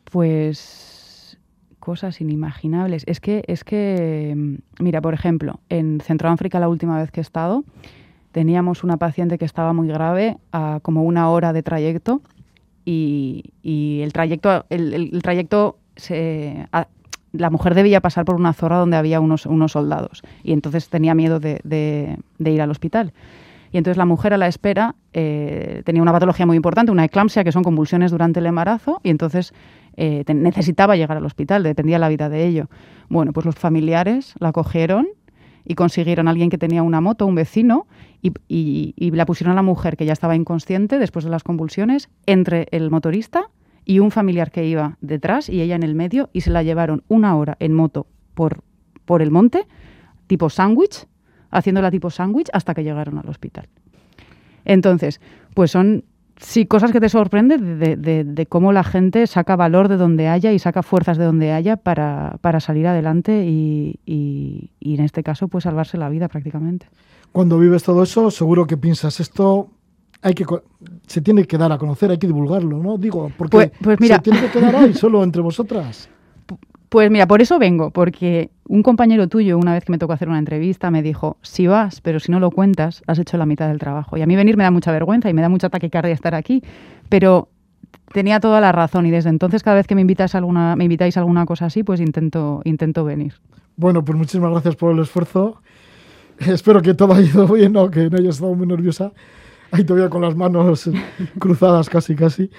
Pues 0.06 1.38
cosas 1.80 2.22
inimaginables. 2.22 3.04
Es 3.08 3.20
que, 3.20 3.44
es 3.48 3.66
que, 3.66 4.34
mm, 4.36 4.84
mira, 4.84 5.02
por 5.02 5.14
ejemplo, 5.14 5.60
en 5.68 6.00
Centroáfrica 6.00 6.60
la 6.60 6.70
última 6.70 6.98
vez 6.98 7.12
que 7.12 7.20
he 7.20 7.22
estado, 7.22 7.66
teníamos 8.32 8.86
una 8.86 8.98
paciente 8.98 9.38
que 9.38 9.46
estaba 9.46 9.74
muy 9.74 9.90
grave, 9.90 10.38
a 10.54 10.80
como 10.82 11.04
una 11.04 11.30
hora 11.30 11.52
de 11.52 11.64
trayecto, 11.64 12.22
y, 12.86 13.44
el 14.04 14.12
trayecto, 14.14 14.66
el, 14.70 15.22
trayecto 15.22 15.78
se, 15.96 16.68
la 17.34 17.50
mujer 17.50 17.76
debía 17.76 18.02
pasar 18.02 18.26
por 18.26 18.36
una 18.36 18.54
zorra 18.54 18.78
donde 18.78 18.98
había 18.98 19.20
unos, 19.20 19.46
unos 19.46 19.74
soldados 19.74 20.22
y 20.44 20.54
entonces 20.54 20.90
tenía 20.90 21.16
miedo 21.16 21.40
de, 21.40 22.18
ir 22.40 22.62
al 22.62 22.72
hospital. 22.72 23.14
Y 23.72 23.78
entonces 23.78 23.98
la 23.98 24.06
mujer 24.06 24.34
a 24.34 24.38
la 24.38 24.48
espera 24.48 24.96
eh, 25.14 25.82
tenía 25.86 26.02
una 26.02 26.12
patología 26.12 26.46
muy 26.46 26.58
importante, 26.58 26.92
una 26.92 27.06
eclampsia, 27.06 27.46
que 27.46 27.54
son 27.54 27.64
convulsiones 27.64 28.12
durante 28.12 28.42
el 28.42 28.46
embarazo, 28.46 29.00
y 29.02 29.10
entonces 29.10 29.54
eh, 29.96 30.26
necesitaba 30.28 30.98
llegar 30.98 31.16
al 31.16 31.26
hospital, 31.26 31.64
dependía 31.64 31.98
la 31.98 32.10
vida 32.10 32.28
de 32.28 32.46
ello. 32.46 32.70
Bueno, 33.08 33.32
pues 33.32 33.46
los 33.46 33.56
familiares 33.56 34.34
la 34.40 34.52
cogieron 34.52 35.08
y 35.64 35.76
consiguieron 35.76 36.28
a 36.28 36.32
alguien 36.32 36.50
que 36.50 36.58
tenía 36.58 36.84
una 36.84 37.00
moto, 37.00 37.26
un 37.26 37.36
vecino, 37.36 37.88
y, 38.22 38.34
y 38.50 39.12
la 39.12 39.26
pusieron 39.26 39.54
a 39.54 39.56
la 39.56 39.62
mujer 39.62 39.96
que 39.96 40.06
ya 40.06 40.14
estaba 40.14 40.36
inconsciente 40.36 41.00
después 41.00 41.24
de 41.24 41.32
las 41.32 41.44
convulsiones 41.44 42.10
entre 42.26 42.68
el 42.72 42.92
motorista 42.92 43.46
y 43.92 44.00
un 44.00 44.10
familiar 44.10 44.52
que 44.52 44.66
iba 44.66 44.96
detrás 45.02 45.50
y 45.50 45.60
ella 45.60 45.76
en 45.76 45.84
el 45.84 45.96
medio 45.96 46.30
y 46.32 46.42
se 46.42 46.50
la 46.50 46.64
llevaron 46.64 47.04
una 47.10 47.36
hora 47.36 47.58
en 47.60 47.74
moto 47.74 48.08
por, 48.34 48.64
por 49.04 49.22
el 49.22 49.32
monte, 49.32 49.68
tipo 50.28 50.50
sándwich, 50.50 51.08
haciéndola 51.50 51.92
tipo 51.92 52.10
sándwich 52.10 52.48
hasta 52.54 52.74
que 52.74 52.86
llegaron 52.86 53.18
al 53.18 53.28
hospital. 53.28 53.68
Entonces, 54.64 55.20
pues 55.54 55.72
son 55.72 56.06
sí 56.38 56.66
cosas 56.68 56.94
que 56.94 57.02
te 57.02 57.10
sorprenden 57.10 57.80
de, 57.80 58.46
cómo 58.48 58.72
la 58.72 58.86
gente 58.86 59.28
saca 59.28 59.58
valor 59.58 59.90
de 59.90 59.98
donde 59.98 60.30
haya 60.30 60.54
y 60.54 60.60
saca 60.60 60.84
fuerzas 60.84 61.18
de 61.18 61.26
donde 61.26 61.52
haya 61.52 61.76
para, 61.76 62.38
para 62.40 62.62
salir 62.62 62.88
adelante 62.88 63.44
y, 63.46 64.00
y, 64.06 64.70
y, 64.80 64.96
en 64.96 65.04
este 65.04 65.22
caso, 65.22 65.50
pues 65.50 65.66
salvarse 65.66 65.98
la 65.98 66.08
vida 66.08 66.30
prácticamente. 66.30 66.88
Cuando 67.34 67.60
vives 67.60 67.84
todo 67.84 68.04
eso, 68.04 68.32
seguro 68.32 68.68
que 68.68 68.78
piensas, 68.78 69.20
esto 69.20 69.70
hay 70.22 70.34
que 70.34 70.46
se 71.08 71.22
tiene 71.22 71.46
que 71.46 71.58
dar 71.58 71.72
a 71.72 71.78
conocer, 71.78 72.12
hay 72.12 72.18
que 72.18 72.28
divulgarlo, 72.28 72.78
¿no? 72.78 72.98
Digo, 72.98 73.32
porque 73.38 73.58
pues, 73.58 73.72
pues 73.82 74.00
mira, 74.00 74.18
se 74.18 74.22
tiene 74.22 74.42
que 74.42 74.50
quedar 74.50 74.76
ahí 74.76 74.94
solo 74.94 75.24
entre 75.24 75.42
vosotras. 75.42 76.10
Pues 76.90 77.10
mira, 77.10 77.26
por 77.26 77.42
eso 77.42 77.58
vengo, 77.58 77.92
porque 77.92 78.52
un 78.68 78.84
compañero 78.84 79.28
tuyo, 79.28 79.58
una 79.58 79.74
vez 79.74 79.86
que 79.86 79.94
me 79.94 79.98
tocó 79.98 80.14
hacer 80.14 80.28
una 80.28 80.40
entrevista, 80.40 80.92
me 80.92 81.02
dijo, 81.02 81.38
si 81.42 81.66
vas, 81.66 82.02
pero 82.02 82.20
si 82.20 82.32
no 82.32 82.40
lo 82.40 82.52
cuentas, 82.52 83.02
has 83.08 83.18
hecho 83.18 83.38
la 83.38 83.46
mitad 83.46 83.70
del 83.70 83.80
trabajo. 83.80 84.18
Y 84.18 84.22
a 84.22 84.28
mí 84.28 84.36
venir 84.36 84.58
me 84.58 84.64
da 84.64 84.72
mucha 84.72 84.92
vergüenza 84.92 85.30
y 85.30 85.34
me 85.34 85.42
da 85.42 85.48
mucha 85.48 85.70
taquicardia 85.70 86.14
estar 86.14 86.36
aquí, 86.36 86.62
pero 87.08 87.48
tenía 88.12 88.42
toda 88.42 88.60
la 88.60 88.74
razón 88.74 89.06
y 89.06 89.12
desde 89.12 89.30
entonces 89.30 89.64
cada 89.64 89.78
vez 89.78 89.88
que 89.88 89.96
me 89.96 90.02
invitáis 90.02 90.36
a 90.36 90.40
alguna, 90.40 90.76
me 90.76 90.84
invitáis 90.84 91.16
a 91.16 91.22
alguna 91.22 91.46
cosa 91.46 91.68
así, 91.68 91.82
pues 91.82 92.02
intento, 92.02 92.62
intento 92.66 93.06
venir. 93.06 93.36
Bueno, 93.78 94.04
pues 94.04 94.18
muchísimas 94.18 94.52
gracias 94.52 94.76
por 94.76 94.92
el 94.92 95.00
esfuerzo. 95.00 95.62
Espero 96.40 96.82
que 96.82 96.94
todo 96.94 97.14
haya 97.14 97.30
ido 97.30 97.48
bien, 97.48 97.76
o 97.78 97.90
que 97.90 98.10
no 98.10 98.18
hayas 98.18 98.36
estado 98.36 98.54
muy 98.54 98.68
nerviosa 98.68 99.14
ahí 99.72 99.84
todavía 99.84 100.10
con 100.10 100.22
las 100.22 100.36
manos 100.36 100.90
cruzadas 101.40 101.90
casi, 101.90 102.16
casi. 102.16 102.50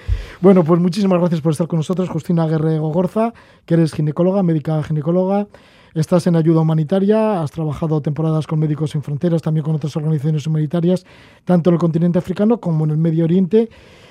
Bueno, 0.41 0.63
pues 0.63 0.79
muchísimas 0.79 1.19
gracias 1.19 1.41
por 1.41 1.51
estar 1.51 1.67
con 1.67 1.77
nosotros, 1.77 2.09
Justina 2.09 2.47
Guerrero 2.47 2.87
Gorza, 2.87 3.33
que 3.65 3.75
eres 3.75 3.93
ginecóloga, 3.93 4.43
médica 4.43 4.81
ginecóloga. 4.83 5.47
Estás 5.93 6.25
en 6.25 6.35
ayuda 6.35 6.61
humanitaria, 6.61 7.43
has 7.43 7.51
trabajado 7.51 8.01
temporadas 8.01 8.47
con 8.47 8.57
Médicos 8.57 8.91
Sin 8.91 9.03
Fronteras, 9.03 9.43
también 9.43 9.63
con 9.63 9.75
otras 9.75 9.95
organizaciones 9.95 10.47
humanitarias, 10.47 11.05
tanto 11.45 11.69
en 11.69 11.75
el 11.75 11.79
continente 11.79 12.17
africano 12.17 12.59
como 12.59 12.85
en 12.85 12.91
el 12.91 12.97
Medio 12.97 13.25
Oriente. 13.25 13.69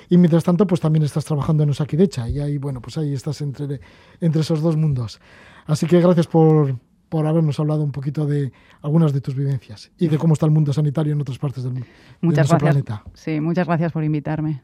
Y 0.09 0.17
mientras 0.17 0.45
tanto, 0.45 0.65
pues 0.65 0.79
también 0.79 1.03
estás 1.03 1.25
trabajando 1.25 1.63
en 1.63 1.71
Osakidecha. 1.71 2.29
Y 2.29 2.39
ahí, 2.39 2.57
bueno, 2.57 2.79
pues 2.79 2.97
ahí 2.97 3.13
estás 3.13 3.41
entre, 3.41 3.81
entre 4.21 4.41
esos 4.41 4.61
dos 4.61 4.77
mundos. 4.77 5.19
Así 5.65 5.85
que 5.85 5.99
gracias 5.99 6.27
por, 6.27 6.77
por 7.13 7.27
habernos 7.27 7.59
hablado 7.59 7.83
un 7.83 7.91
poquito 7.91 8.25
de 8.25 8.51
algunas 8.81 9.13
de 9.13 9.21
tus 9.21 9.35
vivencias 9.35 9.91
y 9.99 10.07
de 10.07 10.17
cómo 10.17 10.33
está 10.33 10.47
el 10.47 10.51
mundo 10.51 10.73
sanitario 10.73 11.13
en 11.13 11.21
otras 11.21 11.37
partes 11.37 11.63
del 11.63 11.73
mundo. 11.73 11.87
Muchas 12.21 12.49
gracias. 12.49 12.71
Planeta. 12.71 13.03
Sí, 13.13 13.39
muchas 13.39 13.67
gracias 13.67 13.91
por 13.91 14.03
invitarme. 14.03 14.63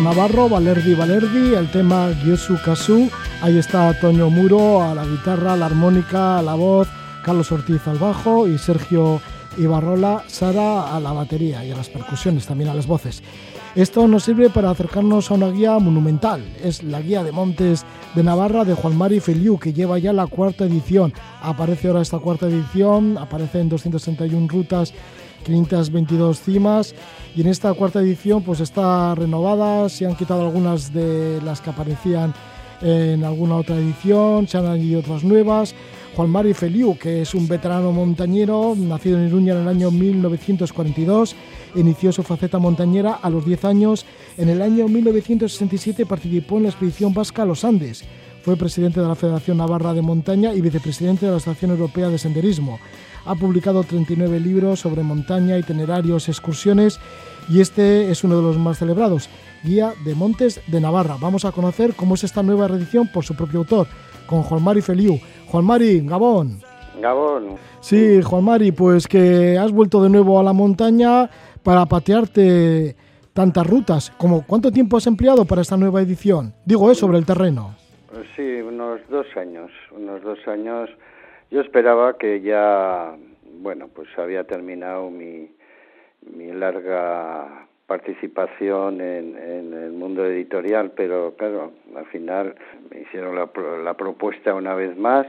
Navarro 0.00 0.48
Valerdi 0.48 0.94
Valerdi, 0.94 1.54
el 1.54 1.70
tema 1.70 2.10
Gyosu 2.22 2.58
Kasu. 2.64 3.10
Ahí 3.40 3.58
está 3.58 3.98
Toño 3.98 4.30
Muro 4.30 4.82
a 4.82 4.94
la 4.94 5.04
guitarra, 5.04 5.56
la 5.56 5.66
armónica, 5.66 6.38
a 6.38 6.42
la 6.42 6.54
voz, 6.54 6.88
Carlos 7.24 7.50
Ortiz 7.52 7.86
al 7.86 7.98
bajo 7.98 8.46
y 8.46 8.58
Sergio 8.58 9.20
Ibarrola 9.58 10.24
Sara 10.26 10.94
a 10.94 11.00
la 11.00 11.12
batería 11.12 11.64
y 11.64 11.70
a 11.70 11.76
las 11.76 11.88
percusiones, 11.88 12.46
también 12.46 12.70
a 12.70 12.74
las 12.74 12.86
voces. 12.86 13.22
Esto 13.74 14.08
nos 14.08 14.24
sirve 14.24 14.50
para 14.50 14.70
acercarnos 14.70 15.30
a 15.30 15.34
una 15.34 15.50
guía 15.50 15.78
monumental. 15.78 16.42
Es 16.62 16.82
la 16.82 17.00
guía 17.00 17.22
de 17.22 17.32
montes 17.32 17.84
de 18.14 18.22
Navarra 18.22 18.64
de 18.64 18.74
Juan 18.74 18.96
Mari 18.96 19.20
Feliu, 19.20 19.58
que 19.58 19.72
lleva 19.72 19.98
ya 19.98 20.12
la 20.12 20.26
cuarta 20.26 20.64
edición. 20.64 21.12
Aparece 21.42 21.88
ahora 21.88 22.02
esta 22.02 22.18
cuarta 22.18 22.46
edición, 22.46 23.18
aparece 23.18 23.60
en 23.60 23.68
261 23.68 24.48
rutas 24.48 24.94
522 25.44 26.40
cimas 26.40 26.94
y 27.34 27.42
en 27.42 27.48
esta 27.48 27.72
cuarta 27.74 28.00
edición 28.00 28.42
pues 28.42 28.60
está 28.60 29.14
renovada, 29.14 29.88
se 29.88 30.06
han 30.06 30.16
quitado 30.16 30.42
algunas 30.42 30.92
de 30.92 31.40
las 31.42 31.60
que 31.60 31.70
aparecían 31.70 32.34
en 32.82 33.24
alguna 33.24 33.56
otra 33.56 33.76
edición, 33.76 34.48
se 34.48 34.58
han 34.58 34.66
añadido 34.66 35.00
otras 35.00 35.24
nuevas. 35.24 35.74
Juan 36.14 36.30
Mari 36.30 36.54
Feliu, 36.54 36.96
que 36.96 37.20
es 37.20 37.34
un 37.34 37.46
veterano 37.46 37.92
montañero, 37.92 38.74
nacido 38.74 39.18
en 39.18 39.26
Iruña 39.26 39.52
en 39.52 39.60
el 39.60 39.68
año 39.68 39.90
1942, 39.90 41.36
inició 41.74 42.10
su 42.10 42.22
faceta 42.22 42.58
montañera 42.58 43.18
a 43.20 43.28
los 43.28 43.44
10 43.44 43.64
años. 43.66 44.06
En 44.38 44.48
el 44.48 44.62
año 44.62 44.88
1967 44.88 46.06
participó 46.06 46.56
en 46.56 46.64
la 46.64 46.68
expedición 46.70 47.12
vasca 47.12 47.42
a 47.42 47.46
los 47.46 47.64
Andes. 47.64 48.02
Fue 48.42 48.56
presidente 48.56 49.00
de 49.00 49.08
la 49.08 49.14
Federación 49.14 49.58
Navarra 49.58 49.92
de 49.92 50.00
Montaña 50.00 50.54
y 50.54 50.62
vicepresidente 50.62 51.26
de 51.26 51.32
la 51.32 51.38
Estación 51.38 51.72
Europea 51.72 52.08
de 52.08 52.16
Senderismo. 52.16 52.78
Ha 53.26 53.34
publicado 53.34 53.82
39 53.82 54.38
libros 54.38 54.80
sobre 54.80 55.02
montaña, 55.02 55.58
itinerarios, 55.58 56.28
excursiones 56.28 57.00
y 57.48 57.60
este 57.60 58.10
es 58.10 58.22
uno 58.22 58.36
de 58.36 58.42
los 58.42 58.56
más 58.56 58.78
celebrados, 58.78 59.28
Guía 59.64 59.94
de 60.04 60.14
Montes 60.14 60.60
de 60.68 60.80
Navarra. 60.80 61.16
Vamos 61.20 61.44
a 61.44 61.52
conocer 61.52 61.94
cómo 61.94 62.14
es 62.14 62.24
esta 62.24 62.42
nueva 62.42 62.68
reedición 62.68 63.08
por 63.12 63.24
su 63.24 63.34
propio 63.34 63.60
autor, 63.60 63.88
con 64.26 64.42
Juan 64.42 64.62
Mari 64.62 64.80
Feliu. 64.80 65.18
Juan 65.48 65.64
Mari, 65.64 66.00
Gabón. 66.06 66.60
Gabón. 67.00 67.56
Sí, 67.80 68.22
Juan 68.22 68.44
Mari, 68.44 68.72
pues 68.72 69.08
que 69.08 69.58
has 69.58 69.72
vuelto 69.72 70.02
de 70.02 70.08
nuevo 70.08 70.38
a 70.38 70.42
la 70.42 70.52
montaña 70.52 71.28
para 71.62 71.84
patearte 71.86 72.96
tantas 73.32 73.66
rutas. 73.66 74.12
Como, 74.16 74.46
¿Cuánto 74.46 74.70
tiempo 74.70 74.96
has 74.96 75.06
empleado 75.06 75.44
para 75.44 75.62
esta 75.62 75.76
nueva 75.76 76.00
edición? 76.00 76.54
Digo, 76.64 76.90
es 76.90 76.98
sobre 76.98 77.18
el 77.18 77.26
terreno. 77.26 77.74
Sí, 78.34 78.42
unos 78.42 79.00
dos 79.10 79.26
años, 79.36 79.70
unos 79.90 80.22
dos 80.22 80.38
años 80.46 80.88
yo 81.50 81.60
esperaba 81.60 82.18
que 82.18 82.40
ya, 82.40 83.16
bueno, 83.60 83.88
pues 83.94 84.08
había 84.18 84.44
terminado 84.44 85.10
mi, 85.10 85.48
mi 86.34 86.52
larga 86.52 87.66
participación 87.86 89.00
en, 89.00 89.36
en, 89.36 89.72
el 89.72 89.92
mundo 89.92 90.26
editorial, 90.26 90.92
pero 90.96 91.34
claro, 91.36 91.72
al 91.94 92.06
final 92.06 92.56
me 92.90 93.02
hicieron 93.02 93.36
la, 93.36 93.48
la 93.84 93.94
propuesta 93.94 94.54
una 94.54 94.74
vez 94.74 94.96
más 94.96 95.26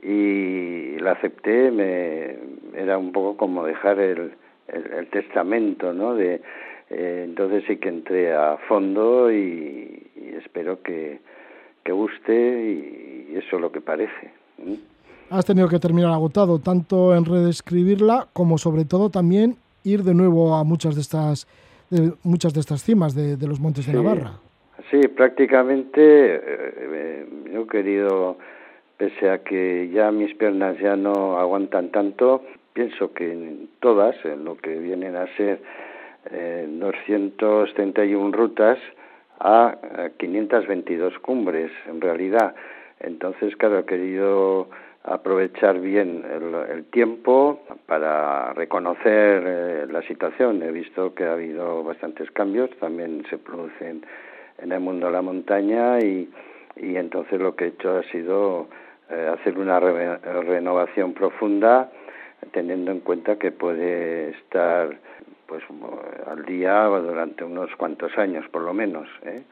y 0.00 0.96
la 0.98 1.12
acepté, 1.12 1.70
me, 1.72 2.36
era 2.80 2.98
un 2.98 3.10
poco 3.10 3.36
como 3.36 3.66
dejar 3.66 3.98
el, 3.98 4.32
el, 4.68 5.06
testamento, 5.08 5.92
¿no? 5.92 6.14
De, 6.14 6.40
eh, 6.90 7.22
entonces 7.24 7.64
sí 7.66 7.78
que 7.78 7.88
entré 7.88 8.32
a 8.32 8.58
fondo 8.68 9.32
y, 9.32 10.06
espero 10.38 10.82
que, 10.82 11.18
que 11.82 11.92
guste 11.92 12.32
y, 12.32 13.34
eso 13.36 13.56
es 13.56 13.62
lo 13.62 13.72
que 13.72 13.80
parece 13.80 14.30
has 15.32 15.46
tenido 15.46 15.68
que 15.68 15.78
terminar 15.78 16.12
agotado, 16.12 16.58
tanto 16.58 17.14
en 17.14 17.24
redescribirla 17.24 18.28
como 18.32 18.58
sobre 18.58 18.84
todo 18.84 19.10
también 19.10 19.56
ir 19.84 20.02
de 20.02 20.14
nuevo 20.14 20.54
a 20.54 20.64
muchas 20.64 20.94
de 20.94 21.00
estas, 21.00 21.46
muchas 22.22 22.52
de 22.54 22.60
estas 22.60 22.82
cimas 22.82 23.14
de, 23.14 23.36
los 23.46 23.58
montes 23.58 23.86
de 23.86 23.94
Navarra. 23.94 24.32
Sí, 24.90 25.00
prácticamente 25.08 26.00
eh, 26.00 27.26
yo 27.52 27.62
he 27.62 27.66
querido, 27.66 28.36
pese 28.98 29.30
a 29.30 29.38
que 29.38 29.90
ya 29.92 30.10
mis 30.10 30.34
piernas 30.34 30.76
ya 30.78 30.96
no 30.96 31.38
aguantan 31.38 31.90
tanto, 31.90 32.42
pienso 32.74 33.12
que 33.12 33.32
en 33.32 33.68
todas, 33.80 34.14
en 34.24 34.44
lo 34.44 34.56
que 34.56 34.78
vienen 34.78 35.16
a 35.16 35.26
ser 35.36 35.62
eh, 36.30 36.66
231 36.68 38.32
rutas, 38.32 38.78
a 39.40 39.76
522 40.18 41.18
cumbres 41.18 41.72
en 41.88 42.00
realidad. 42.00 42.54
Entonces, 43.00 43.56
claro, 43.56 43.80
he 43.80 43.84
querido 43.84 44.68
aprovechar 45.04 45.80
bien 45.80 46.24
el, 46.30 46.84
tiempo 46.86 47.60
para 47.86 48.52
reconocer 48.52 49.42
eh, 49.46 49.86
la 49.90 50.02
situación. 50.02 50.62
He 50.62 50.70
visto 50.70 51.14
que 51.14 51.24
ha 51.24 51.32
habido 51.32 51.82
bastantes 51.82 52.30
cambios, 52.30 52.70
también 52.78 53.24
se 53.28 53.38
producen 53.38 54.04
en 54.58 54.72
el 54.72 54.80
mundo 54.80 55.06
de 55.06 55.12
la 55.12 55.22
montaña 55.22 55.98
y, 56.00 56.30
y 56.76 56.96
entonces 56.96 57.40
lo 57.40 57.56
que 57.56 57.64
he 57.64 57.68
hecho 57.68 57.98
ha 57.98 58.02
sido 58.04 58.68
eh, 59.10 59.30
hacer 59.32 59.58
una 59.58 59.80
renovación 59.80 61.12
profunda 61.12 61.90
teniendo 62.52 62.90
en 62.90 63.00
cuenta 63.00 63.36
que 63.36 63.52
puede 63.52 64.30
estar 64.30 64.96
pues 65.46 65.62
al 66.26 66.44
día 66.44 66.84
durante 66.84 67.44
unos 67.44 67.74
cuantos 67.76 68.16
años 68.18 68.48
por 68.48 68.62
lo 68.62 68.72
menos. 68.72 69.08
¿eh? 69.24 69.42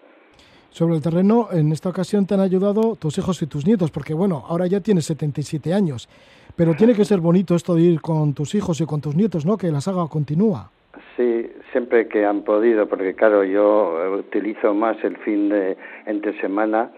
Sobre 0.70 0.94
el 0.94 1.02
terreno, 1.02 1.48
en 1.52 1.72
esta 1.72 1.88
ocasión 1.88 2.26
te 2.26 2.34
han 2.34 2.40
ayudado 2.40 2.96
tus 2.96 3.18
hijos 3.18 3.42
y 3.42 3.46
tus 3.46 3.66
nietos, 3.66 3.90
porque 3.90 4.14
bueno, 4.14 4.44
ahora 4.48 4.66
ya 4.66 4.80
tienes 4.80 5.04
77 5.06 5.74
años, 5.74 6.08
pero 6.56 6.74
tiene 6.74 6.94
que 6.94 7.04
ser 7.04 7.20
bonito 7.20 7.54
esto 7.54 7.74
de 7.74 7.82
ir 7.82 8.00
con 8.00 8.34
tus 8.34 8.54
hijos 8.54 8.80
y 8.80 8.86
con 8.86 9.00
tus 9.00 9.14
nietos, 9.14 9.44
¿no? 9.44 9.56
Que 9.56 9.70
la 9.70 9.80
saga 9.80 10.06
continúa. 10.08 10.70
Sí, 11.16 11.50
siempre 11.72 12.08
que 12.08 12.24
han 12.24 12.42
podido, 12.42 12.88
porque 12.88 13.14
claro, 13.14 13.44
yo 13.44 14.16
utilizo 14.18 14.74
más 14.74 14.96
el 15.04 15.16
fin 15.18 15.48
de 15.48 15.76
entre 16.06 16.40
semana 16.40 16.90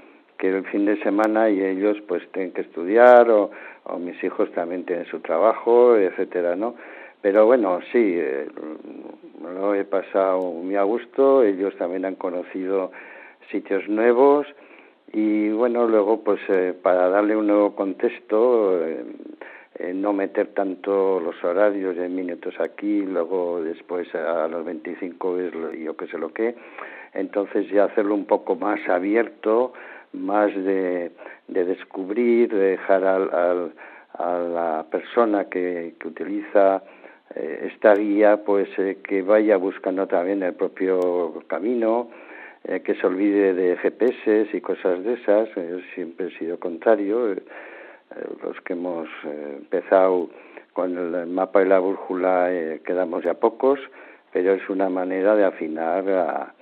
que 0.43 0.49
el 0.49 0.65
fin 0.65 0.87
de 0.87 1.01
semana 1.05 1.51
y 1.51 1.63
ellos 1.63 1.99
pues 2.09 2.21
tienen 2.33 2.51
que 2.51 2.63
estudiar 2.63 3.31
o, 3.31 3.51
mis 4.01 4.23
hijos 4.25 4.51
también 4.53 4.85
tienen 4.85 5.07
su 5.07 5.21
trabajo, 5.21 5.97
etcétera, 5.97 6.57
¿no? 6.57 6.75
Pero 7.21 7.47
bueno, 7.47 7.79
sí, 7.93 8.17
eh, 8.17 8.49
lo 9.41 9.75
he 9.77 9.85
pasado 9.85 10.41
muy 10.41 10.75
a 10.75 10.83
gusto, 10.83 11.45
ellos 11.45 11.77
también 11.77 12.05
han 12.05 12.17
conocido 12.17 12.91
sitios 13.51 13.89
nuevos 13.89 14.47
y 15.13 15.51
bueno, 15.51 15.87
luego 15.87 16.23
pues 16.25 16.41
eh, 16.49 16.75
para 16.81 17.09
darle 17.11 17.37
un 17.37 17.47
nuevo 17.47 17.75
contexto, 17.75 18.83
eh, 18.83 19.05
eh, 19.79 19.93
no 19.93 20.15
meter 20.15 20.49
tanto 20.49 21.21
los 21.21 21.43
horarios 21.45 21.97
de 21.97 22.09
minutos 22.09 22.55
aquí, 22.61 23.03
luego 23.03 23.63
después 23.63 24.13
a 24.15 24.49
los 24.49 24.65
25 24.65 25.39
es 25.39 25.53
yo 25.85 25.97
que 25.97 26.07
sé 26.07 26.17
lo 26.17 26.33
que, 26.33 26.55
entonces 27.13 27.69
ya 27.69 27.85
hacerlo 27.85 28.15
un 28.15 28.25
poco 28.25 28.57
más 28.57 28.81
abierto, 28.89 29.75
más 30.15 30.55
de, 30.55 31.13
de 31.49 31.65
descubrir, 31.65 32.49
de 32.49 32.71
dejar 32.71 33.05
al, 33.05 33.35
al, 33.35 33.73
a 34.15 34.39
la 34.39 34.87
persona 34.91 35.45
que, 35.51 35.95
que 35.99 36.09
utiliza 36.09 36.83
esta 37.35 37.95
guía 37.95 38.45
pues 38.45 38.69
que 39.03 39.23
vaya 39.23 39.57
buscando 39.57 40.07
también 40.07 40.43
el 40.43 40.53
propio 40.53 41.43
camino, 41.47 42.11
eh, 42.65 42.81
que 42.81 42.95
se 42.95 43.07
olvide 43.07 43.55
de 43.55 43.77
GPS 43.77 44.49
y 44.53 44.61
cosas 44.61 45.03
de 45.03 45.15
esas. 45.15 45.49
Yo 45.57 45.79
siempre 45.95 46.29
he 46.29 46.39
sido 46.39 46.61
contrario. 46.61 47.33
Eh, 47.33 47.43
eh, 48.15 48.29
los 48.43 48.61
que 48.61 48.75
hemos 48.75 49.09
empezado 49.25 50.31
con 50.73 50.97
el 50.97 51.27
mapa 51.27 51.63
y 51.63 51.67
la 51.67 51.81
brújula 51.81 52.49
quedamos 52.85 53.25
ya 53.25 53.35
pocos, 53.35 53.79
pero 54.33 54.53
es 54.53 54.69
una 54.71 54.89
manera 54.89 55.35
de 55.35 55.45
afinar 55.45 56.09
a, 56.09 56.55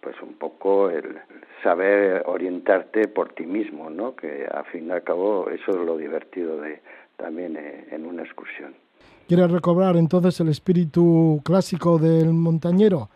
pues 0.00 0.20
un 0.20 0.34
poco 0.34 0.90
el 0.90 1.16
saber 1.62 2.24
orientarte 2.26 3.06
por 3.06 3.34
ti 3.34 3.46
mismo, 3.46 3.88
¿no? 3.88 4.16
Que 4.16 4.48
al 4.50 4.64
fin 4.64 4.88
y 4.88 4.90
al 4.90 5.04
cabo 5.04 5.48
eso 5.50 5.70
es 5.70 5.76
lo 5.76 5.96
divertido 5.96 6.60
de 6.60 6.80
también 7.16 7.56
en 7.56 8.04
una 8.04 8.24
excursión. 8.24 8.74
¿Quieres 9.28 9.50
recobrar 9.50 9.96
entonces 9.96 10.40
el 10.40 10.48
espíritu 10.48 11.40
clásico 11.44 11.98
del 11.98 12.32
montañero? 12.32 13.08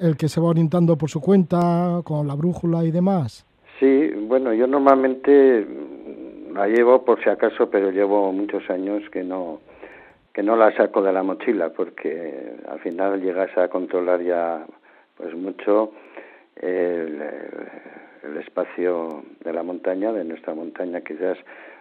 El 0.00 0.16
que 0.16 0.28
se 0.28 0.40
va 0.40 0.48
orientando 0.48 0.96
por 0.96 1.10
su 1.10 1.20
cuenta, 1.20 2.00
con 2.04 2.26
la 2.26 2.34
brújula 2.34 2.84
y 2.84 2.90
demás. 2.90 3.46
Sí, 3.78 4.10
bueno, 4.26 4.52
yo 4.52 4.66
normalmente 4.66 5.66
la 6.52 6.66
llevo 6.66 7.04
por 7.04 7.22
si 7.22 7.28
acaso, 7.28 7.70
pero 7.70 7.90
llevo 7.90 8.32
muchos 8.32 8.68
años 8.70 9.02
que 9.10 9.22
no 9.22 9.60
que 10.32 10.42
no 10.42 10.56
la 10.56 10.74
saco 10.76 11.02
de 11.02 11.12
la 11.12 11.22
mochila 11.22 11.70
porque 11.70 12.54
al 12.68 12.78
final 12.80 13.20
llegas 13.20 13.56
a 13.58 13.68
controlar 13.68 14.22
ya 14.22 14.64
pues 15.16 15.34
mucho 15.34 15.92
el, 16.56 17.20
espacio 18.38 19.24
de 19.42 19.52
la 19.52 19.62
montaña, 19.62 20.12
de 20.12 20.24
nuestra 20.24 20.54
montaña, 20.54 21.00
quizás 21.00 21.36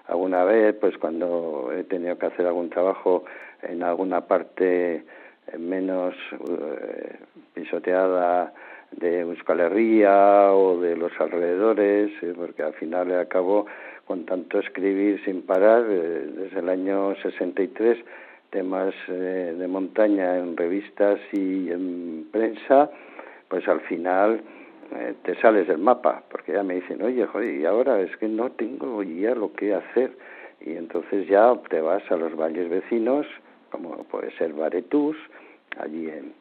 alguna 0.08 0.44
vez, 0.44 0.76
pues 0.76 0.98
cuando 0.98 1.72
he 1.72 1.84
tenido 1.84 2.18
que 2.18 2.26
hacer 2.26 2.46
algún 2.48 2.70
trabajo 2.70 3.24
en 3.62 3.84
alguna 3.84 4.22
parte 4.22 5.04
menos 5.58 6.16
eh, 6.50 7.20
pisoteada 7.60 8.54
de 8.92 9.20
Euskal 9.20 9.60
Herria 9.60 10.54
o 10.54 10.80
de 10.80 10.96
los 10.96 11.12
alrededores, 11.20 12.12
eh, 12.24 12.34
porque 12.36 12.64
al 12.64 12.74
final 12.74 13.12
acabo 13.20 13.66
con 14.06 14.26
tanto 14.26 14.60
escribir 14.60 15.22
sin 15.26 15.44
parar, 15.44 15.86
eh, 15.90 16.26
desde 16.36 16.60
el 16.60 16.70
año 16.70 17.16
63, 17.22 17.98
temas 18.50 18.96
eh, 19.10 19.56
de 19.58 19.68
montaña 19.68 20.38
en 20.38 20.56
revistas 20.56 21.20
y 21.34 21.70
en 21.70 22.28
prensa, 22.32 22.90
pues 23.48 23.68
al 23.68 23.82
final 23.82 24.42
te 25.22 25.36
sales 25.36 25.68
del 25.68 25.78
mapa, 25.78 26.24
porque 26.32 26.54
ya 26.54 26.64
me 26.64 26.74
dicen, 26.74 27.04
oye, 27.04 27.24
joder, 27.28 27.54
y 27.54 27.64
ahora 27.64 28.02
es 28.02 28.18
que 28.18 28.28
no 28.28 28.50
tengo 28.54 29.04
ya 29.04 29.36
lo 29.36 29.54
que 29.54 29.76
hacer, 29.76 30.18
y 30.62 30.72
entonces 30.72 31.28
ya 31.28 31.54
te 31.70 31.80
vas 31.80 32.02
a 32.10 32.16
los 32.16 32.36
valles 32.36 32.68
vecinos, 32.68 33.28
como 33.70 34.04
puede 34.06 34.32
ser 34.38 34.54
Baretús, 34.54 35.16
allí 35.78 36.10
en, 36.10 36.34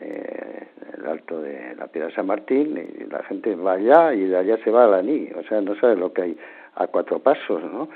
eh, 0.00 0.68
el 0.96 1.06
alto 1.06 1.40
de 1.40 1.74
la 1.76 1.86
Piedra 1.88 2.14
San 2.14 2.26
Martín, 2.26 2.76
y 2.76 3.04
la 3.10 3.22
gente 3.24 3.54
va 3.54 3.72
allá 3.74 4.14
y 4.14 4.24
de 4.24 4.36
allá 4.36 4.58
se 4.64 4.70
va 4.70 4.84
a 4.84 4.88
la 4.88 5.02
NI, 5.02 5.30
o 5.36 5.42
sea, 5.44 5.60
no 5.60 5.74
sabe 5.76 5.96
lo 5.96 6.12
que 6.12 6.22
hay 6.22 6.38
a 6.76 6.86
cuatro 6.86 7.18
pasos, 7.18 7.62
¿no? 7.62 7.88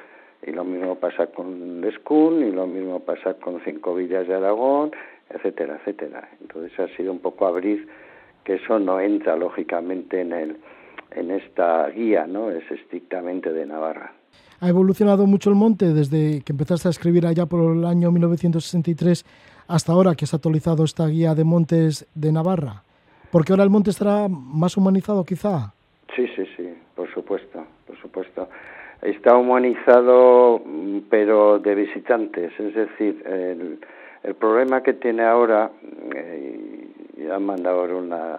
Y 0.47 0.53
lo 0.53 0.65
mismo 0.65 0.95
pasa 0.97 1.27
con 1.27 1.81
Lescun, 1.81 2.47
y 2.47 2.53
lo 2.53 2.67
mismo 2.67 3.01
pasa 3.01 3.35
con 3.35 3.61
Cinco 3.65 3.95
Villas 3.95 4.29
de 4.29 4.35
Aragón, 4.35 4.93
etcétera, 5.31 5.79
etcétera. 5.81 6.29
Entonces 6.41 6.79
ha 6.79 6.89
sido 6.97 7.13
un 7.13 7.19
poco 7.19 7.47
abrir 7.47 7.89
que 8.45 8.55
eso 8.55 8.79
no 8.79 9.01
entra 9.01 9.37
lógicamente 9.37 10.21
en 10.21 10.33
el 10.33 10.57
en 11.13 11.31
esta 11.31 11.89
guía, 11.89 12.27
¿no? 12.27 12.51
Es 12.51 12.71
estrictamente 12.71 13.53
de 13.53 13.67
Navarra. 13.67 14.13
Ha 14.61 14.69
evolucionado 14.69 15.27
mucho 15.27 15.51
el 15.51 15.57
monte 15.57 15.93
desde 15.93 16.43
que 16.43 16.53
empezaste 16.53 16.89
a 16.89 16.91
escribir 16.91 17.27
allá 17.27 17.47
por 17.47 17.77
el 17.77 17.85
año 17.85 18.11
1963 18.11 19.25
hasta 19.69 19.93
ahora 19.93 20.15
que 20.15 20.25
has 20.25 20.35
actualizado 20.35 20.85
esta 20.85 21.07
guía 21.07 21.35
de 21.35 21.45
montes 21.45 22.09
de 22.15 22.33
Navarra? 22.33 22.83
Porque 23.31 23.53
ahora 23.53 23.65
el 23.65 23.71
monte 23.71 23.91
estará 23.91 24.27
más 24.29 24.77
humanizado 24.77 25.25
quizá. 25.25 25.73
Sí, 26.17 26.27
sí, 26.35 26.45
sí, 26.57 26.75
por 26.97 27.13
supuesto, 27.13 27.65
por 27.87 27.97
supuesto. 28.01 28.49
Está 29.03 29.37
humanizado, 29.37 30.61
pero 31.09 31.59
de 31.59 31.75
visitantes, 31.75 32.51
es 32.59 32.75
decir, 32.75 33.23
el, 33.27 33.79
el 34.25 34.35
problema 34.35 34.83
que 34.83 34.95
tiene 34.95 35.23
ahora, 35.23 35.71
eh, 36.15 36.89
han 37.31 37.45
mandado 37.45 37.85
una, 37.97 38.39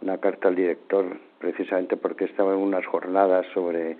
una 0.00 0.18
carta 0.18 0.48
al 0.48 0.56
director 0.56 1.04
precisamente 1.38 1.96
porque 1.96 2.24
estaba 2.24 2.54
en 2.54 2.60
unas 2.60 2.86
jornadas 2.86 3.46
sobre, 3.52 3.96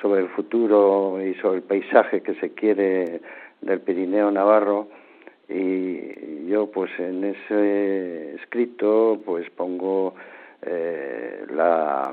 sobre 0.00 0.22
el 0.22 0.28
futuro 0.30 1.22
y 1.22 1.34
sobre 1.34 1.58
el 1.58 1.62
paisaje 1.62 2.22
que 2.22 2.34
se 2.36 2.54
quiere 2.54 3.20
del 3.60 3.80
Pirineo 3.80 4.30
Navarro 4.30 4.88
y 5.48 6.46
yo 6.48 6.70
pues 6.70 6.90
en 6.98 7.24
ese 7.24 8.34
escrito 8.36 9.20
pues 9.24 9.48
pongo 9.50 10.14
eh, 10.62 11.44
la 11.50 12.12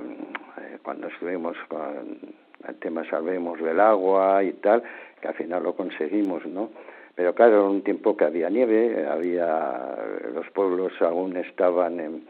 eh, 0.57 0.77
cuando 0.83 1.07
estuvimos 1.07 1.55
con 1.67 2.19
el 2.67 2.75
tema 2.75 3.09
salvemos 3.09 3.59
del 3.61 3.79
agua 3.79 4.43
y 4.43 4.53
tal 4.53 4.83
que 5.21 5.27
al 5.29 5.33
final 5.35 5.63
lo 5.63 5.75
conseguimos 5.75 6.45
no 6.45 6.69
pero 7.15 7.33
claro 7.33 7.59
era 7.59 7.69
un 7.69 7.83
tiempo 7.83 8.17
que 8.17 8.25
había 8.25 8.49
nieve 8.49 9.07
había 9.07 9.95
los 10.33 10.49
pueblos 10.51 10.91
aún 11.01 11.37
estaban 11.37 11.99
en, 11.99 12.25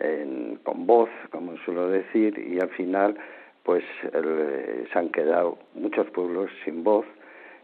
en, 0.00 0.56
con 0.64 0.86
voz 0.86 1.10
como 1.30 1.56
suelo 1.58 1.88
decir 1.88 2.38
y 2.38 2.58
al 2.58 2.70
final 2.70 3.16
pues 3.62 3.84
se 4.02 4.98
han 4.98 5.10
quedado 5.10 5.58
muchos 5.74 6.10
pueblos 6.10 6.50
sin 6.64 6.82
voz 6.82 7.06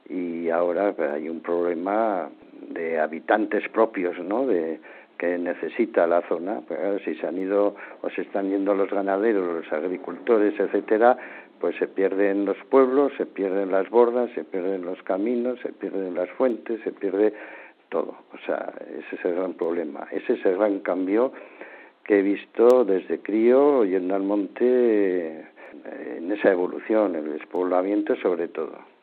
y 0.09 0.51
ahora 0.51 0.95
hay 1.15 1.29
un 1.29 1.41
problema 1.41 2.29
de 2.69 2.99
habitantes 2.99 3.69
propios, 3.69 4.19
¿no? 4.19 4.47
De, 4.47 4.81
que 5.19 5.39
necesita 5.39 6.07
la 6.07 6.23
zona. 6.29 6.61
Pues, 6.67 7.03
si 7.05 7.15
se 7.17 7.27
han 7.27 7.39
ido 7.39 7.75
o 8.03 8.11
se 8.11 8.23
están 8.23 8.51
yendo 8.51 8.75
los 8.75 8.91
ganaderos, 8.91 9.65
los 9.65 9.73
agricultores, 9.73 10.59
etcétera, 10.59 11.17
pues 11.61 11.77
se 11.77 11.89
pierden 11.89 12.45
los 12.45 12.59
pueblos, 12.69 13.13
se 13.17 13.27
pierden 13.27 13.71
las 13.71 13.89
bordas, 13.89 14.31
se 14.35 14.45
pierden 14.45 14.85
los 14.85 15.03
caminos, 15.03 15.59
se 15.61 15.73
pierden 15.73 16.15
las 16.15 16.29
fuentes, 16.31 16.81
se 16.83 16.93
pierde 16.93 17.33
todo. 17.89 18.15
O 18.33 18.39
sea, 18.45 18.73
ese 18.99 19.17
es 19.17 19.25
el 19.25 19.35
gran 19.35 19.55
problema. 19.55 20.07
Ese 20.11 20.35
es 20.35 20.45
el 20.45 20.57
gran 20.57 20.81
cambio 20.81 21.33
que 22.05 22.19
he 22.19 22.23
visto 22.23 22.85
desde 22.85 23.21
crío 23.21 23.85
yendo 23.85 24.15
al 24.15 24.23
monte 24.23 25.47
en 26.17 26.33
esa 26.33 26.53
evolución, 26.53 27.17
el 27.17 27.33
despoblamiento 27.33 28.17
sobre 28.17 28.49
todo 28.49 28.96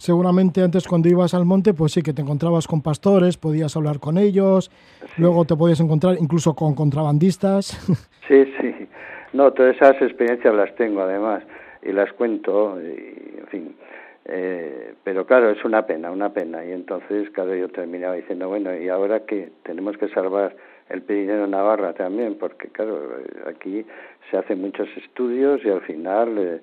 seguramente 0.00 0.62
antes 0.62 0.88
cuando 0.88 1.08
ibas 1.08 1.34
al 1.34 1.44
monte, 1.44 1.74
pues 1.74 1.92
sí 1.92 2.02
que 2.02 2.14
te 2.14 2.22
encontrabas 2.22 2.66
con 2.66 2.80
pastores, 2.82 3.36
podías 3.36 3.76
hablar 3.76 4.00
con 4.00 4.16
ellos, 4.16 4.70
luego 5.18 5.44
te 5.44 5.54
podías 5.54 5.80
encontrar 5.80 6.16
incluso 6.18 6.54
con 6.54 6.74
contrabandistas. 6.74 7.76
Sí, 8.28 8.44
sí. 8.60 8.88
No, 9.32 9.52
todas 9.52 9.74
esas 9.74 10.00
experiencias 10.00 10.54
las 10.54 10.72
tengo 10.76 11.00
además 11.00 11.42
y 11.82 11.90
las 11.90 12.12
cuento, 12.12 12.80
y, 12.80 13.40
en 13.40 13.46
fin. 13.48 13.76
Eh, 14.24 14.94
pero 15.02 15.26
claro, 15.26 15.50
es 15.50 15.64
una 15.64 15.84
pena, 15.84 16.12
una 16.12 16.32
pena. 16.32 16.64
Y 16.64 16.70
entonces, 16.70 17.28
claro, 17.30 17.56
yo 17.56 17.68
terminaba 17.70 18.14
diciendo, 18.14 18.48
bueno, 18.48 18.72
y 18.76 18.88
ahora 18.88 19.26
que 19.26 19.50
tenemos 19.64 19.96
que 19.96 20.08
salvar 20.10 20.54
el 20.90 21.02
Pirineo 21.02 21.48
Navarra 21.48 21.92
también, 21.92 22.36
porque 22.38 22.68
claro, 22.68 23.00
aquí 23.48 23.84
se 24.30 24.36
hacen 24.36 24.60
muchos 24.60 24.88
estudios 24.96 25.60
y 25.64 25.70
al 25.70 25.80
final 25.80 26.38
eh, 26.38 26.60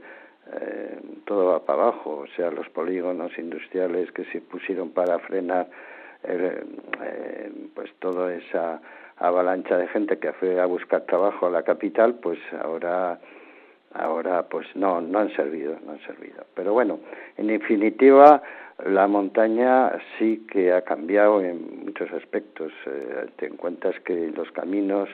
eh, 0.53 0.99
todo 1.25 1.47
va 1.47 1.65
para 1.65 1.83
abajo, 1.83 2.23
o 2.23 2.27
sea, 2.35 2.51
los 2.51 2.69
polígonos 2.69 3.37
industriales 3.37 4.11
que 4.11 4.23
se 4.25 4.41
pusieron 4.41 4.91
para 4.91 5.19
frenar 5.19 5.67
eh, 6.23 6.63
eh, 7.03 7.51
pues 7.73 7.91
toda 7.99 8.33
esa 8.33 8.81
avalancha 9.17 9.77
de 9.77 9.87
gente 9.87 10.19
que 10.19 10.31
fue 10.33 10.59
a 10.59 10.65
buscar 10.65 11.01
trabajo 11.01 11.47
a 11.47 11.49
la 11.49 11.63
capital, 11.63 12.15
pues 12.15 12.39
ahora 12.61 13.19
ahora 13.93 14.43
pues 14.43 14.67
no 14.75 15.01
no 15.01 15.19
han 15.19 15.35
servido, 15.35 15.77
no 15.85 15.93
han 15.93 16.01
servido. 16.01 16.45
Pero 16.55 16.73
bueno, 16.73 16.99
en 17.35 17.47
definitiva 17.47 18.41
la 18.85 19.07
montaña 19.07 19.91
sí 20.17 20.45
que 20.51 20.71
ha 20.71 20.83
cambiado 20.83 21.41
en 21.41 21.85
muchos 21.85 22.11
aspectos. 22.13 22.71
te 23.37 23.47
encuentras 23.47 23.99
que 24.01 24.31
los 24.35 24.51
caminos 24.51 25.09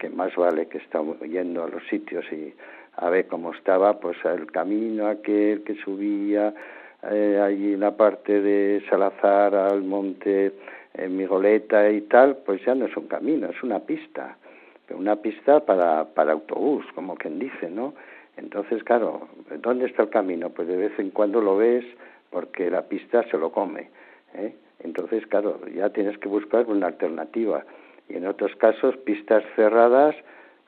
que 0.00 0.08
más 0.08 0.34
vale 0.34 0.66
que 0.66 0.78
estamos 0.78 1.20
yendo 1.20 1.62
a 1.62 1.68
los 1.68 1.86
sitios 1.88 2.24
y 2.32 2.54
a 2.96 3.10
ver 3.10 3.26
cómo 3.26 3.52
estaba 3.52 3.98
pues 3.98 4.16
el 4.24 4.50
camino 4.50 5.06
aquel 5.06 5.62
que 5.62 5.74
subía 5.76 6.54
eh, 7.10 7.40
allí 7.42 7.74
en 7.74 7.80
la 7.80 7.96
parte 7.96 8.40
de 8.40 8.82
Salazar 8.88 9.54
al 9.54 9.82
monte 9.82 10.52
en 10.94 11.16
Migoleta 11.16 11.88
y 11.90 12.02
tal, 12.02 12.38
pues 12.44 12.64
ya 12.64 12.74
no 12.74 12.86
es 12.86 12.96
un 12.96 13.06
camino, 13.06 13.48
es 13.48 13.62
una 13.62 13.80
pista, 13.80 14.36
una 14.90 15.16
pista 15.16 15.60
para, 15.60 16.04
para 16.04 16.32
autobús, 16.32 16.84
como 16.94 17.14
quien 17.14 17.38
dice, 17.38 17.70
¿no? 17.70 17.94
Entonces, 18.36 18.82
claro, 18.84 19.28
¿dónde 19.60 19.86
está 19.86 20.02
el 20.02 20.10
camino? 20.10 20.50
Pues 20.50 20.66
de 20.68 20.76
vez 20.76 20.98
en 20.98 21.10
cuando 21.10 21.40
lo 21.40 21.56
ves 21.56 21.84
porque 22.30 22.70
la 22.70 22.82
pista 22.82 23.22
se 23.30 23.36
lo 23.36 23.52
come. 23.52 23.90
¿eh? 24.34 24.54
Entonces, 24.80 25.26
claro, 25.26 25.60
ya 25.68 25.90
tienes 25.90 26.16
que 26.18 26.28
buscar 26.28 26.66
una 26.66 26.86
alternativa. 26.86 27.64
Y 28.08 28.16
en 28.16 28.26
otros 28.26 28.54
casos, 28.56 28.96
pistas 28.98 29.44
cerradas, 29.56 30.16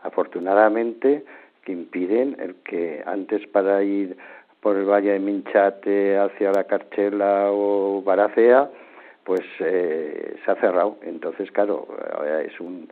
afortunadamente, 0.02 1.24
que 1.64 1.72
impiden 1.72 2.36
el 2.40 2.56
que 2.56 3.02
antes 3.06 3.46
para 3.48 3.82
ir 3.82 4.16
por 4.60 4.76
el 4.76 4.84
valle 4.84 5.12
de 5.12 5.18
Minchate 5.18 6.16
hacia 6.18 6.52
la 6.52 6.64
Carchela 6.64 7.48
o 7.50 8.02
Baracea, 8.02 8.70
pues 9.24 9.42
eh, 9.60 10.36
se 10.44 10.50
ha 10.50 10.54
cerrado. 10.56 10.98
Entonces, 11.02 11.50
claro, 11.50 11.88
es 12.44 12.58
un 12.60 12.88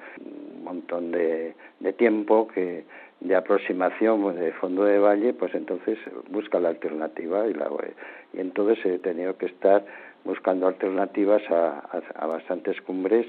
montón 0.63 1.13
de, 1.13 1.55
de 1.79 1.93
tiempo 1.93 2.49
que 2.49 2.85
de 3.21 3.37
aproximación 3.37 4.23
pues, 4.23 4.37
de 4.37 4.53
fondo 4.53 4.85
de 4.85 4.99
valle, 4.99 5.35
pues 5.35 5.55
entonces 5.55 5.99
busca 6.31 6.59
la 6.59 6.71
alternativa 6.71 7.47
y, 7.47 7.55
la, 7.55 7.69
y 8.33 8.41
entonces 8.41 8.85
he 8.85 8.99
tenido 8.99 9.37
que 9.37 9.47
estar 9.47 9.85
buscando 10.25 10.67
alternativas 10.67 11.43
a, 11.51 11.81
a, 12.15 12.27
bastantes 12.27 12.81
cumbres 12.81 13.27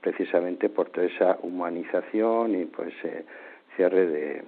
precisamente 0.00 0.68
por 0.68 0.90
toda 0.90 1.06
esa 1.06 1.38
humanización 1.42 2.60
y 2.60 2.64
pues 2.66 2.92
eh, 3.04 3.24
cierre 3.76 4.06
de, 4.06 4.42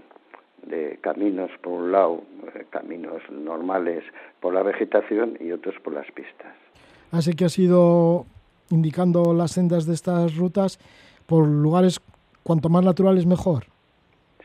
de 0.66 0.98
caminos 1.00 1.50
por 1.62 1.72
un 1.74 1.92
lado, 1.92 2.22
eh, 2.54 2.64
caminos 2.70 3.22
normales 3.30 4.04
por 4.40 4.54
la 4.54 4.62
vegetación 4.62 5.36
y 5.40 5.52
otros 5.52 5.74
por 5.82 5.92
las 5.92 6.10
pistas. 6.12 6.54
Así 7.10 7.34
que 7.34 7.44
has 7.44 7.58
ido 7.58 8.26
indicando 8.70 9.34
las 9.34 9.52
sendas 9.52 9.86
de 9.86 9.94
estas 9.94 10.36
rutas 10.36 10.78
por 11.26 11.46
lugares 11.46 12.00
cuanto 12.42 12.68
más 12.68 12.84
naturales 12.84 13.26
mejor. 13.26 13.64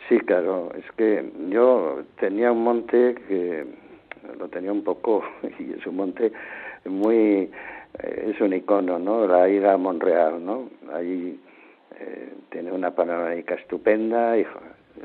Sí, 0.08 0.20
claro, 0.20 0.72
es 0.76 0.86
que 0.98 1.32
yo 1.50 2.04
tenía 2.20 2.52
un 2.52 2.64
monte 2.64 3.16
que 3.28 3.66
lo 4.38 4.48
tenía 4.48 4.72
un 4.72 4.84
poco 4.84 5.24
y 5.60 5.74
es 5.74 5.86
un 5.86 5.98
monte 5.98 6.32
muy 6.86 7.50
eh, 8.04 8.32
es 8.34 8.42
un 8.42 8.54
icono, 8.54 9.00
¿no? 9.00 9.28
La 9.28 9.50
ida 9.50 9.74
a 9.74 9.78
Monreal, 9.78 10.44
¿no? 10.44 10.70
Ahí 10.94 11.40
eh, 12.00 12.34
tiene 12.50 12.72
una 12.72 12.92
panorámica 12.92 13.56
estupenda 13.56 14.38
y 14.38 14.46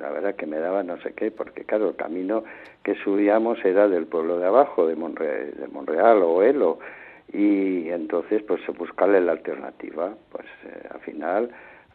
la 0.01 0.11
verdad 0.11 0.35
que 0.35 0.47
me 0.47 0.59
daba 0.59 0.83
no 0.83 1.01
sé 1.01 1.13
qué, 1.15 1.31
porque 1.31 1.65
claro, 1.65 1.91
el 1.91 1.97
camino 1.97 2.45
que 2.83 2.95
subíamos 2.97 3.65
era 3.65 3.89
del 3.89 4.07
pueblo 4.07 4.39
de 4.39 4.47
abajo, 4.47 4.87
de 4.87 4.97
Monreal, 4.97 5.55
de 5.57 5.69
Monreal 5.69 6.23
o 6.23 6.43
Elo, 6.43 6.79
y 7.33 7.89
entonces 7.89 8.43
pues 8.43 8.61
buscarle 8.79 9.21
la 9.21 9.33
alternativa, 9.33 10.15
pues 10.31 10.47
eh, 10.67 10.89
al 10.91 11.01
final 11.01 11.51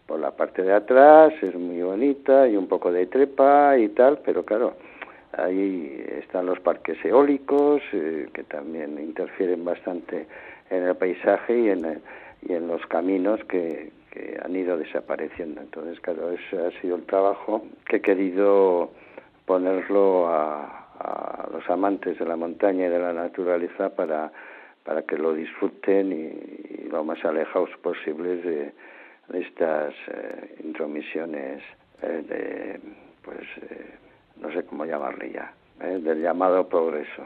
por 0.10 0.20
la 0.20 0.32
parte 0.32 0.64
de 0.64 0.74
atrás, 0.74 1.34
es 1.44 1.54
muy 1.54 1.84
bonita 1.84 2.48
y 2.48 2.58
un 2.58 2.68
poco 2.68 2.92
de 2.92 3.06
trepa 3.06 3.78
y 3.78 3.90
tal, 3.90 4.20
pero 4.26 4.44
claro, 4.44 4.74
ahí 5.38 6.04
están 6.20 6.48
los 6.48 6.60
parques 6.60 6.98
eólicos 7.06 7.84
eh, 7.94 8.28
que 8.34 8.44
también 8.44 8.98
interfieren 8.98 9.64
bastante 9.64 10.26
en 10.72 10.84
el 10.84 10.96
paisaje 10.96 11.60
y 11.60 11.70
en, 11.70 12.02
y 12.42 12.54
en 12.54 12.68
los 12.68 12.84
caminos 12.88 13.40
que, 13.46 13.92
que 14.12 14.40
han 14.44 14.56
ido 14.56 14.78
desapareciendo. 14.78 15.62
Entonces, 15.62 16.00
claro, 16.00 16.32
ese 16.32 16.66
ha 16.66 16.82
sido 16.82 16.96
el 16.96 17.06
trabajo 17.06 17.66
que 17.88 17.98
he 17.98 18.02
querido 18.02 18.92
ponerlo 19.46 20.28
a, 20.28 20.76
los 21.54 21.68
amantes 21.70 22.20
de 22.20 22.26
la 22.26 22.36
montaña 22.36 22.88
y 22.88 22.90
de 22.90 23.00
la 23.00 23.14
naturaleza 23.14 23.90
para, 23.96 24.32
para 24.84 25.04
que 25.04 25.18
lo 25.18 25.34
disfruten 25.34 26.12
y, 26.12 26.90
lo 26.90 27.04
más 27.04 27.24
alejados 27.24 27.70
posibles 27.82 28.44
de, 28.44 28.74
estas 29.34 29.94
eh, 30.08 30.56
intromisiones 30.64 31.62
eh, 32.02 32.24
de, 32.28 32.80
pues, 33.24 33.48
eh, 33.62 33.94
no 34.42 34.52
sé 34.52 34.66
cómo 34.66 34.86
llamarle 34.86 35.32
ya, 35.32 35.54
del 35.80 36.22
llamado 36.22 36.68
progreso. 36.68 37.24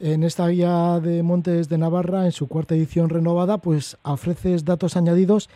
En 0.00 0.22
esta 0.22 0.46
guía 0.46 1.00
de 1.00 1.24
Montes 1.24 1.68
de 1.68 1.76
Navarra, 1.76 2.24
en 2.24 2.30
su 2.30 2.46
cuarta 2.46 2.76
edición 2.76 3.08
renovada, 3.08 3.58
pues 3.58 3.96
ofreces 4.04 4.64
datos 4.64 4.96
añadidos 4.96 5.48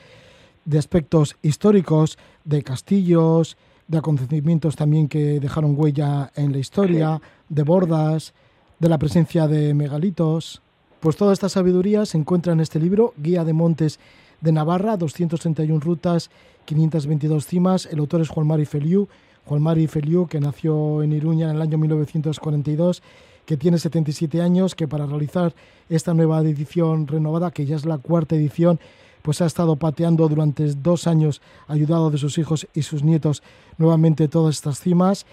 de 0.64 0.78
aspectos 0.78 1.36
históricos, 1.42 2.18
de 2.44 2.64
castillos, 2.64 3.56
de 3.86 3.98
acontecimientos 3.98 4.74
también 4.74 5.06
que 5.06 5.38
dejaron 5.38 5.74
huella 5.78 6.32
en 6.34 6.50
la 6.50 6.58
historia, 6.58 7.20
de 7.48 7.62
bordas, 7.62 8.34
de 8.80 8.88
la 8.88 8.98
presencia 8.98 9.46
de 9.46 9.74
megalitos. 9.74 10.60
Pues 10.98 11.16
toda 11.16 11.32
esta 11.32 11.48
sabiduría 11.48 12.04
se 12.04 12.18
encuentra 12.18 12.52
en 12.52 12.58
este 12.58 12.80
libro, 12.80 13.14
Guía 13.16 13.44
de 13.44 13.52
Montes 13.52 14.00
de 14.40 14.50
Navarra, 14.50 14.96
231 14.96 15.78
rutas, 15.78 16.30
522 16.64 17.46
cimas. 17.46 17.86
El 17.86 18.00
autor 18.00 18.20
es 18.20 18.28
Juan 18.28 18.48
Mari 18.48 18.66
Feliu. 18.66 19.08
Juan 19.46 19.62
Mari 19.62 19.86
Feliu, 19.86 20.26
que 20.26 20.40
nació 20.40 21.02
en 21.02 21.12
Iruña 21.12 21.50
en 21.50 21.56
el 21.56 21.62
año 21.62 21.78
1942, 21.78 23.02
que 23.46 23.56
tiene 23.56 23.78
77 23.78 24.40
años, 24.40 24.74
que 24.74 24.88
para 24.88 25.06
realizar 25.06 25.52
esta 25.88 26.14
nueva 26.14 26.40
edición 26.40 27.06
renovada, 27.06 27.50
que 27.50 27.66
ya 27.66 27.76
es 27.76 27.84
la 27.84 27.98
cuarta 27.98 28.36
edición, 28.36 28.78
pues 29.22 29.40
ha 29.40 29.46
estado 29.46 29.76
pateando 29.76 30.28
durante 30.28 30.64
dos 30.74 31.06
años, 31.06 31.40
ayudado 31.68 32.10
de 32.10 32.18
sus 32.18 32.38
hijos 32.38 32.66
y 32.74 32.82
sus 32.82 33.02
nietos 33.02 33.42
nuevamente 33.78 34.28
todas 34.28 34.56
estas 34.56 34.80
cimas. 34.80 35.26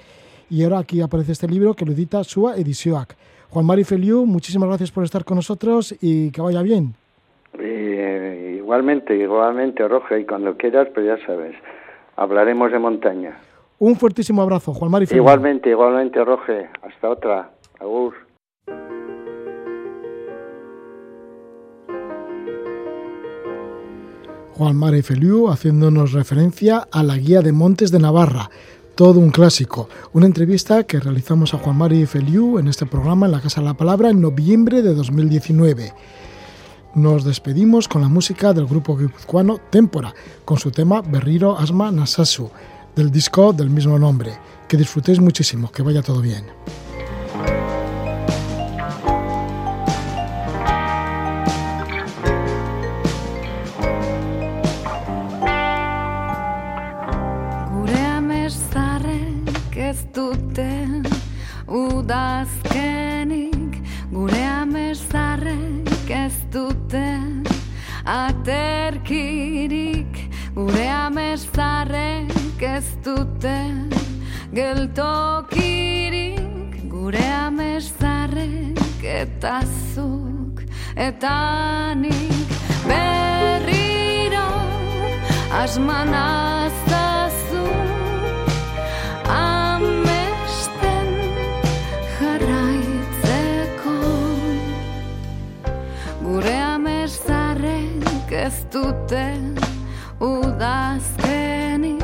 Y 0.49 0.63
ahora 0.63 0.79
aquí 0.79 1.01
aparece 1.01 1.31
este 1.31 1.47
libro 1.47 1.73
que 1.73 1.85
lo 1.85 1.91
edita 1.91 2.23
Sua 2.23 2.55
Edisioac. 2.55 3.15
Juan 3.49 3.65
Mari 3.65 3.83
Feliu, 3.83 4.25
muchísimas 4.25 4.69
gracias 4.69 4.91
por 4.91 5.03
estar 5.03 5.25
con 5.25 5.35
nosotros 5.35 5.95
y 6.01 6.31
que 6.31 6.41
vaya 6.41 6.61
bien. 6.61 6.93
igualmente, 7.59 9.15
igualmente, 9.15 9.87
Roge, 9.87 10.19
y 10.19 10.25
cuando 10.25 10.55
quieras, 10.55 10.87
pues 10.93 11.05
ya 11.07 11.17
sabes, 11.25 11.55
hablaremos 12.15 12.71
de 12.71 12.79
montaña. 12.79 13.39
Un 13.79 13.95
fuertísimo 13.95 14.41
abrazo, 14.41 14.73
Juan 14.73 14.91
Mari 14.91 15.07
Feliu. 15.07 15.23
Igualmente, 15.23 15.69
igualmente, 15.69 16.23
Roge. 16.23 16.69
Hasta 16.83 17.09
otra. 17.09 17.49
Juan 24.59 24.75
Mari 24.75 25.01
Feliu 25.01 25.49
haciéndonos 25.49 26.11
referencia 26.11 26.85
a 26.91 27.01
la 27.01 27.15
Guía 27.15 27.41
de 27.41 27.53
Montes 27.53 27.91
de 27.91 27.99
Navarra, 27.99 28.49
todo 28.95 29.21
un 29.21 29.29
clásico. 29.29 29.87
Una 30.11 30.25
entrevista 30.25 30.83
que 30.83 30.99
realizamos 30.99 31.53
a 31.53 31.59
Juan 31.59 31.77
Mari 31.77 32.05
Feliu 32.05 32.59
en 32.59 32.67
este 32.67 32.85
programa 32.85 33.25
en 33.25 33.31
la 33.31 33.39
Casa 33.39 33.61
de 33.61 33.67
la 33.67 33.75
Palabra 33.75 34.09
en 34.09 34.19
noviembre 34.19 34.81
de 34.81 34.93
2019. 34.93 35.93
Nos 36.95 37.23
despedimos 37.23 37.87
con 37.87 38.01
la 38.01 38.09
música 38.09 38.51
del 38.51 38.65
grupo 38.65 38.97
guipuzcoano 38.97 39.59
Témpora, 39.69 40.13
con 40.43 40.57
su 40.57 40.71
tema 40.71 41.01
Berriro 41.01 41.57
Asma 41.57 41.89
Nasasu, 41.89 42.49
del 42.97 43.11
disco 43.11 43.53
del 43.53 43.69
mismo 43.69 43.97
nombre. 43.97 44.33
Que 44.67 44.75
disfrutéis 44.75 45.21
muchísimo, 45.21 45.71
que 45.71 45.83
vaya 45.83 46.01
todo 46.01 46.19
bien. 46.19 46.43
Aterkirik 68.09 69.69
gure 70.55 70.87
amesarrek 70.89 72.61
ez 72.61 72.87
dute 73.05 73.57
geltokirik. 74.53 76.39
Gure 76.89 77.27
amesarrek 77.45 79.03
eta 79.03 79.61
zuk 79.93 80.63
eta 80.97 81.93
nik 82.01 82.49
berriro 82.89 84.49
asmanazazu 85.61 87.28
ez 98.45 98.65
dute 98.71 99.25
udazkenik. 100.19 101.99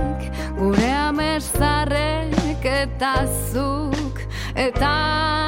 Gure 0.57 0.91
amesarrek 1.07 2.65
eta 2.65 3.13
zuk 3.51 4.19
eta 4.55 5.44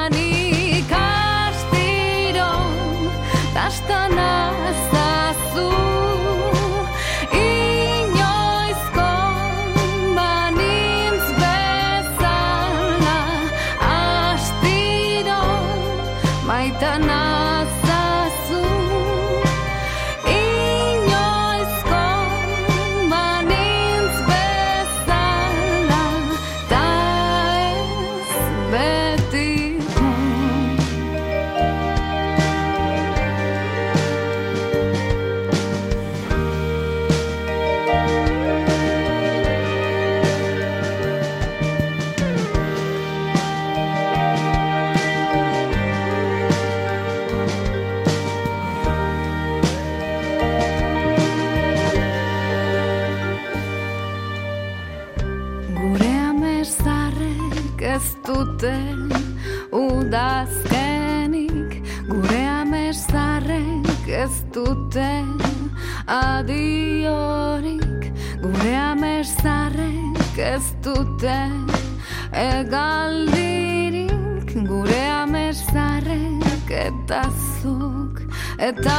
Это 78.68 78.97